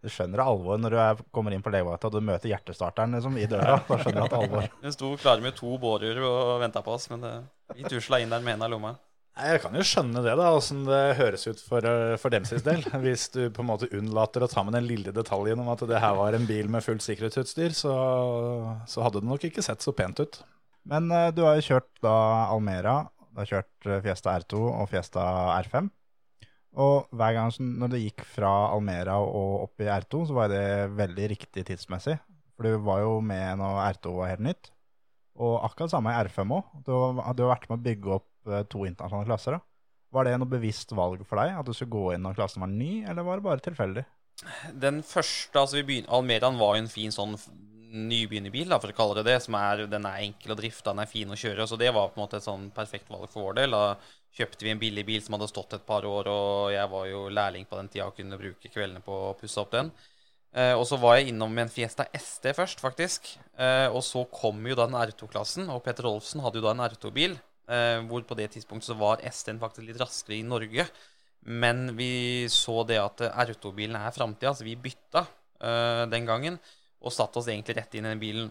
[0.00, 3.36] Du skjønner alvor når du er, kommer inn på legevakta og du møter hjertestarteren liksom,
[3.36, 3.78] i døra.
[3.88, 4.68] Da skjønner du at det alvor.
[4.82, 7.34] De sto klare med to bårer og venta på oss, men det,
[7.76, 8.96] vi tusla inn der med henda i lomma.
[9.40, 12.60] Jeg kan jo skjønne det, da, åssen det høres ut for, eh, for dem sin
[12.66, 12.82] del.
[13.04, 16.00] Hvis du på en måte unnlater å ta med den lille detaljen om at det
[16.02, 17.94] her var en bil med fullt sikkerhetsutstyr, så,
[18.90, 20.42] så hadde det nok ikke sett så pent ut.
[20.90, 22.16] Men uh, du har jo kjørt da
[22.50, 25.24] Almera, Du har kjørt eh, Fiesta R2 og Fiesta
[25.60, 25.90] R5.
[26.80, 30.90] Og hver gang når det gikk fra Almera og opp i R2, så var det
[30.98, 32.16] veldig riktig tidsmessig.
[32.56, 34.72] For du var jo med når R2 var helt nytt.
[35.40, 36.74] Og akkurat samme i R5 òg.
[36.84, 39.58] Du, hadde har vært med å bygge opp to internasjonale klasser.
[39.58, 39.60] da.
[40.10, 42.70] Var det noe bevisst valg for deg, at du skulle gå inn når klassen var
[42.72, 44.04] ny, eller var det bare tilfeldig?
[44.74, 47.36] Den første, altså vi begyn- Almerian var jo en fin sånn
[47.90, 49.42] nybegynnerbil, for å kalle det det.
[49.42, 51.66] Som er, den er enkel å drifte, den er fin å kjøre.
[51.68, 53.70] Så det var på en måte et sånn perfekt valg for vår del.
[53.76, 53.96] Da
[54.36, 57.28] kjøpte vi en billig bil som hadde stått et par år, og jeg var jo
[57.28, 59.90] lærling på den tida og kunne bruke kveldene på å pusse opp den.
[60.54, 63.36] Eh, og så var jeg innom med en Fiesta ST først, faktisk.
[63.58, 66.86] Eh, og så kom jo da den R2-klassen, og Petter Olfsen hadde jo da en
[66.88, 67.36] R2-bil.
[67.70, 70.86] Eh, hvor på det tidspunktet så var ST-en faktisk litt raskere i Norge.
[71.46, 75.24] Men vi så det at R2-bilen er framtida, så vi bytta
[75.62, 76.58] eh, den gangen.
[77.00, 78.50] Og satte oss egentlig rett inn i den bilen.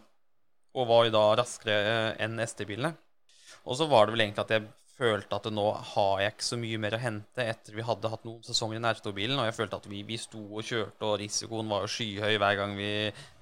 [0.78, 2.93] Og var jo da raskere eh, enn ST-bilene.
[3.67, 4.70] Og så var det vel egentlig at jeg
[5.00, 8.26] følte at nå har jeg ikke så mye mer å hente etter vi hadde hatt
[8.28, 9.38] noen sesonger i R2-bilen.
[9.39, 12.58] Og jeg følte at vi, vi sto og kjørte, og risikoen var jo skyhøy hver
[12.60, 12.91] gang vi,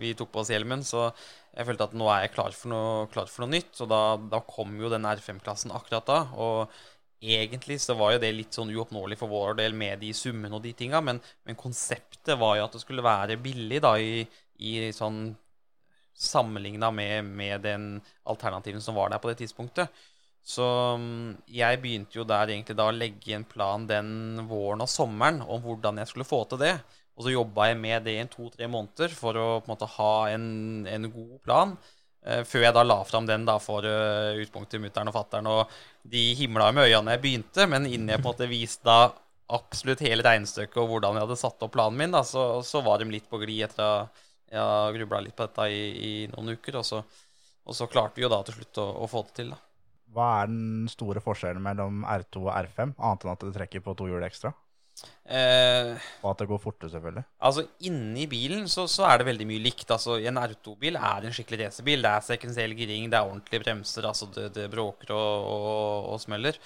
[0.01, 0.85] vi tok på oss hjelmen.
[0.85, 3.73] Så jeg følte at nå er jeg klar for noe, klar for noe nytt.
[3.83, 4.03] Og da,
[4.37, 6.19] da kom jo den R5-klassen akkurat da.
[6.37, 6.77] Og
[7.23, 10.61] egentlig så var jo det litt sånn uoppnåelig for vår del med de summene og
[10.63, 14.21] de tinga, men, men konseptet var jo at det skulle være billig da i,
[14.61, 15.31] i sånn
[16.17, 17.89] sammenligna med, med den
[18.29, 19.89] alternativen som var der på det tidspunktet.
[20.47, 20.63] Så
[20.95, 25.41] mm, jeg begynte jo der egentlig da å legge en plan den våren og sommeren
[25.43, 26.77] om hvordan jeg skulle få til det.
[27.17, 30.13] Og så jobba jeg med det i to-tre måneder for å på en måte ha
[30.31, 30.47] en,
[30.87, 31.75] en god plan.
[32.27, 35.49] Eh, før jeg da la fram den da for uh, til mutter'n og fatter'n.
[35.51, 35.75] Og
[36.07, 39.11] de himla med øynene jeg begynte, men innen jeg på en måte viste da
[39.57, 42.99] absolutt hele regnestykket og hvordan jeg hadde satt opp planen min, da, så, så var
[42.99, 46.79] de litt på glid etter at jeg grubla litt på dette i, i noen uker.
[46.79, 47.03] Og så,
[47.67, 49.66] og så klarte vi jo da til slutt å, å få det til, da.
[50.17, 53.93] Hva er den store forskjellen mellom R2 og R5, annet enn at det trekker på
[53.99, 54.53] to hjul ekstra?
[55.29, 55.91] Eh,
[56.23, 57.23] Og at det går fortere, selvfølgelig.
[57.45, 59.91] Altså, inni bilen så, så er det veldig mye likt.
[59.93, 62.01] Altså, En R2-bil er en skikkelig racerbil.
[62.01, 66.23] Det er sekvensiell giring, det er ordentlige bremser, altså det, det bråker og, og, og
[66.23, 66.57] smeller.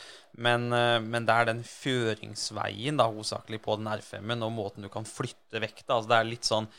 [0.47, 4.91] Men, eh, men det er den føringsveien da, hovedsakelig på den R5-en, og måten du
[4.93, 5.97] kan flytte vekta.
[5.97, 6.72] Altså, det er litt sånn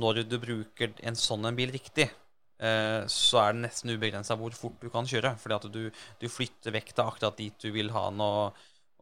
[0.00, 2.08] Når du bruker en sånn en bil riktig,
[2.56, 5.34] så er det nesten ubegrensa hvor fort du kan kjøre.
[5.36, 8.22] Fordi at du, du flytter vekta akkurat dit du vil ha den.
[8.24, 8.56] og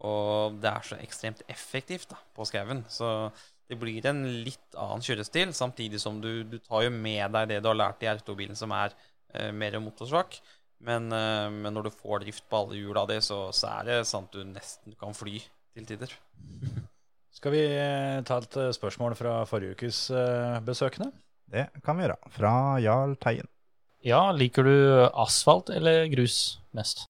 [0.04, 2.82] og det er så ekstremt effektivt da, på skauen.
[2.92, 3.08] Så
[3.70, 7.62] det blir en litt annen kjørestil, samtidig som du, du tar jo med deg det
[7.64, 8.92] du har lært i R2-bilen, som er
[9.32, 10.40] eh, mer motorsvak.
[10.84, 14.00] Men, eh, men når du får drift på alle hjula di, så, så er det
[14.10, 15.38] sånn at du nesten kan fly
[15.74, 16.12] til tider.
[17.34, 21.10] Skal vi eh, ta et eh, spørsmål fra forrige ukes eh, besøkende?
[21.54, 22.18] Det kan vi gjøre.
[22.34, 23.46] Fra Jarl Teien.
[24.04, 24.74] Ja, liker du
[25.06, 27.06] asfalt eller grus mest?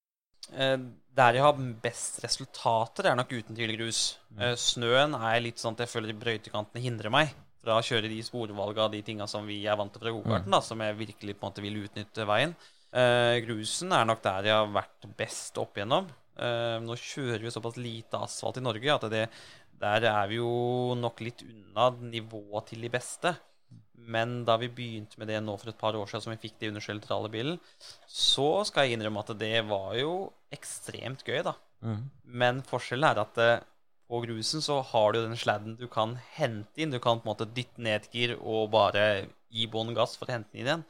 [0.53, 0.77] Eh,
[1.15, 4.03] der jeg har best resultater, er nok uten tvil grus.
[4.37, 7.33] Eh, snøen er litt sånn at jeg føler brøytekantene hindrer meg
[7.65, 10.65] fra å kjøre de sporvalga de tinga som vi er vant til fra gokarten, mm.
[10.67, 12.53] som jeg virkelig på en måte vil utnytte veien.
[12.95, 16.11] Eh, grusen er nok der jeg har vært best opp igjennom.
[16.37, 19.25] Eh, nå kjører vi såpass lite asfalt i Norge at det,
[19.81, 23.35] der er vi jo nok litt unna nivået til de beste.
[24.05, 26.59] Men da vi begynte med det nå for et par år siden, som vi fikk
[26.61, 27.61] det understellet til bilen,
[28.11, 30.17] så skal jeg innrømme at det var jo
[30.53, 31.55] ekstremt gøy, da.
[32.25, 33.65] Men forskjellen er at eh,
[34.09, 36.93] på grusen så har du den sladden du kan hente inn.
[36.93, 40.29] Du kan på en måte dytte ned et gir og bare gi bånn gass for
[40.29, 40.85] å hente den inn igjen.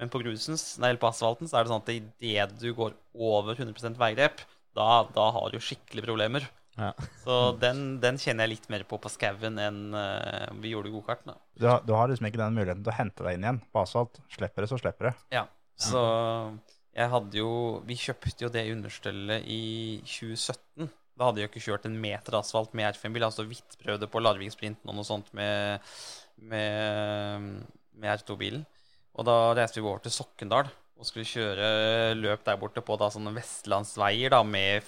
[0.00, 3.54] Men på grusen, nei, på asfalten så er det sånn at idet du går over
[3.54, 4.42] 100% veigrep,
[4.74, 6.48] da, da har du skikkelig problemer.
[6.74, 6.90] Ja.
[7.22, 10.94] Så den, den kjenner jeg litt mer på på skauen enn uh, vi gjorde i
[10.94, 11.36] gokarten.
[11.54, 13.82] Du har, du har liksom ikke den muligheten til å hente deg inn igjen på
[13.84, 14.18] asfalt.
[14.34, 15.14] Slipper det, så slipper det.
[15.36, 15.44] Ja,
[15.80, 16.02] så
[16.94, 17.52] jeg hadde jo
[17.88, 20.90] Vi kjøpte jo det understellet i 2017.
[21.14, 23.26] Da hadde jeg ikke kjørt en meter asfalt med R5-bil.
[23.26, 25.82] Altså vidt prøvde på Larvik-sprinten og noe sånt med,
[26.42, 27.60] med,
[27.94, 28.64] med R2-bilen.
[29.14, 33.10] Og da reiste vi over til Sokkendal og skulle kjøre løp der borte på da
[33.10, 34.82] sånne vestlandsveier da med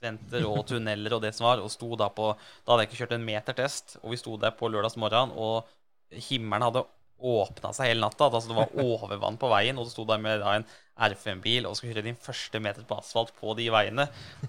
[0.00, 1.60] fjellkantskrenter og tunneler og det som var.
[1.60, 2.32] Og sto da på
[2.64, 5.32] Da hadde jeg ikke kjørt en meter test, og vi sto der på lørdags morgen,
[5.36, 5.66] og
[6.10, 6.84] himmelen hadde
[7.20, 8.30] åpna seg hele natta.
[8.30, 10.68] Altså det var overvann på veien, og du sto der med da, en
[11.00, 14.08] R5-bil og skulle kjøre din første meter på asfalt på de veiene.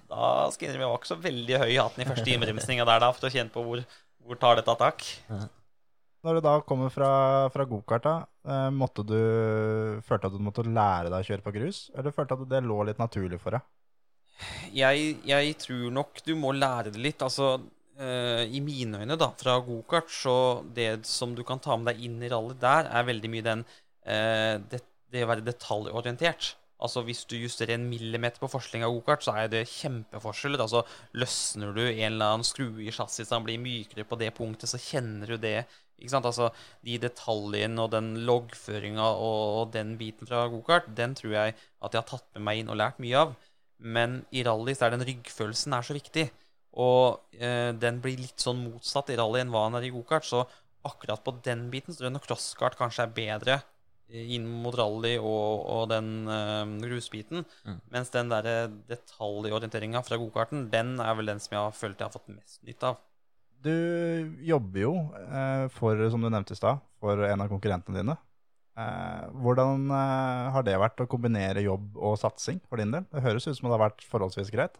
[0.09, 2.87] Da skal jeg innrømme jeg var ikke så veldig høy i hatten i første innbremsinga
[2.87, 3.83] der da, for å kjenne på hvor,
[4.23, 5.05] hvor tar dette tak.
[6.21, 7.11] Når du da kommer fra,
[7.49, 8.07] fra gokart,
[8.45, 9.17] eh, måtte du
[10.05, 12.77] følte at du måtte lære deg å kjøre på grus, eller følte at det lå
[12.85, 13.65] litt naturlig for deg?
[14.75, 17.25] Jeg, jeg tror nok du må lære det litt.
[17.25, 17.55] Altså,
[18.01, 20.35] uh, i mine øyne, da, fra gokart, så
[20.75, 23.65] det som du kan ta med deg inn i rally der, er veldig mye den
[23.67, 24.81] uh, det,
[25.11, 26.55] det å være detaljorientert.
[26.81, 30.63] Altså Hvis du justerer en millimeter på forskning av gokart, så er det kjempeforskjeller.
[30.63, 30.81] Altså
[31.13, 34.71] Løsner du en eller annen skrue i chassis så den blir mykere på det punktet,
[34.71, 35.59] så kjenner du det.
[36.01, 36.25] Ikke sant?
[36.25, 36.49] Altså
[36.81, 41.93] De detaljene og den loggføringa og, og den biten fra gokart, den tror jeg at
[41.93, 43.37] jeg har tatt med meg inn og lært mye av.
[43.81, 46.29] Men i rally så er den ryggfølelsen er så viktig.
[46.81, 50.27] Og eh, den blir litt sånn motsatt i rally enn hva den er i gokart.
[50.27, 50.45] Så
[50.87, 53.57] akkurat på den biten så tror jeg nok crosskart kanskje er bedre
[54.11, 57.45] eh, inn mot rally og, og den eh, grusbiten.
[57.67, 57.79] Mm.
[57.93, 62.07] Mens den der detaljorienteringa fra gokarten, den er vel den som jeg har følt jeg
[62.07, 63.01] har fått mest nytte av.
[63.61, 63.73] Du
[64.41, 68.15] jobber jo eh, for, som du nevnte i stad, for en av konkurrentene dine.
[68.79, 73.07] Eh, hvordan eh, har det vært å kombinere jobb og satsing for din del?
[73.11, 74.79] Det høres ut som det har vært forholdsvis greit.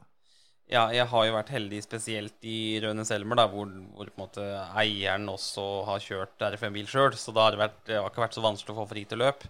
[0.72, 4.24] Ja, jeg har jo vært heldig spesielt i Røne Selmer, da, hvor, hvor på en
[4.24, 4.46] måte
[4.80, 7.18] eieren også har kjørt RFM-bil sjøl.
[7.20, 9.44] Så det har vært, det har ikke vært så vanskelig å få fri til løp.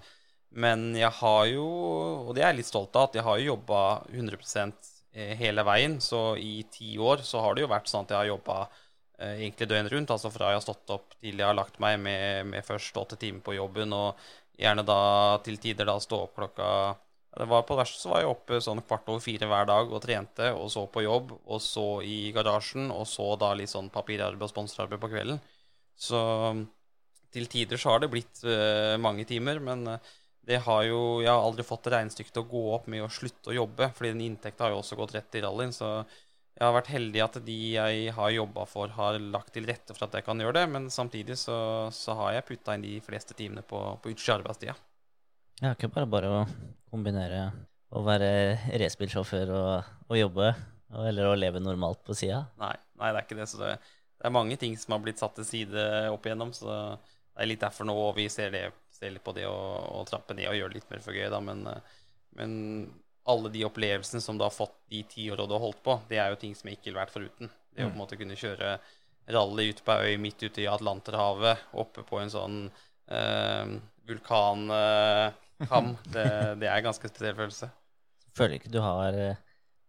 [0.58, 1.68] Men jeg har jo,
[2.26, 4.90] og det er jeg litt stolt av, at jeg har jo jobba 100%
[5.38, 6.00] hele veien.
[6.02, 8.81] Så i ti år så har det jo vært sånn at jeg har jobba eh,
[9.22, 10.14] egentlig døgnet rundt.
[10.14, 13.20] Altså fra jeg har stått opp til jeg har lagt meg med, med først åtte
[13.22, 14.20] timer på jobben, og
[14.62, 15.00] gjerne da
[15.46, 16.68] til tider da stå opp klokka
[17.32, 20.02] det var På verste så var jeg oppe sånn kvart over fire hver dag og
[20.04, 24.44] trente, og så på jobb, og så i garasjen, og så da litt sånn papirarbeid
[24.44, 25.40] og sponsorarbeid på kvelden.
[25.96, 26.20] Så
[27.32, 30.10] til tider så har det blitt uh, mange timer, men eh,
[30.50, 33.54] det har jo Jeg har aldri fått regnestykket til å gå opp med å slutte
[33.54, 36.02] å jobbe, fordi den inntekta har jo også gått rett i rallyen, så
[36.62, 40.06] jeg har vært heldig at de jeg har jobba for, har lagt til rette for
[40.06, 41.56] at jeg kan gjøre det, men samtidig så,
[41.90, 44.76] så har jeg putta inn de fleste timene på, på utsida arbeidstida.
[45.58, 46.44] Det er ikke bare bare å
[46.94, 47.48] kombinere
[47.98, 48.30] å være
[48.78, 50.52] racerbilsjåfør og, og jobbe,
[51.02, 52.44] eller å leve normalt på sida.
[52.62, 53.50] Nei, nei, det er ikke det.
[53.50, 53.74] Så det,
[54.22, 56.54] det er mange ting som har blitt satt til side opp igjennom.
[56.54, 59.58] Så det er litt derfor nå vi ser, det, ser litt på det å,
[59.98, 61.42] å trappe ned og gjøre det litt mer for gøy, da.
[61.42, 61.66] Men,
[62.38, 62.54] men
[63.30, 66.18] alle de opplevelsene som du har fått de ti åra du har holdt på, det
[66.22, 67.52] er jo ting som jeg ikke ville vært foruten.
[67.72, 68.78] Det å på en måte kunne kjøre
[69.32, 72.58] rally ute på ei øy midt ute i Atlanterhavet, oppe på en sånn
[73.12, 73.76] eh,
[74.10, 76.26] vulkankam, det,
[76.60, 77.70] det er en ganske spesiell følelse.
[78.36, 79.16] Føler ikke du har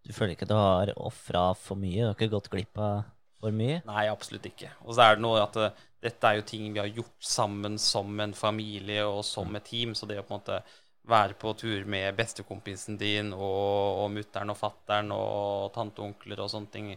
[0.03, 2.03] Du føler ikke du har ofra for mye?
[2.03, 3.05] Du har ikke gått glipp av
[3.43, 3.81] for mye?
[3.89, 4.71] Nei, absolutt ikke.
[4.87, 7.79] Og så er det noe at eh, dette er jo ting vi har gjort sammen
[7.81, 9.97] som en familie og som et team.
[9.99, 10.61] Så det å på en måte
[11.09, 16.45] være på tur med bestekompisen din og, og mutter'n og fatter'n og tante og onkler
[16.45, 16.93] og sånne ting,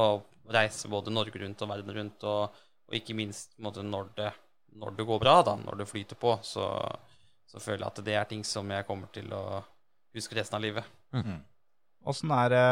[0.00, 4.32] og reise både Norge rundt og verden rundt, og, og ikke minst måte, når, det,
[4.80, 6.66] når det går bra, da, når det flyter på, så,
[7.50, 9.44] så føler jeg at det er ting som jeg kommer til å
[10.16, 10.88] huske resten av livet.
[12.10, 12.66] Åssen er det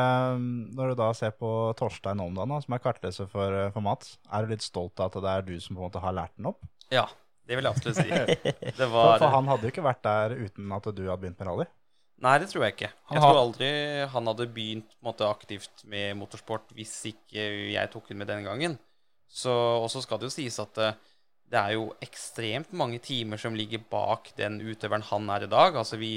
[0.72, 4.16] når du da ser på Torstein Omdan, da, som er kartleser for, for Mats?
[4.32, 6.32] Er du litt stolt av at det er du som på en måte har lært
[6.38, 6.64] den opp?
[6.88, 7.04] Ja,
[7.48, 8.08] det vil jeg absolutt si.
[8.78, 11.40] Det For, var for han hadde jo ikke vært der uten at du hadde begynt
[11.40, 11.68] med rally.
[12.18, 12.90] Nei, det tror jeg ikke.
[13.14, 13.68] Jeg tror aldri
[14.12, 18.48] han hadde begynt på måte, aktivt med motorsport hvis ikke jeg tok ham med den
[18.48, 18.74] gangen.
[19.28, 20.90] Så, og så skal det jo sies at det,
[21.52, 25.78] det er jo ekstremt mange timer som ligger bak den utøveren han er i dag.
[25.78, 26.16] Altså vi,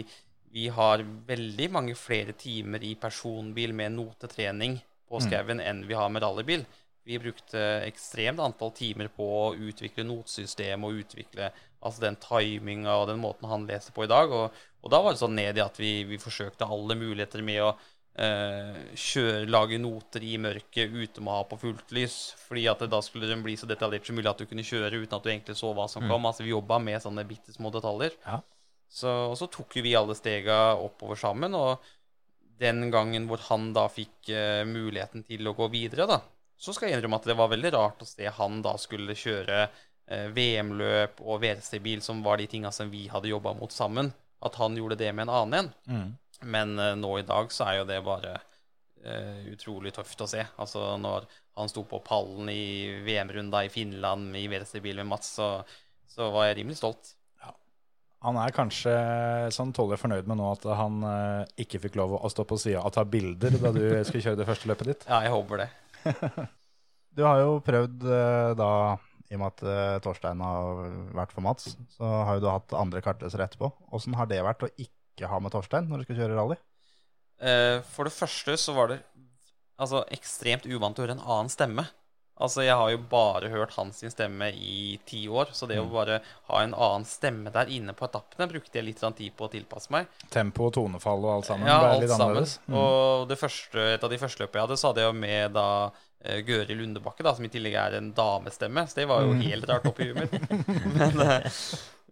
[0.51, 4.79] vi har veldig mange flere timer i personbil med notetrening
[5.11, 6.65] på skauen enn vi har med rallybil.
[7.03, 11.49] Vi brukte ekstremt antall timer på å utvikle notesystem og utvikle
[11.81, 14.29] altså den timinga og den måten han leser på i dag.
[14.29, 17.63] Og, og da var det sånn ned i at vi, vi forsøkte alle muligheter med
[17.65, 17.71] å
[18.21, 22.19] eh, kjøre, lage noter i mørket uten å ha på fullt lys.
[22.45, 25.01] Fordi at det, da skulle den bli så detaljert som mulig at du kunne kjøre
[25.01, 26.27] uten at du egentlig så hva som kom.
[26.29, 28.17] Altså Vi jobba med sånne bitte små detaljer.
[28.27, 28.43] Ja.
[28.91, 31.55] Så, og så tok vi alle stega oppover sammen.
[31.57, 31.81] Og
[32.61, 36.19] den gangen hvor han da fikk eh, muligheten til å gå videre, da,
[36.61, 39.63] så skal jeg innrømme at det var veldig rart å se han da skulle kjøre
[39.65, 44.11] eh, VM-løp og WRC-bil, som var de tinga som vi hadde jobba mot sammen.
[44.45, 45.71] At han gjorde det med en annen en.
[46.41, 48.35] Men eh, nå i dag så er jo det bare
[49.05, 50.45] eh, utrolig tøft å se.
[50.61, 51.25] Altså når
[51.57, 55.49] han sto på pallen i VM-runda i Finland i WRC-bil med Mats, så,
[56.09, 57.15] så var jeg rimelig stolt.
[58.21, 58.91] Han er kanskje
[59.49, 62.83] sånn tålelig fornøyd med nå at han eh, ikke fikk lov å stå på sida
[62.85, 65.05] og ta bilder da du skulle kjøre det første løpet ditt.
[65.09, 65.71] Ja, jeg håper det.
[67.11, 68.67] Du har jo prøvd eh, da,
[69.27, 70.83] i og med at eh, Torstein har
[71.15, 73.67] vært for Mats, så har jo du hatt andre kartlesere etterpå.
[73.91, 76.57] Åssen har det vært å ikke ha med Torstein når du skal kjøre rally?
[77.43, 79.01] Eh, for det første så var det
[79.75, 81.87] altså, ekstremt uvant å høre en annen stemme.
[82.41, 86.19] Altså, Jeg har jo bare hørt hans stemme i ti år, så det å bare
[86.49, 89.51] ha en annen stemme der inne på etappene brukte jeg litt sånn tid på å
[89.53, 90.09] tilpasse meg.
[90.33, 92.55] Tempo og tonefall og alt sammen Ja, ble alt litt annerledes.
[92.65, 92.77] Mm.
[92.81, 95.55] Og det første, et av de første løpene jeg hadde, så hadde jeg jo med
[95.57, 95.67] da
[96.25, 98.85] eh, Gøri Lundebakke, da, som i tillegg er en damestemme.
[98.89, 100.53] Så det var jo helt rart oppi huet mitt.
[100.97, 101.65] Men, eh,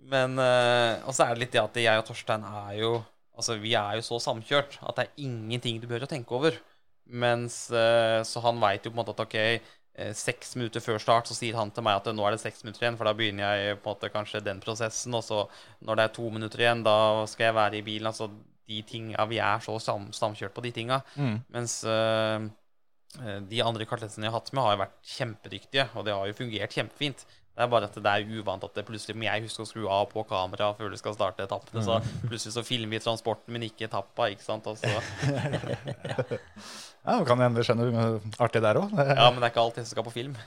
[0.09, 2.99] men eh, Og så er det litt det at jeg og Torstein er jo
[3.39, 6.57] Altså, vi er jo så samkjørt at det er ingenting du bør å tenke over.
[7.07, 9.38] Mens Så han veit jo på en måte at OK,
[10.16, 12.86] seks minutter før start så sier han til meg at nå er det seks minutter
[12.86, 15.16] igjen, for da begynner jeg på en måte kanskje den prosessen.
[15.18, 15.41] Og så
[15.86, 18.12] når det er to minutter igjen, da skal jeg være i bilen.
[18.12, 18.30] Altså
[18.70, 21.02] de tinga Vi er så sam, samkjørt på de tinga.
[21.56, 22.47] Mens eh,
[23.24, 26.38] eh, de andre kartlettene jeg har hatt med, har vært kjempedyktige, og det har jo
[26.38, 27.26] fungert kjempefint.
[27.60, 29.88] Det er bare at det er uvant at det plutselig må jeg huske å skru
[29.91, 31.82] av på kamera før du skal starte etappene.
[31.84, 34.30] Så plutselig så filmer vi transporten, men ikke etappa.
[34.32, 34.64] ikke sant?
[34.72, 34.88] Og så,
[37.03, 38.05] Ja, det kan hende det skjer noe
[38.39, 38.95] artig der òg.
[38.95, 40.39] ja, men det er ikke alltid som skal på film.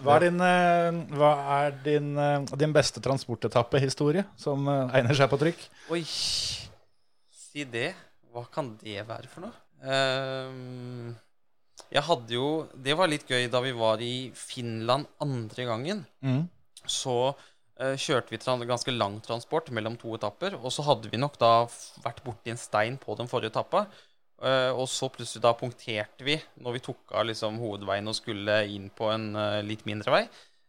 [0.00, 5.28] Hva er din, eh, hva er din, eh, din beste transportetappehistorie som eh, egner seg
[5.28, 5.64] på trykk?
[5.92, 7.90] Oi, si det.
[8.32, 9.52] Hva kan det være for noe?
[9.84, 11.12] Ehm,
[11.88, 16.04] jeg hadde jo Det var litt gøy da vi var i Finland andre gangen.
[16.88, 20.56] Så uh, kjørte vi ganske lang transport mellom to etapper.
[20.60, 21.66] Og så hadde vi nok da
[22.04, 23.86] vært borti en stein på den forrige etappa.
[24.38, 28.60] Uh, og så plutselig da punkterte vi når vi tok av liksom hovedveien og skulle
[28.70, 30.24] inn på en uh, litt mindre vei.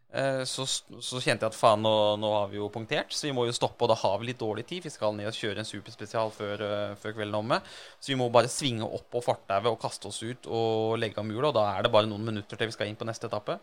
[0.10, 3.34] Eh, så, så kjente jeg at faen, nå, nå har vi jo punktert, så vi
[3.36, 3.86] må jo stoppe.
[3.86, 4.86] Og da har vi litt dårlig tid.
[4.88, 7.60] Vi skal ned og kjøre en superspesial før, eh, før kvelden er omme.
[8.00, 11.30] Så vi må bare svinge opp på fortauet og kaste oss ut og legge om
[11.30, 11.52] hjulet.
[11.52, 13.60] Og da er det bare noen minutter til vi skal inn på neste etappe.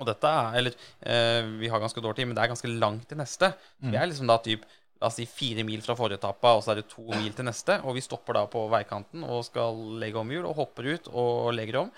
[0.00, 3.08] Og dette er Eller eh, vi har ganske dårlig tid, men det er ganske langt
[3.08, 3.52] til neste.
[3.80, 4.68] Så vi er liksom da typ
[5.00, 7.46] La oss si fire mil fra forrige etappa, og så er det to mil til
[7.48, 7.78] neste.
[7.88, 11.54] Og vi stopper da på veikanten og skal legge om hjul, og hopper ut og
[11.56, 11.92] legger om.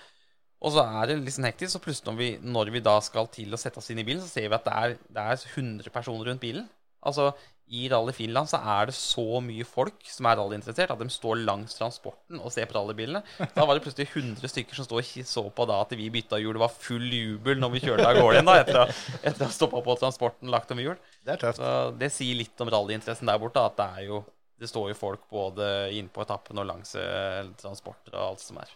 [0.63, 3.27] Og så er det litt sånn hektisk, så plutselig når vi, når vi da skal
[3.33, 5.41] til å sette oss inn i bilen, så ser vi at det er, det er
[5.57, 6.69] 100 personer rundt bilen.
[7.03, 7.33] Altså,
[7.73, 11.41] i Rally Finland så er det så mye folk som er rallyinteressert, at de står
[11.47, 13.21] langs transporten og ser på rallybilene.
[13.55, 16.39] Da var det plutselig 100 stykker som stod og så på da at vi bytta
[16.39, 16.53] hjul.
[16.55, 19.49] Det var full jubel når vi kjørte av gårde igjen da, etter, å- etter å
[19.49, 20.95] ha stoppa på transporten lagt om hjul.
[21.25, 21.59] Det er tøft.
[21.63, 24.21] Så det sier litt om rallyinteressen der borte, at det er jo
[24.63, 25.65] det står jo folk både
[25.97, 28.69] inn på etappen og langs eh, transporter og alt som er.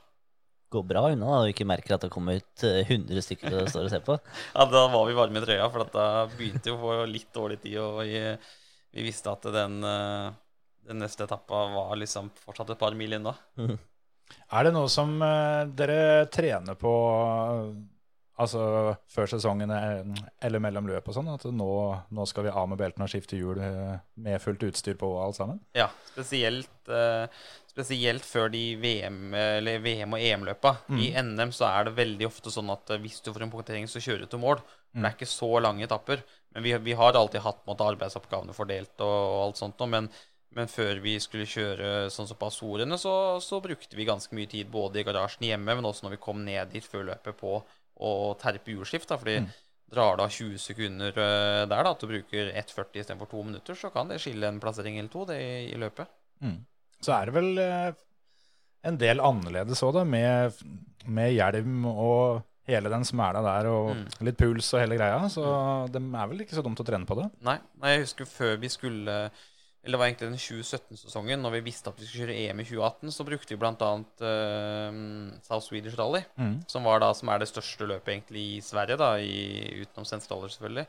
[0.74, 3.70] Går bra unna da, og ikke merker at det kommer ut eh, 100 stykker og
[3.72, 4.18] står og ser på.
[4.58, 7.62] Ja, da var vi varme i trøya, for da begynte jo å få litt dårlig
[7.64, 8.24] tid, og vi,
[8.98, 10.32] vi visste at den, eh,
[10.90, 13.36] den neste etappa var liksom fortsatt et par mil unna.
[14.52, 17.70] Er det noe som eh, dere trener på eh,
[18.38, 18.64] altså
[19.12, 21.30] før sesongen eh, eller mellom løp og sånn?
[21.34, 21.70] At nå,
[22.14, 25.24] nå skal vi av med beltene og skifte hjul eh, med fullt utstyr på og
[25.26, 25.62] alt sammen?
[25.78, 27.26] Ja, spesielt, eh,
[27.72, 30.76] spesielt før de VM, eller VM og EM-løpa.
[30.98, 34.02] I NM så er det veldig ofte sånn at hvis du får en punktering, så
[34.04, 34.62] kjører du til mål.
[34.62, 36.24] For Det er ikke så lange etapper.
[36.56, 39.92] Men vi, vi har alltid hatt måte, arbeidsoppgavene fordelt og, og alt sånt noe.
[39.94, 40.08] Men,
[40.58, 43.14] men før vi skulle kjøre sånn som på Azorene, så,
[43.44, 46.42] så brukte vi ganske mye tid både i garasjen hjemme, men også når vi kom
[46.46, 47.60] ned dit før løpet på
[48.00, 49.10] å terpe hjulskift.
[49.10, 53.30] Fordi fordi drar du av 20 sekunder eh, der, da, at du bruker 1,40 istedenfor
[53.32, 56.10] 2 minutter, så kan det skille en plassering eller to det i, i løpet.
[57.02, 57.94] Så er det vel eh,
[58.88, 60.60] en del annerledes òg, da, med,
[61.08, 64.02] med hjelm og hele den smæla der, og Mm.
[64.28, 65.22] litt puls og hele greia.
[65.32, 65.44] Så
[65.94, 67.30] det er vel ikke så dumt å trene på det.
[67.48, 67.56] Nei,
[67.94, 69.16] jeg husker før vi skulle
[69.88, 72.66] Eller det var egentlig den 2017-sesongen, når vi visste at vi skulle kjøre EM i
[72.68, 73.92] 2018, så brukte vi bl.a.
[74.20, 74.98] Uh,
[75.48, 76.58] South Swedish Rally, Mm.
[76.68, 80.52] som, var da, som er det største løpet egentlig i Sverige, da, i, utenom sentraler
[80.52, 80.86] selvfølgelig.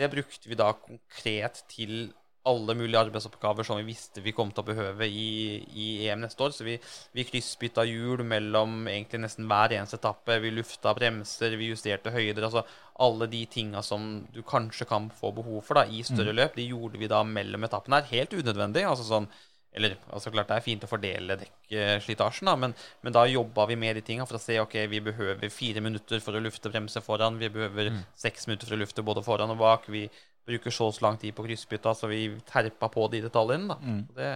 [0.00, 2.10] Det brukte vi da konkret til
[2.48, 6.44] alle mulige arbeidsoppgaver som vi visste vi kom til å behøve i, i EM neste
[6.46, 6.54] år.
[6.56, 6.78] Så vi,
[7.16, 10.38] vi kryssbytta hjul mellom egentlig nesten hver eneste etappe.
[10.40, 12.48] Vi lufta bremser, vi justerte høyder.
[12.48, 12.64] Altså
[13.00, 16.68] alle de tinga som du kanskje kan få behov for da, i større løp, de
[16.68, 18.10] gjorde vi da mellom etappene her.
[18.14, 18.84] Helt unødvendig.
[18.88, 19.30] altså sånn
[19.72, 22.72] eller altså klart det er fint å fordele dekkslitasjen, da, men,
[23.06, 26.22] men da jobba vi med de tinga for å se ok, vi behøver fire minutter
[26.24, 29.60] for å lufte bremse foran, vi behøver seks minutter for å lufte både foran og
[29.62, 30.08] bak, vi
[30.50, 33.70] bruker så og så lang tid på kryssbytta, så vi terpa på de detaljene.
[33.72, 33.78] da.
[33.80, 34.02] Mm.
[34.16, 34.32] Det,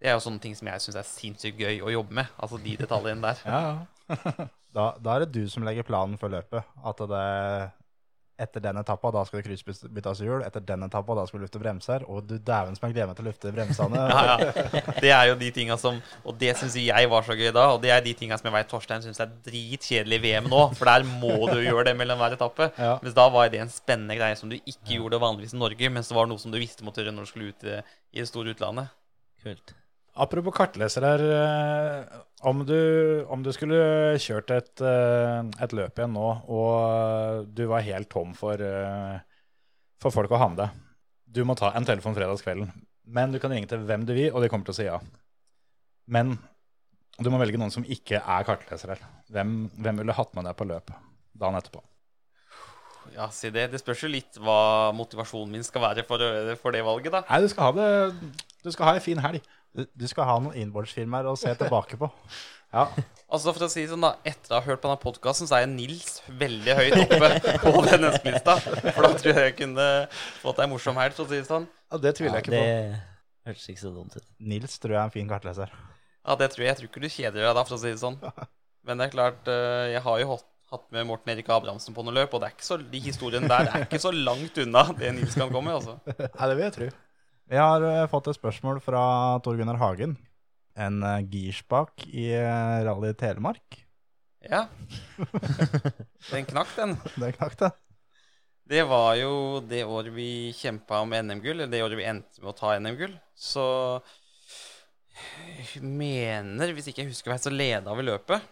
[0.00, 2.30] det er jo sånne ting som jeg syns er sinnssykt gøy å jobbe med.
[2.36, 3.42] Altså de detaljene der.
[3.50, 4.48] Ja, ja.
[4.76, 6.66] Da, da er det du som legger planen for løpet.
[6.84, 7.20] At det
[8.38, 10.42] etter den etappa, da skal det kryssbyttes hjul.
[10.44, 12.04] Etter den etappa, da skal du lufte bremser.
[12.10, 14.02] Og du dæven som jeg gleder meg til å lufte bremsene.
[14.16, 14.82] Ja, ja.
[15.00, 17.66] Det er jo de tinga som Og det syns jeg var så gøy da.
[17.74, 20.62] Og det er de tinga som jeg veit Torstein syns er dritkjedelig i VM nå.
[20.76, 22.70] For der må du gjøre det mellom hver etappe.
[22.86, 22.98] Ja.
[23.02, 26.04] Mens da var det en spennende greie som du ikke gjorde vanligvis i Norge, men
[26.06, 27.80] som var noe som du visste måtte gjøre når du skulle ut i,
[28.14, 28.92] i det store utlandet.
[29.42, 29.72] Kult.
[30.16, 31.22] Apropos kartleser her.
[31.36, 32.76] eh, Om du,
[33.32, 33.76] om du skulle
[34.22, 39.18] kjørt et, eh, et løp igjen nå, og du var helt tom for, eh,
[40.00, 40.70] for folk å ha med deg
[41.32, 42.70] Du må ta en telefon fredagskvelden,
[43.06, 45.00] men du kan ringe til hvem du vil, og de kommer til å si ja.
[46.06, 46.38] Men
[47.18, 49.02] du må velge noen som ikke er kartleser her.
[49.32, 50.92] Hvem, hvem ville hatt med deg på løp
[51.36, 51.82] dagen etterpå?
[53.14, 53.70] Ja, si det.
[53.72, 56.18] Det spørs jo litt hva motivasjonen min skal være for,
[56.60, 57.22] for det valget, da.
[57.30, 58.32] Nei, du skal ha det
[58.64, 59.44] Du skal ha ei en fin helg.
[59.76, 62.08] Du, skal ha noen innbordsfilmer å se tilbake på.
[62.74, 62.86] Ja.
[63.32, 65.58] Altså for å si det sånn da, Etter å ha hørt på denne podkasten, så
[65.60, 67.30] er Nils veldig høyt oppe
[67.62, 68.56] på den ønskelista.
[68.62, 69.86] For da tror jeg jeg kunne
[70.42, 71.68] fått ei morsom helg, for å si det sånn.
[71.92, 72.98] ja, det tviler jeg ikke det på.
[73.50, 74.26] hørtes ikke så dumt ut.
[74.52, 75.72] Nils tror jeg er en fin kartleser.
[76.26, 76.72] Ja, det tror jeg.
[76.72, 78.18] Jeg tror ikke du kjeder deg da, for å si det sånn.
[78.86, 82.02] Men det er klart, eh, jeg har jo hatt, hatt med Morten Erik Abrahamsen på
[82.06, 84.82] noe løp, og det er ikke så, de historiene der er ikke så langt unna
[84.98, 85.70] det Nils kan komme.
[85.70, 85.98] med, altså.
[86.26, 86.88] Nei, det vil jeg tro.
[87.46, 89.00] Vi har eh, fått et spørsmål fra
[89.44, 90.16] Tor Gunnar Hagen.
[90.76, 93.82] En uh, girspak i eh, Rally Telemark.
[94.46, 94.68] Ja.
[96.30, 96.92] Den knakk, den.
[97.18, 97.72] Den knakk, den.
[98.70, 102.52] Det var jo det året vi kjempa om NM-gull, eller det året vi endte med
[102.52, 103.16] å ta NM-gull.
[103.34, 103.64] Så
[105.16, 108.46] jeg mener, hvis ikke jeg husker hva, så leda vi løpet.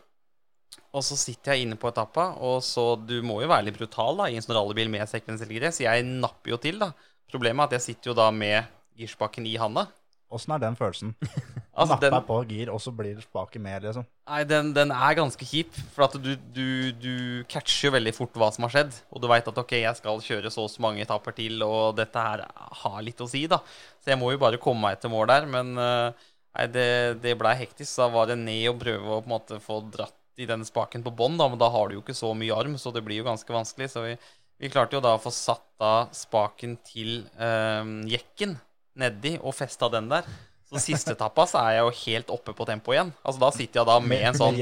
[0.91, 4.19] Og så sitter jeg inne på etappa, og så Du må jo være litt brutal
[4.19, 6.91] da, i en sånn rallybil med sekvenselgire, så jeg napper jo til, da.
[7.31, 8.67] Problemet er at jeg sitter jo da med
[8.99, 9.89] girspaken i handa.
[10.35, 11.15] Åssen er den følelsen?
[11.75, 14.05] Altså, Napper den, på gir, og så blir spaken med, liksom.
[14.31, 17.15] nei, den, den er ganske kjip, for at du, du, du
[17.51, 18.93] catcher jo veldig fort hva som har skjedd.
[19.11, 21.97] Og du veit at ok, jeg skal kjøre så og så mange etapper til, og
[21.99, 22.45] dette her
[22.85, 23.59] har litt å si, da.
[23.99, 25.49] Så jeg må jo bare komme meg til mål der.
[25.51, 26.87] Men eh, nei, det,
[27.25, 27.91] det blei hektisk.
[28.05, 31.03] Da var det ned og prøve å på en måte få dratt i denne spaken
[31.03, 31.49] på bånn, da.
[31.51, 33.91] Men da har du jo ikke så mye arm, så det blir jo ganske vanskelig.
[33.91, 34.15] Så vi,
[34.63, 38.55] vi klarte jo da å få satt da spaken til øh, jekken
[38.99, 40.29] nedi og festa den der.
[40.75, 43.13] Så siste etappa så er jeg jo helt oppe på tempo igjen.
[43.23, 44.57] Altså Da sitter jeg da med en sånn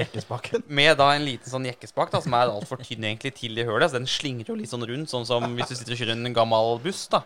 [0.66, 3.92] Med da en liten sånn jekkespak da, som er altfor tynn egentlig til det hølet.
[3.92, 6.36] Så den slingrer jo litt sånn rundt, sånn som hvis du sitter og kjører en
[6.36, 7.06] gammel buss.
[7.12, 7.22] da.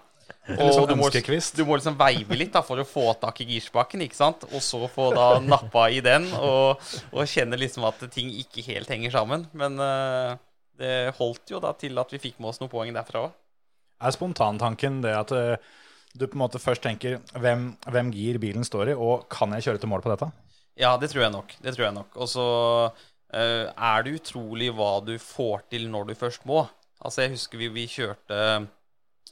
[0.47, 4.05] Sånn du må, du må liksom veive litt da, for å få tak i girspaken,
[4.07, 4.45] ikke sant?
[4.53, 8.91] og så få da nappa i den og, og kjenne liksom at ting ikke helt
[8.91, 9.49] henger sammen.
[9.59, 10.37] Men uh,
[10.79, 13.35] det holdt jo da til at vi fikk med oss noen poeng derfra òg.
[13.97, 15.69] Er spontantanken det at eh,
[16.19, 19.69] du på en måte først tenker hvem, hvem gir bilen står i, og kan jeg
[19.69, 20.31] kjøre til mål på dette?
[20.77, 21.55] Ja, det tror jeg nok.
[21.65, 22.17] Det tror jeg nok.
[22.21, 22.47] Og så
[22.93, 26.67] uh, er det utrolig hva du får til når du først må.
[27.01, 28.41] Altså, jeg husker vi, vi kjørte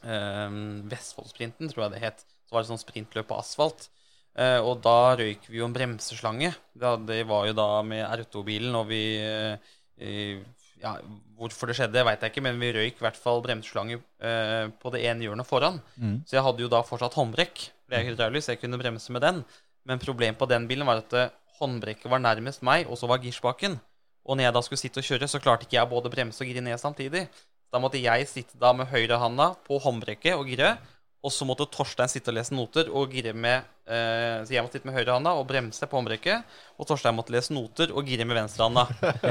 [0.04, 0.60] uh,
[0.92, 2.24] Vestfoldsprinten, tror jeg det het.
[2.48, 3.88] Så var det sånn sprintløp på asfalt.
[4.34, 6.54] Uh, og da røyk vi jo en bremseslange.
[6.72, 10.40] Det, det var jo da med R2-bilen, og vi eh,
[10.84, 10.96] ja,
[11.34, 14.92] Hvorfor det skjedde, veit jeg ikke, men vi røyk i hvert fall bremseslange eh, på
[14.94, 15.80] det ene hjørnet foran.
[16.28, 17.64] Så jeg hadde jo da fortsatt håndbrekk.
[17.90, 19.40] Det er hydraulisk, så jeg kunne bremse med den.
[19.84, 23.18] Men problemet på den bilen var at eh, håndbrekket var nærmest meg, og så var
[23.24, 23.80] girspaken.
[24.24, 26.48] Og når jeg da skulle sitte og kjøre, så klarte ikke jeg både bremse og
[26.48, 27.26] gire ned samtidig.
[27.74, 30.76] Da måtte jeg sitte da med høyrehanda på håndbrekket og gire.
[31.24, 34.76] Og så måtte Torstein sitte og lese noter og gire med eh, Så jeg måtte
[34.76, 36.44] sitte med høyrehanda og bremse på håndbrekket.
[36.76, 38.84] Og Torstein måtte lese noter og gire med venstrehanda.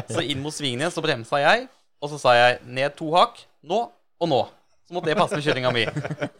[0.09, 1.67] Så inn mot svingen igjen så bremsa jeg,
[2.01, 3.43] og så sa jeg ned to hakk.
[3.69, 3.85] Nå
[4.23, 4.41] og nå.
[4.87, 5.85] Så måtte det passe med kjøringa mi.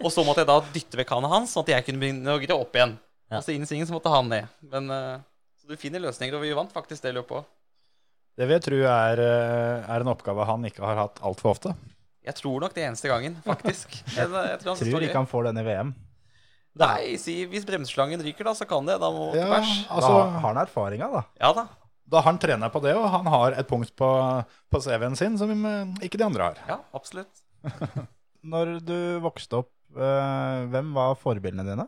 [0.04, 2.41] Og så måtte jeg da dytte vekk handa hans, sånn at jeg kunne begynne å
[2.41, 2.97] gire opp igjen.
[3.30, 3.39] Ja.
[3.39, 4.49] Og så inn i svingen så måtte han ned.
[4.74, 5.22] Men eh,
[5.62, 7.47] Så du finner løsninger, og vi vant faktisk det løpet òg.
[8.34, 11.76] Det vil jeg tro er, eh, er en oppgave han ikke har hatt altfor ofte.
[12.24, 13.91] Jeg tror nok det eneste gangen, faktisk.
[14.17, 15.93] Jeg, jeg tror han Tror ikke han får den i VM.
[16.80, 18.95] Nei, si hvis bremseslangen ryker, da, så kan det.
[19.01, 19.74] Da må Ja, bæsj.
[19.93, 21.21] altså, da har han erfaringa, da.
[21.41, 21.65] Ja da.
[22.09, 24.09] da har han trener på det, og han har et punkt på,
[24.74, 26.63] på CV-en sin som eh, ikke de andre har.
[26.69, 27.43] Ja, absolutt.
[28.53, 31.86] Når du vokste opp, eh, hvem var forbildene dine?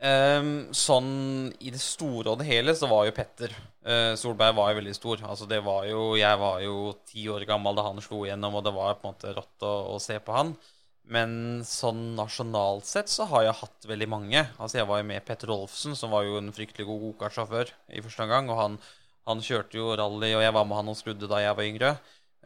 [0.00, 3.52] Ehm, sånn i det store og det hele så var jo Petter
[3.84, 5.24] uh, Solberg var jo veldig stor.
[5.28, 8.64] Altså det var jo Jeg var jo ti år gammel da han slo igjennom, og
[8.64, 10.54] det var på en måte rått å, å se på han.
[11.10, 11.32] Men
[11.66, 14.44] sånn nasjonalt sett så har jeg hatt veldig mange.
[14.56, 18.00] Altså Jeg var jo med Petter Rolfsen, som var jo en fryktelig god gokartsjåfør i
[18.04, 18.48] første omgang.
[18.54, 18.78] Og han,
[19.28, 21.92] han kjørte jo rally, og jeg var med han og skrudde da jeg var yngre.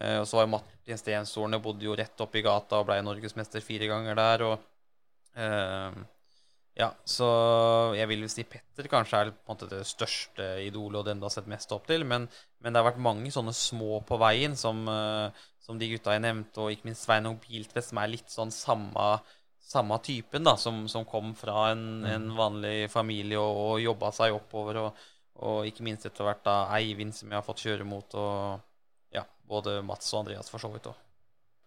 [0.00, 3.62] Uh, og så var jo Martin Stenshorne, bodde jo rett oppi gata og ble norgesmester
[3.62, 4.46] fire ganger der.
[4.48, 6.02] Og eh,
[6.74, 7.26] ja, så
[7.94, 11.28] jeg vil si Petter kanskje er på en måte det største idolet og den du
[11.28, 12.02] har sett mest opp til.
[12.10, 12.26] Men,
[12.58, 16.24] men det har vært mange sånne små på veien som, eh, som de gutta jeg
[16.24, 19.06] nevnte, og ikke minst Sveinung Biltvedt, som er litt sånn samme,
[19.62, 24.34] samme typen, da, som, som kom fra en, en vanlig familie og, og jobba seg
[24.34, 24.82] oppover.
[24.82, 25.06] Og,
[25.46, 29.22] og ikke minst etter hvert da Eivind, som jeg har fått kjøre mot, og ja,
[29.46, 31.03] både Mats og Andreas for så vidt òg.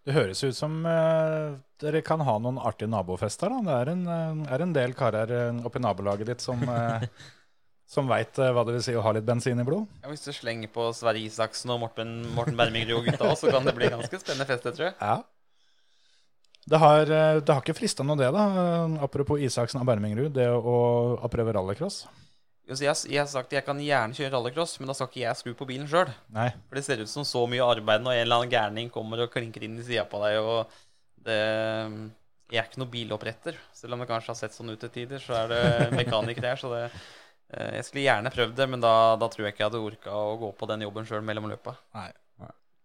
[0.06, 3.52] Det høres ut som eh, dere kan ha noen artige nabofester.
[3.52, 3.58] Da.
[3.66, 7.02] Det er en, eh, er en del karer eh, oppi nabolaget ditt som, uh,
[7.94, 9.88] som veit hva det vil si å ha litt bensin i blod.
[10.02, 13.68] Ja, hvis du slenger på Sverre Isaksen og Morten, Morten Bermingrud og gutta, så kan
[13.68, 14.96] det bli ganske spennende fest, det, tror jeg.
[15.02, 15.18] Ja.
[16.68, 18.44] Det har, eh, det har ikke frista noe, det, da.
[18.62, 20.78] eh, Apropos Isaksen og Bermingrud, det å,
[21.16, 22.02] å prøve rallycross.
[22.68, 25.54] Jeg, jeg har sagt jeg kan gjerne kjøre rallycross, men da skal ikke jeg skru
[25.56, 26.10] på bilen sjøl.
[26.68, 29.32] For det ser ut som så mye arbeid når en eller annen gærning kommer og
[29.32, 30.36] klinker inn i sida på deg.
[30.42, 30.74] og
[31.24, 31.38] det,
[32.52, 35.24] Jeg er ikke noen biloppretter, selv om det kanskje har sett sånn ut til tider.
[35.24, 35.64] Så er det
[36.02, 36.84] mekaniker her, så det,
[37.54, 40.20] eh, jeg skulle gjerne prøvd det, men da, da tror jeg ikke jeg hadde orka
[40.20, 41.78] å gå på den jobben sjøl mellom løpa.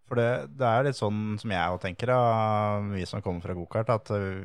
[0.08, 0.30] For det,
[0.60, 4.12] det er litt sånn som jeg òg tenker, da, vi som kommer fra gokart, at
[4.16, 4.44] øh,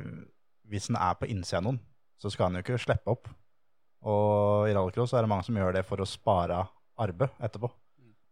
[0.71, 1.79] hvis en er på innsida av noen,
[2.19, 3.31] så skal en jo ikke slippe opp.
[4.07, 6.61] Og i rallycross er det mange som gjør det for å spare
[6.99, 7.71] arbeid etterpå.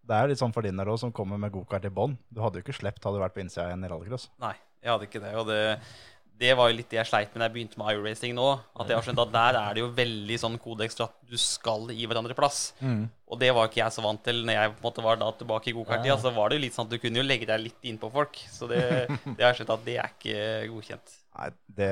[0.07, 2.13] Det er litt sånn for din del òg, som kommer med gokart i bånn.
[2.31, 4.29] Du hadde jo ikke sluppet hadde du vært på innsida igjen i rallycross.
[4.39, 5.33] Nei, jeg hadde ikke det.
[5.35, 5.59] Og det,
[6.39, 8.45] det var jo litt det jeg sleit med da jeg begynte med iRacing nå.
[8.79, 11.91] At jeg har skjønt at der er det jo veldig sånn kodeks at du skal
[11.91, 12.61] gi hverandre plass.
[13.27, 15.31] Og det var ikke jeg så vant til når jeg på en måte var da
[15.35, 16.15] tilbake i gokarttida.
[16.23, 18.39] Så var det jo litt sånn at du kunne jo legge deg litt innpå folk.
[18.47, 18.79] Så det,
[19.25, 21.17] det har jeg skjønt at det er ikke godkjent.
[21.37, 21.89] Nei, det,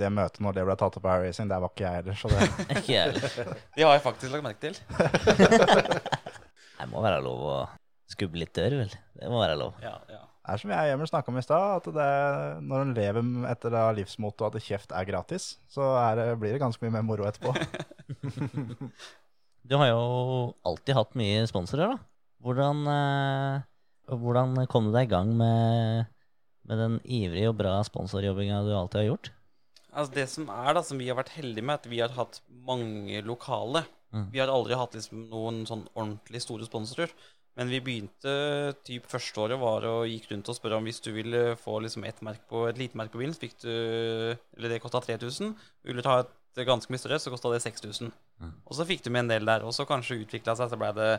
[0.00, 2.16] det møtet når det ble tatt opp av Racing, der var ikke jeg heller.
[2.18, 3.52] Så det, Ikke jeg heller.
[3.76, 4.74] Det har jeg faktisk lagt merke til.
[6.80, 7.60] Det må være lov å
[8.10, 8.92] skubbe litt dør, vel.
[9.20, 9.76] Det må være lov.
[9.84, 10.22] Ja, ja.
[10.24, 12.10] det er som jeg og Emil snakka om i stad, at det,
[12.66, 16.82] når en lever etter det livsmottoet at kjeft er gratis, så er blir det ganske
[16.82, 17.52] mye mer moro etterpå.
[19.70, 20.00] Du har jo
[20.66, 22.00] alltid hatt mye sponsorer, da.
[22.40, 26.08] Hvordan, eh, hvordan kom du deg i gang med,
[26.68, 29.32] med den ivrige og bra sponsorjobbinga du alltid har gjort?
[29.90, 32.40] Altså Det som er da, som vi har vært heldige med, at vi har hatt
[32.66, 33.84] mange lokale.
[34.14, 34.30] Mm.
[34.34, 37.12] Vi har aldri hatt liksom noen sånn ordentlig store sponsorer.
[37.58, 38.32] Men vi begynte
[38.86, 42.06] typ første året var og gikk rundt og spørre om hvis du ville få liksom
[42.08, 45.56] et, merke på, et lite merke på bilen, så fikk du Eller det kosta 3000.
[45.84, 46.30] Ville du ta et
[46.66, 48.10] ganske mye større, så kosta det 6000.
[48.42, 48.52] Mm.
[48.66, 49.64] Og så fikk du med en del der.
[49.66, 51.10] Og så kanskje utvikla seg, så ble det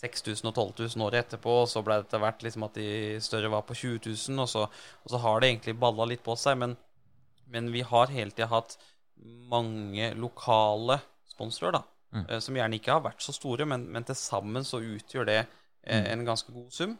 [0.00, 1.60] 6000 og 12 000 året etterpå.
[1.64, 2.88] Og så ble det etter hvert liksom at de
[3.24, 6.36] større var på 20 000, og så, og så har det egentlig balla litt på
[6.38, 6.60] seg.
[6.62, 6.76] Men
[7.46, 8.76] men vi har hele tida hatt
[9.50, 10.98] mange lokale
[11.30, 11.82] sponsorer, da.
[12.14, 12.24] Mm.
[12.28, 15.40] eh, Som gjerne ikke har vært så store, men, men til sammen så utgjør det
[15.42, 16.96] eh, en ganske god sum.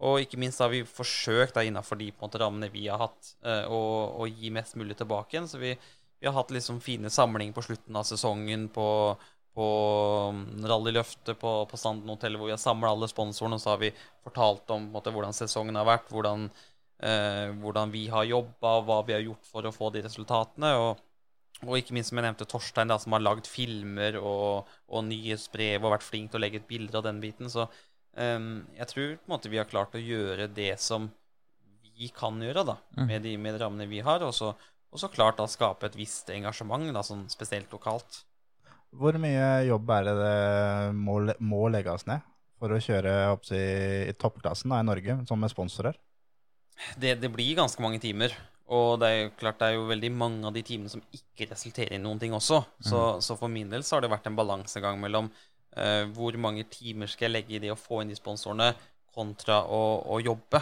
[0.00, 3.02] Og ikke minst har vi forsøkt da innafor de på en måte, rammene vi har
[3.02, 3.80] hatt, eh, å,
[4.22, 5.50] å gi mest mulig tilbake igjen.
[5.50, 5.74] Så vi,
[6.20, 8.86] vi har hatt liksom fine samlinger på slutten av sesongen på,
[9.56, 9.68] på
[10.36, 13.80] mm, rallyløftet på, på Sanden hotell, hvor vi har samla alle sponsorene, og så har
[13.80, 13.92] vi
[14.24, 16.50] fortalt om måte, hvordan sesongen har vært, hvordan,
[17.00, 20.74] eh, hvordan vi har jobba, hva vi har gjort for å få de resultatene.
[20.82, 21.00] Og,
[21.64, 25.84] og ikke minst som jeg nevnte Torstein, da, som har lagd filmer og, og nyhetsbrev
[25.84, 27.48] og vært flink til å legge ut bilder av den biten.
[27.52, 27.64] Så
[28.16, 31.08] um, jeg tror på en måte vi har klart å gjøre det som
[31.96, 33.06] vi kan gjøre, da, Mm.
[33.06, 34.24] med de med rammene vi har.
[34.24, 34.54] Og så,
[34.90, 38.24] og så klart da skape et visst engasjement, da, sånn spesielt lokalt.
[38.90, 40.38] Hvor mye jobb er det det
[40.98, 42.24] må, må legges ned
[42.60, 43.64] for å kjøre opp i,
[44.10, 45.98] i toppklassen da, i Norge, som med sponsorer?
[46.98, 48.34] Det, det blir ganske mange timer.
[48.70, 51.48] Og det er jo klart det er jo veldig mange av de timene som ikke
[51.50, 52.60] resulterer i noen ting også.
[52.86, 56.66] Så, så for min del så har det vært en balansegang mellom uh, hvor mange
[56.70, 58.72] timer skal jeg legge i det å få inn de sponsorene,
[59.10, 59.82] kontra å,
[60.14, 60.60] å jobbe.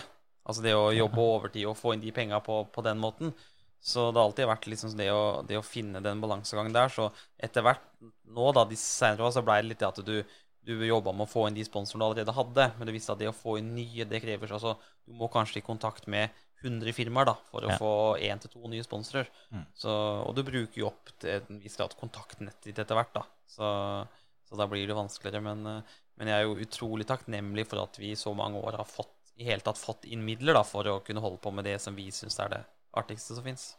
[0.49, 3.35] Altså det å jobbe overtid og få inn de penga på, på den måten.
[3.81, 6.91] Så det har alltid vært liksom det å, det å finne den balansegangen der.
[6.93, 7.09] Så
[7.39, 10.17] etter hvert nå, da, de senere år, så ble det litt det at du,
[10.69, 13.23] du jobba med å få inn de sponsorene du allerede hadde, men du visste at
[13.23, 14.75] det å få inn nye, det krever altså
[15.07, 16.29] Du må kanskje i kontakt med
[16.65, 17.77] 100 firmaer da, for å Ja.
[17.79, 19.29] få én til to nye sponsorer.
[19.79, 19.89] Så,
[20.27, 23.23] og du bruker jo opp til en viss grad kontaktnettet ditt etter hvert, da.
[23.47, 23.69] Så,
[24.49, 25.41] så da blir det vanskeligere.
[25.41, 28.77] Men, eh, men jeg er jo utrolig takknemlig for at vi i så mange år
[28.83, 31.65] har fått i hele tatt fått inn midler da, for å kunne holde på med
[31.65, 32.65] det som vi syns er det
[32.97, 33.71] artigste som fins.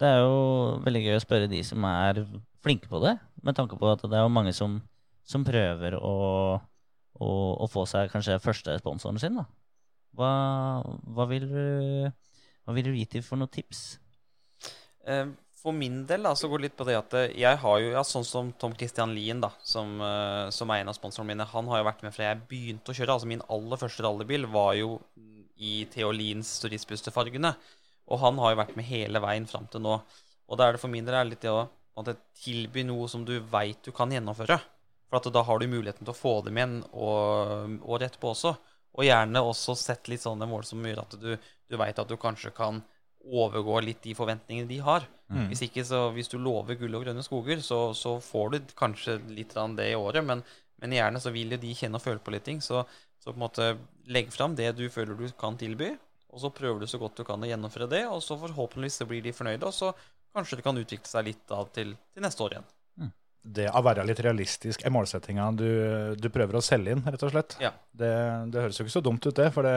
[0.00, 2.22] Det er jo veldig gøy å spørre de som er
[2.62, 4.80] flinke på det, med tanke på at det er jo mange som,
[5.26, 6.14] som prøver å,
[7.18, 7.30] å,
[7.62, 9.38] å få seg kanskje første sponsoren sin.
[9.38, 9.46] da.
[10.18, 10.32] Hva,
[11.14, 12.10] hva, vil du,
[12.66, 13.84] hva vil du gi til for noen tips?
[15.08, 15.26] Eh,
[15.62, 17.92] For min del da, så går det litt på det at eh, jeg har jo,
[17.94, 21.46] ja, sånn som Tom Christian Lien, da, som, eh, som er en av sponsorene mine,
[21.48, 23.14] han har jo vært med fra jeg begynte å kjøre.
[23.16, 24.96] Altså min aller første rallybil var jo
[25.62, 27.54] i Theo Liens turistbusterfargene.
[28.12, 29.96] Og han har jo vært med hele veien fram til nå.
[30.52, 31.64] Og da er det for min del er litt det å
[32.42, 34.58] tilby noe som du veit du kan gjennomføre.
[35.08, 38.54] For at da har du muligheten til å få dem igjen og- året etterpå også.
[38.96, 41.36] Og gjerne også sett litt sånne mål som gjør at du,
[41.68, 42.82] du veit at du kanskje kan
[43.22, 45.06] overgå litt de forventningene de har.
[45.48, 49.14] Hvis ikke, så hvis du lover gull og grønne skoger, så, så får du kanskje
[49.32, 50.42] litt av det i året, men,
[50.82, 52.60] men gjerne så vil jo de kjenne og føle på litt ting.
[52.60, 52.82] Så,
[53.22, 53.68] så på en måte
[54.12, 55.94] legg fram det du føler du kan tilby,
[56.32, 59.08] og så prøver du så godt du kan å gjennomføre det, og så forhåpentligvis så
[59.08, 59.92] blir de fornøyde, og så
[60.32, 62.70] kanskje det kan utvikle seg litt da til, til neste år igjen.
[63.42, 65.66] det å være litt realistisk er målsettinga du,
[66.14, 67.56] du prøver å selge inn, rett og slett.
[67.60, 67.72] Ja.
[67.90, 68.12] Det,
[68.54, 69.48] det høres jo ikke så dumt ut, det.
[69.52, 69.74] For det,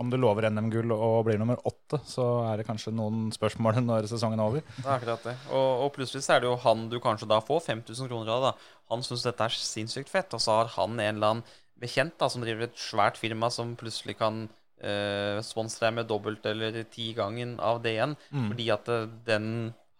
[0.00, 4.08] om du lover NM-gull og blir nummer åtte, så er det kanskje noen spørsmål når
[4.12, 4.64] sesongen er over.
[4.76, 5.34] Det er akkurat det.
[5.50, 8.46] Og, og plutselig så er det jo han du kanskje da får 5000 kroner av.
[8.48, 8.78] da.
[8.94, 12.28] Han syns dette er sinnssykt fett, og så har han en eller annen bekjent da,
[12.30, 14.46] som driver et svært firma som plutselig kan
[14.80, 19.46] eh, sponse med dobbelt eller ti-gangen av det igjen, fordi at eh, den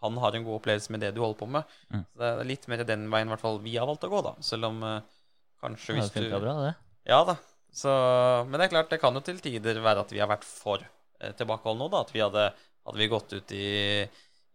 [0.01, 1.73] han har en god opplevelse med det du holder på med.
[1.93, 2.05] Mm.
[2.09, 4.33] Så det er litt mer den veien hvert fall vi har valgt å gå, da.
[4.45, 5.03] Selv om uh,
[5.61, 6.71] kanskje hvis du bra, det.
[7.11, 7.37] Ja da.
[7.71, 7.93] Så,
[8.49, 10.81] men det er klart, det kan jo til tider være at vi har vært for
[10.81, 12.01] uh, tilbakeholdne nå, da.
[12.07, 12.47] At vi hadde,
[12.89, 13.69] hadde vi gått ut i,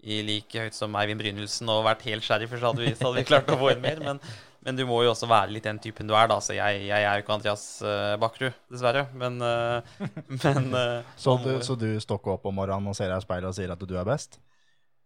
[0.02, 3.22] i like høyt som Eivind Brynildsen og vært helt sheriff, så hadde vi, så hadde
[3.22, 4.02] vi klart å få inn mer.
[4.02, 4.24] Men,
[4.66, 6.40] men du må jo også være litt den typen du er, da.
[6.42, 9.06] Så jeg, jeg er jo ikke Andreas uh, Bakkerud, dessverre.
[9.14, 9.86] Men, uh,
[10.42, 13.52] men uh, Så du, så du stokker opp om morgenen og ser deg i speilet
[13.52, 14.40] og sier at du er best?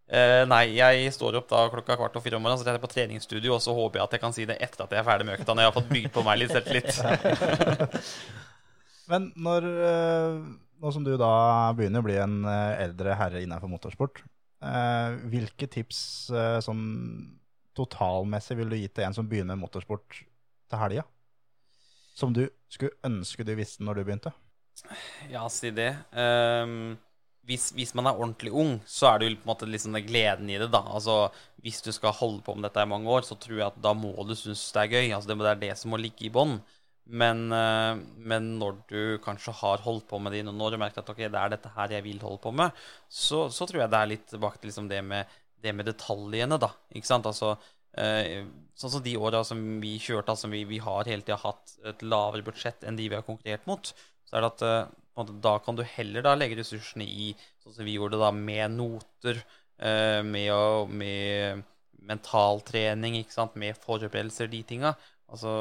[0.10, 2.89] Nei, jeg står opp da klokka kvart og fire om morgenen, så jeg er på
[2.89, 5.28] treningsstudio, og så håper jeg at jeg kan si det etter at jeg er ferdig
[5.28, 6.97] med økta, når jeg har fått bygd på meg litt selvtillit.
[9.12, 9.68] Men når,
[10.82, 11.30] nå som du da
[11.78, 14.24] begynner å bli en eldre herre innenfor motorsport,
[15.30, 16.01] hvilke tips
[16.66, 16.82] som
[17.80, 20.22] totalmessig vil du gi til en som begynner med motorsport
[20.70, 21.08] til helga?
[22.20, 24.34] Som du skulle ønske du visste når du begynte?
[25.32, 25.92] Ja, si det.
[26.16, 26.98] Um,
[27.50, 30.06] hvis, hvis man er ordentlig ung, så er det jo på en måte liksom den
[30.06, 30.84] gleden i det, da.
[30.86, 31.32] Altså,
[31.64, 33.96] hvis du skal holde på med dette i mange år, så tror jeg at da
[33.98, 35.08] må du synes det er gøy.
[35.16, 36.60] Altså, det, er det som må ligge i bånn.
[37.10, 37.98] Men, eh,
[38.30, 41.10] men når du kanskje har holdt på med det i noen år og merker at
[41.10, 44.02] ok, det er dette her jeg vil holde på med, så, så tror jeg det
[44.02, 46.72] er litt tilbake til liksom det, med, det med detaljene, da.
[46.95, 47.28] Ikke sant?
[47.30, 47.53] Altså,
[47.97, 48.45] eh,
[48.80, 52.03] sånn som de åra som vi kjørte, altså vi, vi har hele tida hatt et
[52.05, 53.93] lavere budsjett enn de vi har konkurrert mot,
[54.30, 57.88] så er det at eh, da kan du heller da legge ressursene i sånn som
[57.88, 59.41] vi gjorde da, med noter,
[59.84, 61.66] eh, med, med
[62.10, 64.93] mentaltrening, ikke sant, med forberedelser, de tinga.
[65.30, 65.51] Altså,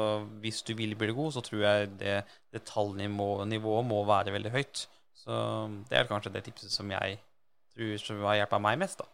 [0.41, 2.15] hvis du vil bli god, så tror jeg det
[2.55, 4.87] detaljnivået må være veldig høyt.
[5.13, 5.35] Så
[5.89, 7.19] det er kanskje det tipset som jeg
[7.75, 9.09] tror som har hjulpet meg mest, da.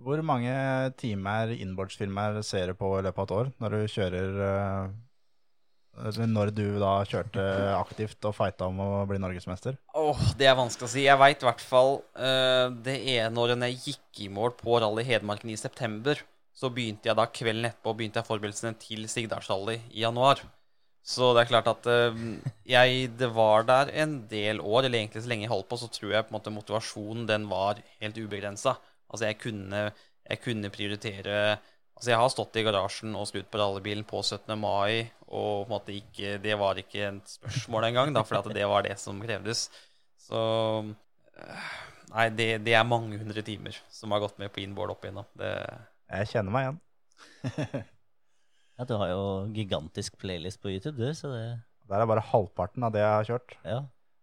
[0.00, 0.52] Hvor mange
[0.98, 6.52] timer innbordsfilmer ser du på i løpet av et år når du kjører eh, Når
[6.56, 7.44] du da kjørte
[7.76, 9.76] aktivt og fighta om å bli norgesmester?
[9.94, 11.04] Åh, det er vanskelig å si.
[11.04, 15.04] Jeg veit i hvert fall eh, det ene året jeg gikk i mål på Rally
[15.06, 16.18] Hedmarken i september,
[16.56, 20.42] så begynte jeg da kvelden etterpå begynte jeg forberedelsene til Sigdalsrally i januar.
[21.02, 22.18] Så det er klart at uh,
[22.62, 25.88] jeg Det var der en del år, eller egentlig så lenge jeg holdt på, så
[25.90, 28.76] tror jeg på en måte motivasjonen den var helt ubegrensa.
[29.12, 29.84] Altså, jeg kunne,
[30.28, 31.36] jeg kunne prioritere
[31.92, 34.56] Altså, jeg har stått i garasjen og skrudd på rallybilen på 17.
[34.58, 38.48] mai, og på en måte ikke Det var ikke et spørsmål engang, da, for at
[38.56, 39.68] det var det som krevdes.
[40.18, 40.40] Så
[42.12, 45.28] Nei, det, det er mange hundre timer som har gått med på inboard opp igjennom.
[45.38, 45.52] Det,
[46.12, 46.82] Jeg kjenner meg igjen.
[48.80, 51.42] Ja, du har jo gigantisk playlist på YouTube, du, så det
[51.90, 53.54] Der er bare halvparten av det jeg har kjørt.
[53.68, 53.76] Ja.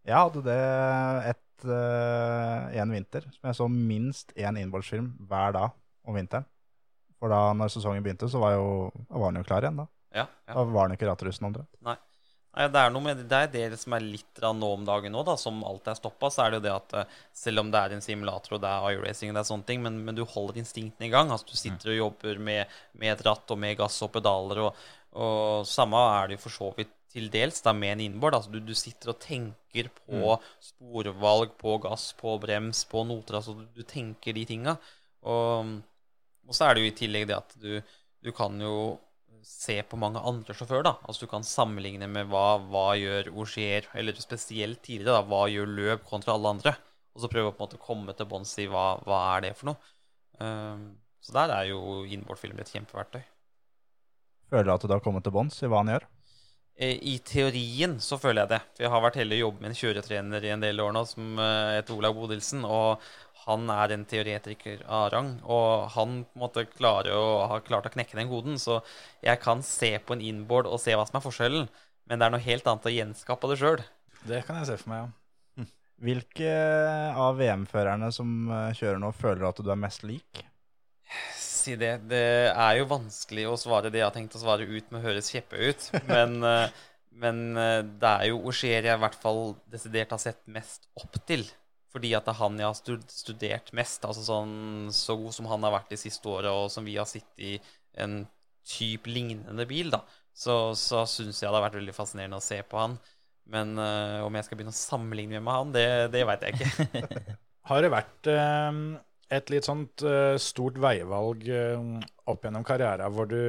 [0.10, 0.60] Jeg hadde det
[1.30, 5.76] et, uh, en vinter som jeg så minst én innbollsfilm hver dag
[6.08, 6.48] om vinteren.
[7.20, 8.70] For da når sesongen begynte, så var, jo,
[9.10, 9.82] da var den jo klar igjen.
[9.84, 10.54] Da ja, ja.
[10.54, 11.70] Da var den ikke rattrusten omtrent.
[11.86, 11.98] Nei,
[12.74, 15.22] det er noe med det er det som er litt grann nå om dagen nå,
[15.28, 17.82] da, som alt er stoppa, så er det jo det at eh, selv om det
[17.82, 20.24] er en simulator og det er iRacing og det er sånne ting, men, men du
[20.26, 21.30] holder instinktene i gang.
[21.30, 24.88] Altså du sitter og jobber med, med et ratt og med gass og pedaler, og,
[25.22, 28.38] og samme er det jo for så vidt til dels da med en innbord.
[28.38, 33.40] Altså du, du sitter og tenker på sporvalg, på gass, på brems, på noter.
[33.40, 34.76] Altså du, du tenker de tinga.
[35.30, 35.78] Og,
[36.48, 37.72] og så er det jo i tillegg det at du,
[38.24, 38.76] du kan jo
[39.46, 40.86] se på mange andre sjåfører.
[40.86, 40.96] da.
[41.08, 45.74] Altså Du kan sammenligne med hva, hva gjør Ogier, eller spesielt tidligere, da, hva gjør
[45.80, 46.76] Løp kontra alle andre.
[47.16, 49.56] Og så prøve å på en måte komme til bunns i hva, hva er det
[49.58, 49.94] for noe.
[50.40, 50.86] Um,
[51.20, 53.24] så der er jo innboardfilm et kjempeverktøy.
[54.50, 56.08] Føler du at du har kommet til bunns i hva han gjør?
[56.80, 58.60] Eh, I teorien så føler jeg det.
[58.78, 61.04] For jeg har vært heldig å jobbe med en kjøretrener i en del år nå
[61.10, 62.64] som eh, heter Olav Bodilsen.
[62.64, 63.04] Og
[63.44, 65.34] han er en teoretiker av rang.
[65.44, 68.56] Og han måte klarer å, har klart å knekke den koden.
[68.62, 68.80] Så
[69.26, 71.68] jeg kan se på en inboard og se hva som er forskjellen.
[72.08, 73.84] Men det er noe helt annet å gjenskape det sjøl.
[74.30, 75.16] Det kan jeg se for meg, ja.
[76.00, 76.52] Hvilke
[77.20, 80.46] av VM-førerne som eh, kjører nå, føler at du er mest lik?
[81.60, 81.94] Si det.
[82.10, 85.06] Det er jo vanskelig å svare det jeg har tenkt å svare ut med å
[85.08, 85.90] høres kjeppe ut.
[86.12, 86.86] Men, eh,
[87.20, 91.18] men eh, det er jo Augier jeg i hvert fall desidert har sett mest opp
[91.28, 91.44] til.
[91.90, 94.06] Fordi at det er han jeg har studert mest.
[94.08, 94.54] Altså sånn
[94.96, 97.56] så god som han har vært de siste åra, og som vi har sittet i
[98.00, 98.22] en
[98.70, 102.62] type lignende bil, da, så, så syns jeg det har vært veldig fascinerende å se
[102.62, 102.96] på han.
[103.50, 107.00] Men eh, om jeg skal begynne å sammenligne med han, det, det veit jeg ikke.
[107.70, 108.84] Har det vært eh,
[109.30, 112.00] et litt sånt uh, stort veivalg uh,
[112.30, 113.40] opp gjennom karrieren hvor du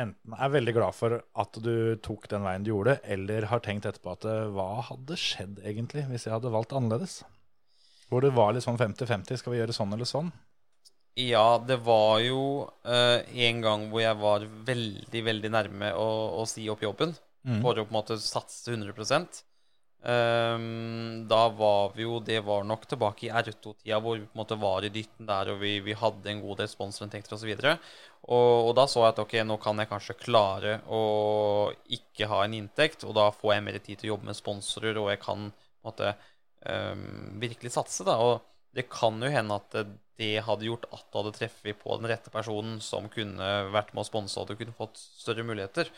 [0.00, 3.84] enten er veldig glad for at du tok den veien du gjorde, eller har tenkt
[3.84, 7.18] etterpå at eh, hva hadde skjedd egentlig hvis jeg hadde valgt annerledes?
[8.08, 10.30] Hvor det var litt sånn 50-50, skal vi gjøre sånn eller sånn?
[11.20, 12.40] Ja, det var jo
[12.86, 13.18] uh,
[13.50, 16.08] en gang hvor jeg var veldig, veldig nærme å,
[16.40, 17.62] å si opp jobben Mm.
[17.64, 19.38] for å på en måte satse 100
[20.02, 24.42] Ehm, Da var vi jo Det var nok tilbake i R2-tida hvor vi på en
[24.42, 27.52] måte var i dytten der, og vi, vi hadde en god del sponsorinntekter osv.
[27.52, 27.90] Og,
[28.32, 31.00] og, og da så jeg at ok, nå kan jeg kanskje klare å
[31.98, 35.00] ikke ha en inntekt, og da får jeg mer tid til å jobbe med sponsorer,
[35.00, 36.12] og jeg kan på en måte
[36.66, 38.16] um, virkelig satse, da.
[38.20, 38.40] Og
[38.76, 39.76] det kan jo hende at
[40.20, 44.04] det hadde gjort at du hadde treffet på den rette personen som kunne vært med
[44.04, 45.88] å sponse, og du kunne fått større muligheter.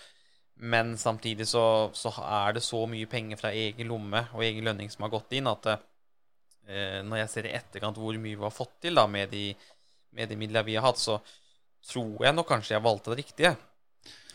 [0.55, 4.91] Men samtidig så, så er det så mye penger fra egen lomme og egen lønning
[4.93, 8.55] som har gått inn, at eh, når jeg ser i etterkant hvor mye vi har
[8.55, 9.49] fått til da, med de,
[10.15, 11.19] med de midlene vi har hatt, så
[11.89, 13.55] tror jeg nok kanskje jeg valgte det riktige.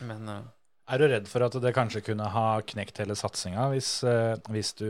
[0.04, 0.44] Men eh,
[0.88, 4.72] Er du redd for at det kanskje kunne ha knekt hele satsinga hvis, eh, hvis,
[4.78, 4.88] du,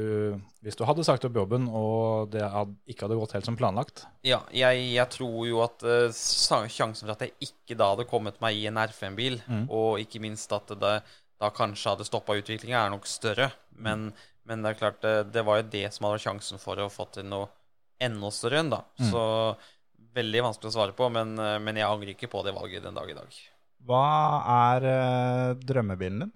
[0.62, 2.44] hvis du hadde sagt opp jobben og det
[2.86, 4.04] ikke hadde gått helt som planlagt?
[4.26, 8.38] Ja, jeg, jeg tror jo at uh, sjansen for at jeg ikke da hadde kommet
[8.44, 10.94] meg i en R5-bil, og ikke minst at det
[11.38, 13.50] da kanskje hadde stoppa utviklinga, er nok større.
[13.78, 14.08] Men,
[14.48, 16.90] men det er klart, det, det var jo det som hadde vært sjansen for å
[16.90, 17.50] få til noe
[18.02, 18.82] enda større enn, da.
[19.10, 19.22] Så
[20.18, 22.98] veldig vanskelig å svare på, men, eh, men jeg angrer ikke på det valget den
[22.98, 23.38] dag i dag.
[23.86, 24.04] Hva
[24.74, 26.34] er eh, drømmebilen din?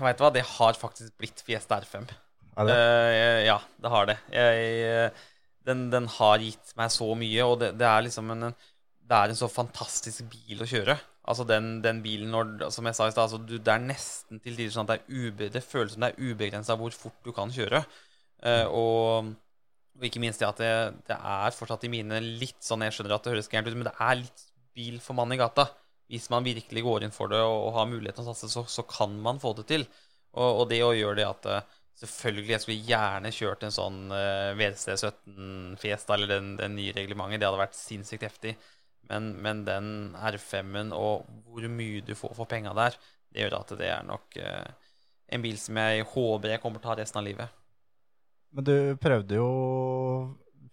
[0.00, 2.08] Vet du hva, det har faktisk blitt Fiesta R5.
[2.56, 2.76] Er det?
[2.76, 4.16] Eh, ja, det har det.
[4.32, 5.24] Jeg, eh,
[5.68, 8.56] den, den har gitt meg så mye, og det, det er liksom en, en
[9.04, 10.96] Det er en så fantastisk bil å kjøre.
[11.24, 14.56] Altså den, den bilen når Som jeg sa i stad, altså, det er nesten til
[14.56, 17.32] tider sånn at det, er ube, det føles som det er ubegrensa hvor fort du
[17.36, 17.84] kan kjøre.
[18.44, 19.30] Eh, og,
[19.96, 20.74] og ikke minst det at det,
[21.08, 23.88] det er fortsatt i mine litt sånn Jeg skjønner at det høres gærent ut, men
[23.88, 24.46] det er litt
[24.76, 25.68] bil for mann i gata.
[26.10, 28.64] Hvis man virkelig går inn for det og, og har muligheten til å satse, så,
[28.68, 29.86] så kan man få det til.
[30.34, 33.98] Og, og det å gjøre det at eh, Selvfølgelig, jeg skulle gjerne kjørt en sånn
[34.10, 37.38] uh, VRC17 Fiesta eller den, den nye reglementet.
[37.38, 38.56] Det hadde vært sinnssykt heftig.
[39.06, 39.86] Men, men den
[40.18, 42.98] R5-en og hvor mye du får for penga der,
[43.30, 44.90] det gjør at det er nok uh,
[45.30, 47.62] en bil som jeg håper jeg kommer til å ha resten av livet.
[48.54, 49.48] Men du prøvde jo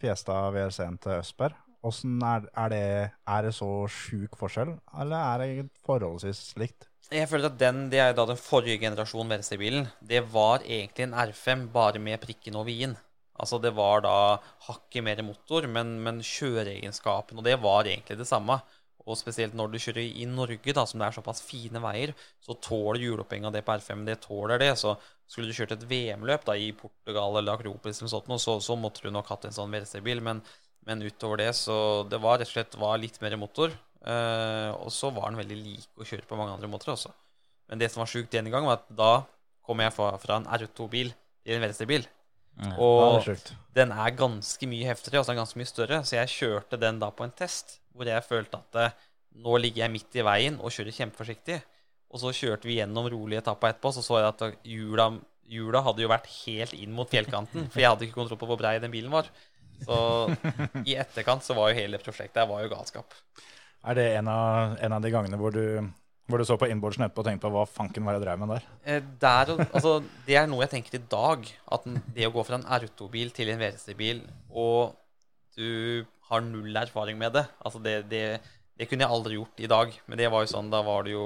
[0.01, 1.61] Fiesta VRC-en til Østberg.
[1.81, 2.85] Er, er, det,
[3.25, 6.85] er det så sjuk forskjell, eller er det forholdsvis likt?
[7.11, 9.87] Jeg føler at den, det er da den forrige generasjonen VRC-bilen.
[9.99, 12.93] Det var egentlig en R5, bare med prikken over i-en.
[13.41, 14.13] Altså det var da
[14.67, 18.61] hakket mer motor, men, men kjøreegenskapen, og det var egentlig det samme.
[19.01, 22.13] Og spesielt når du kjører i Norge, da, som det er såpass fine veier,
[22.45, 24.05] så tåler hjulopphenga det på R5.
[24.05, 24.75] Det tåler det.
[24.77, 24.93] Så
[25.25, 29.01] skulle du kjørt et VM-løp da i Portugal eller Akropolis, eller sånt, så, så måtte
[29.01, 30.21] du nok hatt en sånn VRC-bil.
[30.23, 30.43] Men,
[30.87, 31.75] men utover det, så
[32.09, 33.73] det var rett og slett var litt mer motor.
[34.01, 37.11] Eh, og så var den veldig lik å kjøre på mange andre måter også.
[37.69, 39.11] Men det som var sjukt denne gang, var at da
[39.65, 42.07] kom jeg fra, fra en R2-bil til en VRC-bil.
[42.81, 43.37] Og er
[43.77, 46.01] den er ganske mye heftigere, altså den er ganske mye større.
[46.03, 48.97] Så jeg kjørte den da på en test hvor jeg følte at eh,
[49.41, 51.61] nå ligger jeg midt i veien og kjører kjempeforsiktig.
[52.11, 55.05] Og så kjørte vi gjennom rolige etapper etterpå, så så jeg at hjula,
[55.47, 57.69] hjula hadde jo vært helt inn mot fjellkanten.
[57.71, 59.29] For jeg hadde ikke kontroll på hvor brei den bilen var.
[59.81, 59.97] Så
[60.85, 63.17] i etterkant så var jo hele prosjektet var jo galskap.
[63.81, 65.63] Er det en av, en av de gangene hvor du,
[66.29, 68.53] hvor du så på innboardsen etterpå og tenkte på hva fanken var jeg drev med
[68.53, 68.67] der?
[68.85, 69.97] Eh, Der, altså,
[70.27, 71.49] det er noe jeg tenker i dag.
[71.73, 74.21] At det å gå fra en R2-bil til en VRC-bil,
[74.53, 74.93] og
[75.57, 78.39] du har null erfaring med det altså det, det,
[78.79, 79.97] det kunne jeg aldri gjort i dag.
[80.07, 81.25] Men det var jo sånn, da var du jo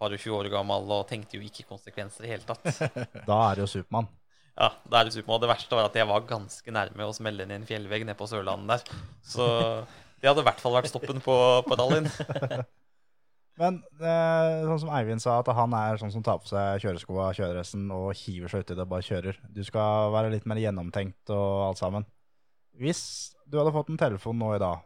[0.00, 2.66] par og 20 år gammel og tenkte jo ikke konsekvenser i det hele tatt.
[3.28, 4.10] Da er det jo Supermann.
[4.56, 5.20] Ja, da er det.
[5.20, 8.16] Det verste var at jeg var ganske nærme å smelle inn i en fjellvegg nede
[8.16, 9.04] på Sørlandet der.
[9.20, 9.46] Så
[10.22, 12.08] det hadde i hvert fall vært stoppen på, på rallyen.
[13.60, 17.30] Men eh, sånn som Eivind sa, at han er sånn som tar på seg kjøreskoa,
[17.36, 19.38] kjøredressen og hiver seg uti det og bare kjører.
[19.48, 22.04] Du skal være litt mer gjennomtenkt og alt sammen.
[22.76, 23.02] Hvis
[23.48, 24.84] du hadde fått en telefon nå i dag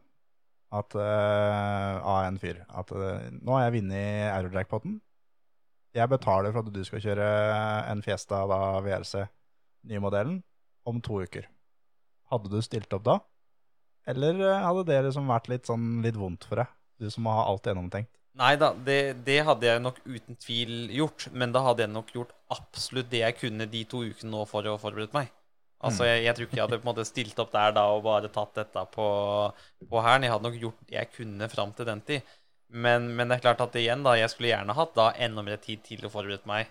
[0.71, 5.01] at, eh, av en fyr at eh, nå har jeg vunnet Eurojackpoten.
[5.99, 7.27] Jeg betaler for at du skal kjøre
[7.91, 9.25] en Fiesta da, VRC,
[9.89, 10.41] nye modellen,
[10.89, 11.49] om to uker.
[12.31, 13.19] Hadde du stilt opp da?
[14.09, 16.73] Eller eh, hadde det liksom vært litt, sånn, litt vondt for deg?
[17.01, 18.13] Du som har alt gjennomtenkt.
[18.41, 21.27] Nei da, det, det hadde jeg nok uten tvil gjort.
[21.33, 24.67] Men da hadde jeg nok gjort absolutt det jeg kunne de to ukene nå for
[24.69, 25.33] å forberede meg.
[25.81, 28.03] Altså, jeg, jeg tror ikke jeg hadde på en måte stilt opp der da og
[28.05, 29.07] bare tatt dette på,
[29.89, 30.27] på hæren.
[30.27, 32.35] Jeg hadde nok gjort det jeg kunne fram til den tid.
[32.71, 35.59] Men, men det er klart at igjen, da, jeg skulle gjerne hatt da enda mer
[35.63, 36.69] tid til å forberede meg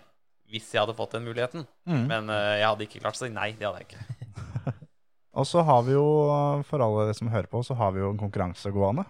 [0.50, 1.64] hvis jeg hadde fått den muligheten.
[1.86, 3.52] Men eh, jeg hadde ikke klart å si nei.
[3.58, 4.74] Det hadde jeg ikke.
[5.40, 6.04] Og så har vi jo,
[6.68, 9.06] for alle som hører på, så har vi jo en konkurranse gående.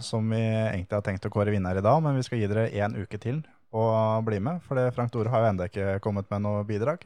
[0.00, 2.70] Som vi egentlig har tenkt å kåre vinner i dag, men vi skal gi dere
[2.72, 3.42] én uke til
[3.72, 3.84] å
[4.24, 4.60] bli med.
[4.66, 7.04] For Frank Tore har jo ennå ikke kommet med noe bidrag.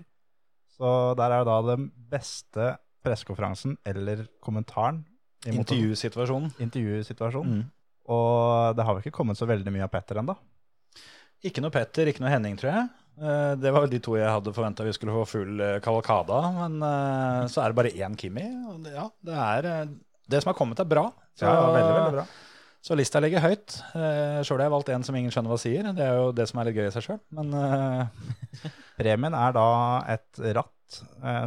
[0.76, 0.88] Så
[1.18, 2.74] der er da den beste
[3.06, 5.04] pressekonferansen eller kommentaren.
[5.46, 6.52] Intervjusituasjonen.
[6.62, 7.62] Intervjusituasjonen.
[7.62, 7.72] Mm.
[8.12, 10.34] Og det har vel ikke kommet så veldig mye av Petter ennå.
[11.46, 12.86] Ikke noe Petter, ikke noe Henning, tror jeg.
[13.16, 16.32] Eh, Det var vel de to jeg hadde forventa vi skulle få full eh, kavalkade
[16.36, 16.48] av.
[16.62, 18.44] Men eh, så er det bare én Kimi.
[18.92, 19.70] Ja, det er
[20.28, 21.08] Det som har kommet, er bra.
[21.36, 22.26] Så, Ja, veldig, veldig bra.
[22.86, 23.76] så lista ligger høyt.
[24.46, 25.88] Sjøl har jeg valgt en som ingen skjønner hva sier.
[25.96, 27.20] Det er jo det som er litt gøy i seg sjøl.
[27.36, 27.52] Men
[28.98, 29.66] Premien er da
[30.16, 31.00] et ratt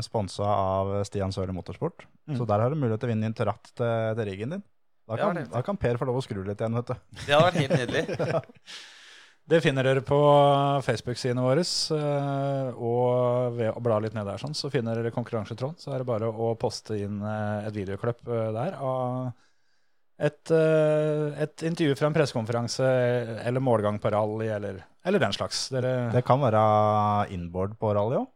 [0.03, 2.03] sponsa av Stian Søle Motorsport.
[2.27, 2.37] Mm.
[2.37, 4.63] Så der har du mulighet til å vinne inn til ratt til, til riggen din.
[5.09, 6.95] Da kan, da kan Per få lov å skru litt igjen, vet du.
[7.25, 8.03] Det hadde vært helt nydelig.
[9.49, 10.17] det finner dere på
[10.85, 11.63] Facebook-sidene våre.
[11.95, 15.79] eh, og ved å bla litt ned der, sånn, så finner dere konkurransetråden.
[15.81, 19.31] Så er det bare å poste inn eh, et videoklipp eh, der av
[20.19, 22.87] et, et intervju fra en pressekonferanse
[23.47, 25.69] eller målgang på rally eller, eller den slags.
[25.71, 26.63] Dere, Det kan være
[27.31, 28.27] inboard på rally òg.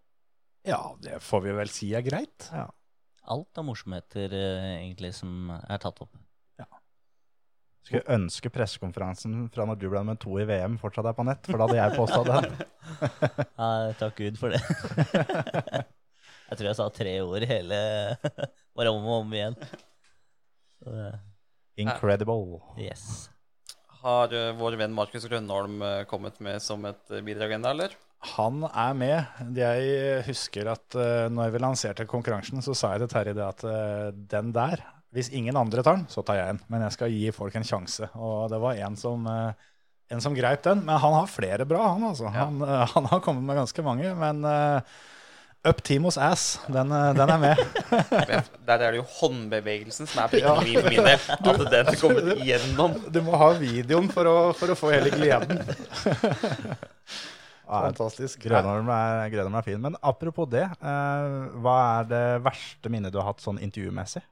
[0.64, 2.48] ja, det får vi vel si er greit.
[3.28, 6.16] Alt av morsomheter egentlig som er tatt opp.
[7.84, 11.44] Skulle ønske pressekonferansen fra når du ble med to i VM, fortsatt er på nett,
[11.50, 12.54] for da hadde jeg påstått den.
[13.60, 13.70] Ja,
[14.00, 14.60] takk Gud for det.
[16.48, 17.78] jeg tror jeg sa tre ord hele
[18.78, 19.56] Bare om og om igjen.
[20.84, 21.12] Så
[21.80, 22.62] Incredible.
[22.78, 23.30] Yes.
[24.04, 27.96] Har eh, vår venn Markus Grønholm eh, kommet med som et eh, bidrag ennå, eller?
[28.34, 29.40] Han er med.
[29.58, 33.66] Jeg husker at uh, når vi lanserte konkurransen, så sa jeg til Terje det at
[33.68, 34.80] uh, den der,
[35.14, 36.60] hvis ingen andre tar den, så tar jeg den.
[36.74, 38.10] Men jeg skal gi folk en sjanse.
[38.18, 39.72] Og det var en som, eh,
[40.14, 40.82] en som greip den.
[40.88, 42.32] Men han har flere bra, han altså.
[42.34, 44.14] Han, eh, han har kommet med ganske mange.
[44.18, 44.82] Men uh,
[45.64, 47.62] Up Timos ass, den, den er med.
[48.68, 51.30] Der er det jo håndbevegelsen som er prikken min for min del.
[51.38, 52.98] At den er kommet igjennom.
[53.14, 55.62] Du må ha videoen for å, for å få hele gleden.
[57.74, 58.42] Fantastisk.
[58.44, 59.80] Grønholm er, Grønholm er fin.
[59.82, 64.24] Men apropos det, eh, hva er det verste minnet du har hatt sånn intervjumessig?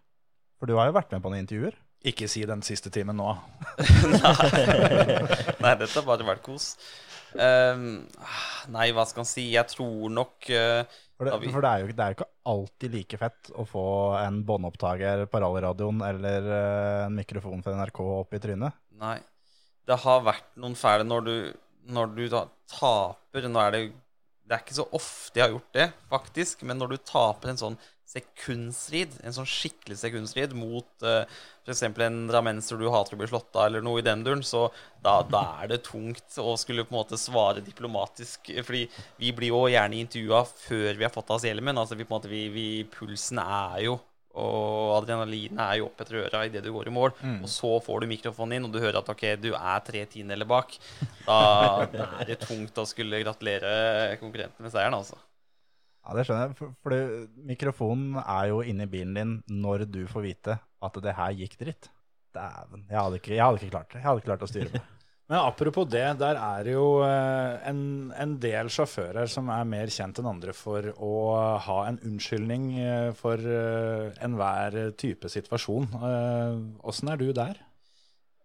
[0.61, 1.73] For du har jo vært med på noen intervjuer.
[2.05, 3.31] Ikke si den siste timen nå.
[5.61, 6.75] Nei, dette har bare vært kos.
[7.31, 8.01] Um,
[8.73, 9.45] nei, hva skal en si?
[9.53, 10.81] Jeg tror nok uh,
[11.15, 13.63] For det, vi- for det, er, jo, det er jo ikke alltid like fett å
[13.69, 13.83] få
[14.19, 18.75] en båndopptaker på rallyradioen eller uh, en mikrofon fra NRK opp i trynet.
[19.01, 19.17] Nei.
[19.87, 21.35] Det har vært noen fæle når du,
[21.95, 23.79] når du da taper Nå er det
[24.45, 27.59] Det er ikke så ofte jeg har gjort det, faktisk, men når du taper en
[27.63, 27.79] sånn
[28.11, 31.23] sekundstrid, en sånn skikkelig sekundstrid mot uh,
[31.63, 31.83] f.eks.
[31.87, 34.65] en drammenser du hater å bli slått av, eller noe i den duren, så
[35.03, 38.51] da, da er det tungt å skulle på en måte svare diplomatisk.
[38.67, 38.85] Fordi
[39.21, 41.79] vi blir jo gjerne intervjua før vi har fått av oss hjelmen.
[41.79, 43.99] Altså vi på en måte, vi, vi, pulsen er jo
[44.31, 47.11] og adrenalinet er jo opp etter øra idet du går i mål.
[47.43, 50.47] Og så får du mikrofonen inn, og du hører at ok, du er tre tiendedeler
[50.47, 50.77] bak.
[51.25, 51.41] Da,
[51.91, 55.19] da er det tungt å skulle gratulere konkurrenten med seieren, altså.
[56.01, 56.57] Ja, det skjønner jeg.
[56.57, 56.95] For, for
[57.51, 61.91] mikrofonen er jo inni bilen din når du får vite at det her gikk dritt.
[62.31, 62.87] Dæven.
[62.87, 63.99] Jeg hadde ikke, jeg hadde ikke klart det.
[63.99, 64.83] Jeg hadde ikke klart å styre det.
[65.31, 67.83] Men apropos det, der er jo eh, en,
[68.19, 71.11] en del sjåfører som er mer kjent enn andre for å
[71.63, 75.87] ha en unnskyldning eh, for eh, enhver type situasjon.
[76.83, 77.61] Åssen er du der?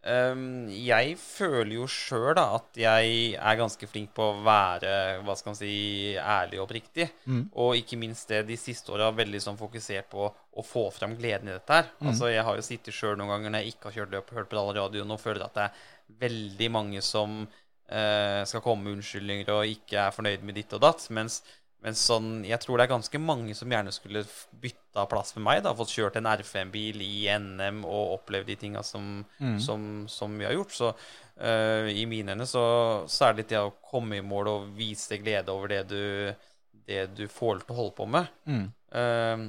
[0.07, 4.93] Ehm, jeg føler jo sjøl at jeg er ganske flink på å være
[5.27, 5.73] hva skal man si,
[6.15, 7.09] ærlig og oppriktig.
[7.59, 11.51] Og ikke minst det de siste åra veldig sånn fokusert på å få fram gleden
[11.51, 11.91] i dette her.
[12.07, 14.49] Altså Jeg har jo sittet sjøl noen ganger når jeg ikke har kjørt løp hørt
[14.53, 15.85] på alle radioen og føler at det er
[16.23, 17.41] veldig mange som
[17.91, 21.11] eh, skal komme med unnskyldninger og ikke er fornøyd med ditt og datt.
[21.11, 21.43] Mens,
[21.87, 24.25] mens sånn, jeg tror det er ganske mange som gjerne skulle
[24.59, 25.61] bytta plass med meg.
[25.63, 29.21] da, Fått kjørt en R5-bil i NM og opplevd de tinga som,
[29.63, 30.75] som, som vi har gjort.
[30.75, 32.65] Så uh, i mine øyne så,
[33.07, 36.03] så er det litt det å komme i mål og vise glede over det du,
[36.91, 38.35] det du får til å holde på med.
[38.97, 39.47] Eh,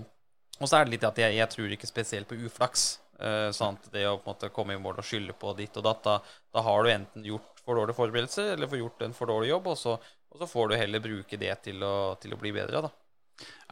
[0.58, 2.88] og så er det litt at jeg, jeg tror ikke spesielt på uflaks.
[3.18, 3.90] Uh, sant?
[3.90, 6.06] Det å på en måte komme i mål og skylde på ditt og datt.
[6.06, 6.20] Da,
[6.54, 9.74] da har du enten gjort for dårlige forberedelser eller for gjort en for dårlig jobb,
[9.74, 9.98] og så,
[10.38, 12.84] og så får du heller bruke det til å, til å bli bedre.
[12.86, 12.92] da.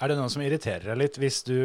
[0.02, 1.58] Er det noe som irriterer deg litt hvis du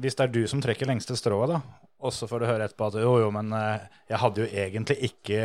[0.00, 1.60] Hvis det er du som trekker lengste strået, da,
[2.02, 4.96] og så får du høre etterpå at jo, jo, men eh, jeg hadde jo egentlig
[5.06, 5.44] ikke,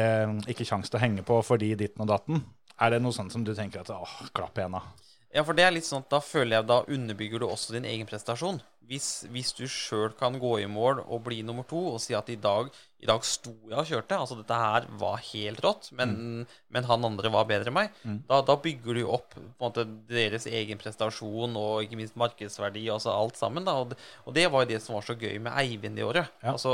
[0.50, 2.42] ikke kjangs til å henge på fordi ditten og datten.
[2.82, 4.82] Er det noe sånt som du tenker at åh, klapp igjen, da?
[5.30, 7.86] Ja, for det er litt sånn at da føler jeg da underbygger du også din
[7.86, 8.58] egen prestasjon.
[8.90, 12.32] Hvis, hvis du sjøl kan gå i mål og bli nummer to og si at
[12.34, 16.46] i dag, i dag sto jeg og kjørte, altså dette her var helt rått, men,
[16.70, 17.94] men han andre var bedre enn meg,
[18.28, 22.84] da, da bygger du opp på en måte deres egen prestasjon og ikke minst markedsverdi,
[22.92, 23.64] altså alt sammen.
[23.64, 26.04] da, Og, det- og det var jo det som var så gøy med Eivind i
[26.04, 26.28] året.
[26.44, 26.52] Ja.
[26.58, 26.74] Altså,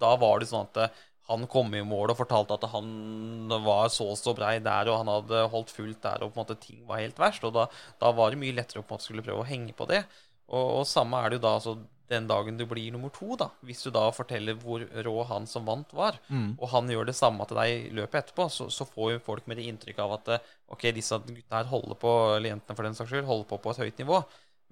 [0.00, 0.88] Da var det sånn at eh,
[1.28, 5.00] han kom i mål og fortalte at han var så og så brei der, og
[5.04, 7.42] han hadde holdt fullt der, og på en måte ting var helt verst.
[7.44, 7.66] Og da,
[8.00, 10.04] da var det mye lettere å på en måte skulle prøve å henge på det.
[10.48, 11.76] Og, og samme er det jo da altså,
[12.08, 13.48] den dagen du blir nummer to, da.
[13.66, 16.18] Hvis du da forteller hvor rå han som vant var,
[16.58, 19.46] og han gjør det samme til deg i løpet etterpå, så, så får jo folk
[19.50, 22.88] med det inntrykk av at eh, ok, disse gutta her holder på, eller jentene for
[22.88, 24.20] den saks skyld, holder på på et høyt nivå.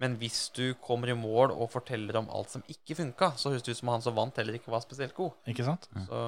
[0.03, 3.63] Men hvis du kommer i mål og forteller om alt som ikke funka, så høres
[3.63, 5.37] det ut som han som vant, heller ikke var spesielt god.
[5.51, 5.87] Ikke sant?
[6.09, 6.23] Så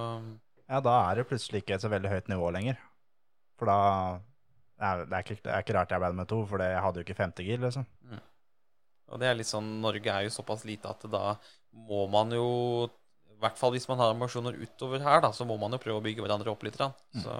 [0.67, 2.79] Ja, da er det plutselig ikke et så veldig høyt nivå lenger.
[3.59, 3.79] For da
[4.77, 6.81] det er, det, er ikke, det er ikke rart jeg ble nummer to, for jeg
[6.85, 7.87] hadde jo ikke femte gir, liksom.
[9.13, 11.37] Og det er litt sånn Norge er jo såpass lite at da
[11.87, 12.47] må man jo
[13.31, 16.01] I hvert fall hvis man har ambisjoner utover her, da, så må man jo prøve
[16.01, 16.79] å bygge hverandre opp litt.
[16.81, 16.91] Da.
[17.21, 17.35] Så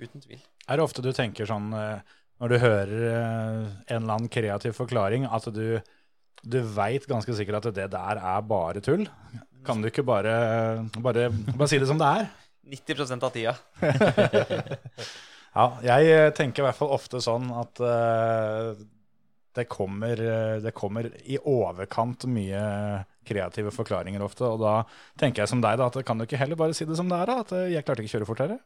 [0.00, 0.40] uten tvil.
[0.66, 4.74] Er det ofte du tenker sånn eh, når du hører eh, en eller annen kreativ
[4.78, 5.76] forklaring, at du,
[6.40, 9.04] du veit ganske sikkert at det der er bare tull?
[9.64, 10.32] Kan du ikke bare,
[11.04, 12.32] bare, bare si det som det er?
[12.74, 13.54] 90 av tida.
[15.54, 18.72] Ja, jeg tenker i hvert fall ofte sånn at eh,
[19.54, 22.62] det, kommer, eh, det kommer i overkant mye
[23.26, 24.46] kreative forklaringer ofte.
[24.48, 24.76] Og da
[25.20, 27.20] tenker jeg som deg, da, at kan du ikke heller bare si det som det
[27.20, 27.30] er?
[27.30, 28.58] da, At eh, jeg klarte ikke å kjøre fortere?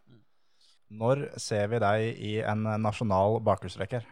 [0.89, 4.07] Når ser vi deg i en nasjonal bakhjulstrekker?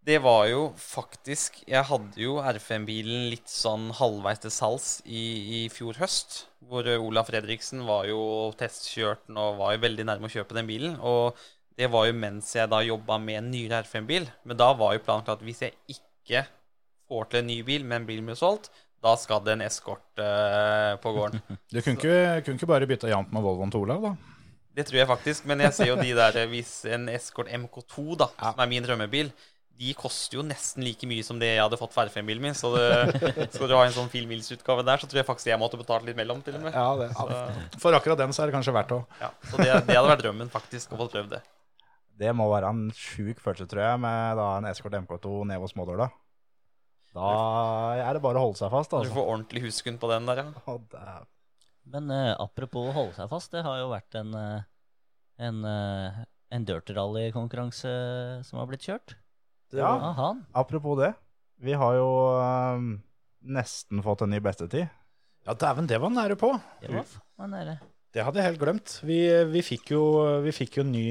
[0.00, 5.24] Det var jo faktisk Jeg hadde jo R5-bilen litt sånn halvveis til salgs i,
[5.60, 6.46] i fjor høst.
[6.70, 8.22] Hvor Olav Fredriksen var jo
[8.56, 10.96] testkjørt den og var jo veldig nærme å kjøpe den bilen.
[11.04, 11.36] Og
[11.78, 14.28] det var jo mens jeg da jobba med en nyere R5-bil.
[14.44, 16.44] Men da var jo planen at hvis jeg ikke
[17.10, 18.70] får til en ny bil, men bilen blir solgt,
[19.00, 21.40] da skal det en eskort uh, på gården.
[21.72, 24.16] Du kunne ikke, kunne ikke bare bytta jevnt med Volvoen til Olav, da?
[24.76, 28.28] Det tror jeg faktisk, men jeg ser jo de der Hvis en Escort MK2, da,
[28.38, 29.32] som er min drømmebil,
[29.80, 32.56] de koster jo nesten like mye som det jeg hadde fått for R5-bilen min.
[32.56, 32.90] Så det,
[33.54, 36.18] skal du ha en sånn filmilsutgave der, så tror jeg faktisk jeg måtte betalt litt
[36.18, 36.76] mellom, til og med.
[36.76, 39.96] Ja, det, For akkurat den så er det kanskje verdt å Ja, så det, det
[39.96, 41.40] hadde vært drømmen, faktisk, å få prøvd det.
[42.20, 45.72] Det må være en sjuk følelse, tror jeg, med da en Eskort MK2 ned hos
[45.72, 46.10] Smådøla.
[47.16, 47.30] Da
[47.98, 49.14] er det bare å holde seg fast, Du altså.
[49.16, 50.64] får ordentlig huskun på den der, ja.
[50.70, 51.24] Oh.
[51.90, 54.68] Men uh, apropos å holde seg fast, det har jo vært en, eh,
[55.48, 56.20] en, uh,
[56.54, 57.94] en dirt rally-konkurranse
[58.46, 59.16] som har blitt kjørt.
[59.74, 60.34] Ja, Aha.
[60.60, 61.14] apropos det.
[61.60, 62.08] Vi har jo
[62.40, 62.86] øhm,
[63.54, 64.88] nesten fått en ny bestetid.
[65.46, 66.52] Ja, dæven, det var nære på.
[66.82, 67.76] Det var nære.
[68.10, 68.92] Det hadde jeg helt glemt.
[69.06, 69.20] Vi,
[69.52, 70.02] vi fikk jo,
[70.42, 71.04] vi fikk jo ny,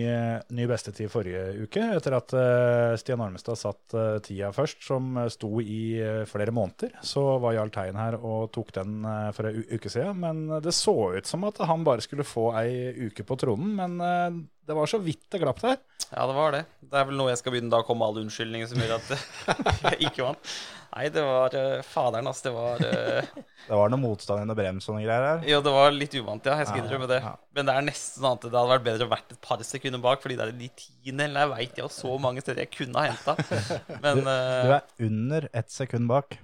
[0.51, 5.61] ny bestetid forrige uke, etter at eh, Stian Armestad satt eh, tida først, som sto
[5.63, 6.97] i eh, flere måneder.
[6.99, 10.19] Så var Jarl Tein her og tok den for ei uke siden.
[10.25, 13.71] Men det så ut som at han bare skulle få ei uke på tronen.
[13.79, 15.79] Men det var så vidt det glapp der.
[16.09, 16.59] Ja, det var det.
[16.89, 18.95] Det er vel nå jeg skal begynne da å komme med alle unnskyldninger som gjør
[18.95, 19.09] at
[19.89, 20.51] jeg ikke vant.
[20.89, 22.47] Nei, det var uh, faderen, altså.
[22.47, 25.43] Det var uh, Det var noe motstand og noe brems og noen greier her.
[25.51, 26.55] Jo, det var litt uvant, ja.
[26.63, 27.19] Jeg skal innrømme det.
[27.25, 27.33] ja.
[27.57, 30.01] Men det er nesten sånn at det hadde vært bedre å vært et par sekunder
[30.05, 33.03] bak, fordi det er de tiendene jeg veit jeg har så mange steder jeg kunne
[33.05, 33.37] ha henta.
[34.05, 36.39] Men Du du, er under ett sekund bak.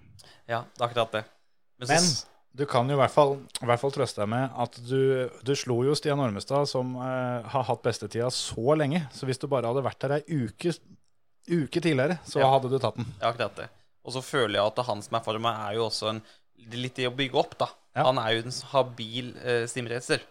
[0.45, 1.23] ja, det er akkurat det.
[1.81, 4.53] Men, Men så, du kan jo i hvert fall, i hvert fall trøste deg med
[4.63, 4.99] at du,
[5.43, 9.01] du slo jo Stian Ormestad, som eh, har hatt bestetida så lenge.
[9.11, 10.71] Så hvis du bare hadde vært der ei uke,
[11.51, 12.47] uke tidligere, så Ja.
[12.53, 13.09] hadde du tatt den.
[13.19, 13.67] ja, akkurat det.
[14.05, 16.21] Og så føler jeg at han som er for meg, er jo også en
[16.71, 17.67] litt i å bygge opp, da.
[17.95, 18.03] Ja.
[18.07, 20.21] Han er jo en habil eh, simracer.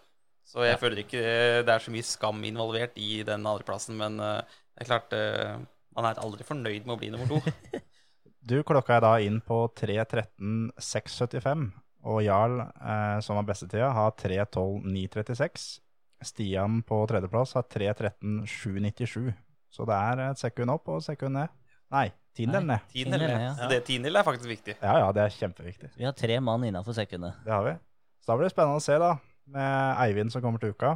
[0.45, 4.19] Så jeg føler ikke eh, det er så mye skam involvert i den andreplassen, men
[4.21, 4.41] eh,
[4.75, 5.55] det er klart eh,
[5.95, 7.39] Man er aldri fornøyd med å bli nummer to.
[8.45, 11.71] Du klokka er da inn på 3.13,675,
[12.05, 15.65] og Jarl, eh, som har bestetida, har 3.12,936.
[16.25, 19.33] Stian på tredjeplass har 3.13,797.
[19.73, 21.51] Så det er et sekund opp og et sekund ned.
[21.93, 22.07] Nei,
[22.37, 22.85] tiendedel ned.
[22.93, 23.49] Tiendedel, ned, ja.
[23.49, 23.55] ja.
[23.59, 24.77] Så det tiendedel er faktisk viktig.
[24.79, 25.91] Ja, ja, det er kjempeviktig.
[25.97, 27.41] Vi har tre mann innafor sekundet.
[27.45, 27.75] Det har vi.
[28.21, 29.11] Så da blir det spennende å se, da,
[29.53, 30.95] med Eivind som kommer til uka.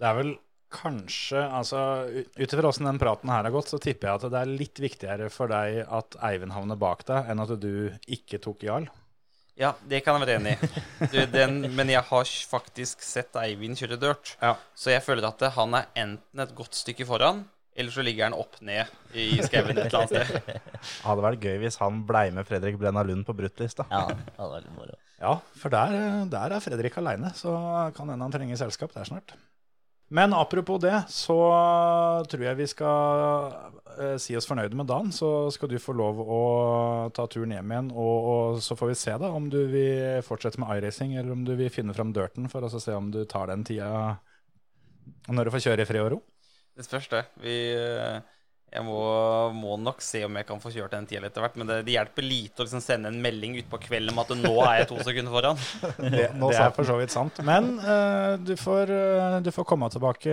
[0.00, 0.32] Det er vel
[0.72, 1.78] kanskje altså
[2.08, 4.80] Ut ifra åssen den praten her har gått, så tipper jeg at det er litt
[4.80, 8.88] viktigere for deg at Eivind havner bak deg, enn at du ikke tok Jarl.
[9.60, 10.68] Ja, det kan jeg være enig i.
[11.12, 14.34] Du, den, men jeg har faktisk sett Eivind kjøre dirt.
[14.40, 14.54] Ja.
[14.74, 17.44] Så jeg føler at han er enten et godt stykke foran,
[17.76, 20.72] eller så ligger han opp ned i skauen et eller annet sted.
[21.04, 23.86] Hadde vært gøy hvis han blei med Fredrik Brenna Lund på bruttlista.
[23.92, 24.06] Ja,
[24.38, 24.98] hadde vært moro.
[25.22, 25.94] Ja, for der,
[26.32, 27.52] der er Fredrik aleine, så
[27.96, 29.36] kan hende han trenger selskap der snart.
[30.12, 31.38] Men apropos det, så
[32.28, 33.54] tror jeg vi skal
[33.96, 36.40] eh, si oss fornøyde med dagen, så skal du få lov å
[37.16, 37.88] ta turen hjem igjen.
[37.96, 41.46] Og, og så får vi se da om du vil fortsette med iRacing, eller om
[41.48, 44.18] du vil finne fram dirten for å se om du tar den tida
[45.32, 46.20] når du får kjøre i fred og ro.
[46.76, 47.24] Det spørs, det.
[47.40, 48.20] Vi, eh,
[48.72, 49.00] jeg må,
[49.52, 51.56] må nok se om jeg kan få kjørt den tida etter hvert.
[51.60, 54.52] Men det, det hjelper lite å liksom sende en melding utpå kvelden om at nå
[54.64, 55.60] er jeg to sekunder foran.
[56.12, 57.34] Det, Nå det er for så vidt sant.
[57.46, 60.30] Men uh, du, får, uh, du får komme tilbake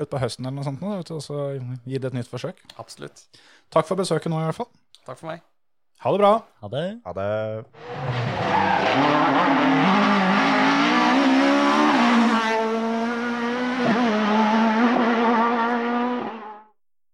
[0.00, 1.36] utpå høsten eller noe sånt nå, og så
[1.84, 2.56] gi det et nytt forsøk.
[2.80, 3.18] Absolutt.
[3.74, 4.70] Takk for besøket nå, i hvert fall.
[5.04, 5.44] Takk for meg.
[6.04, 6.32] Ha det bra.
[6.62, 6.86] Ha det.
[7.04, 7.28] Ha det.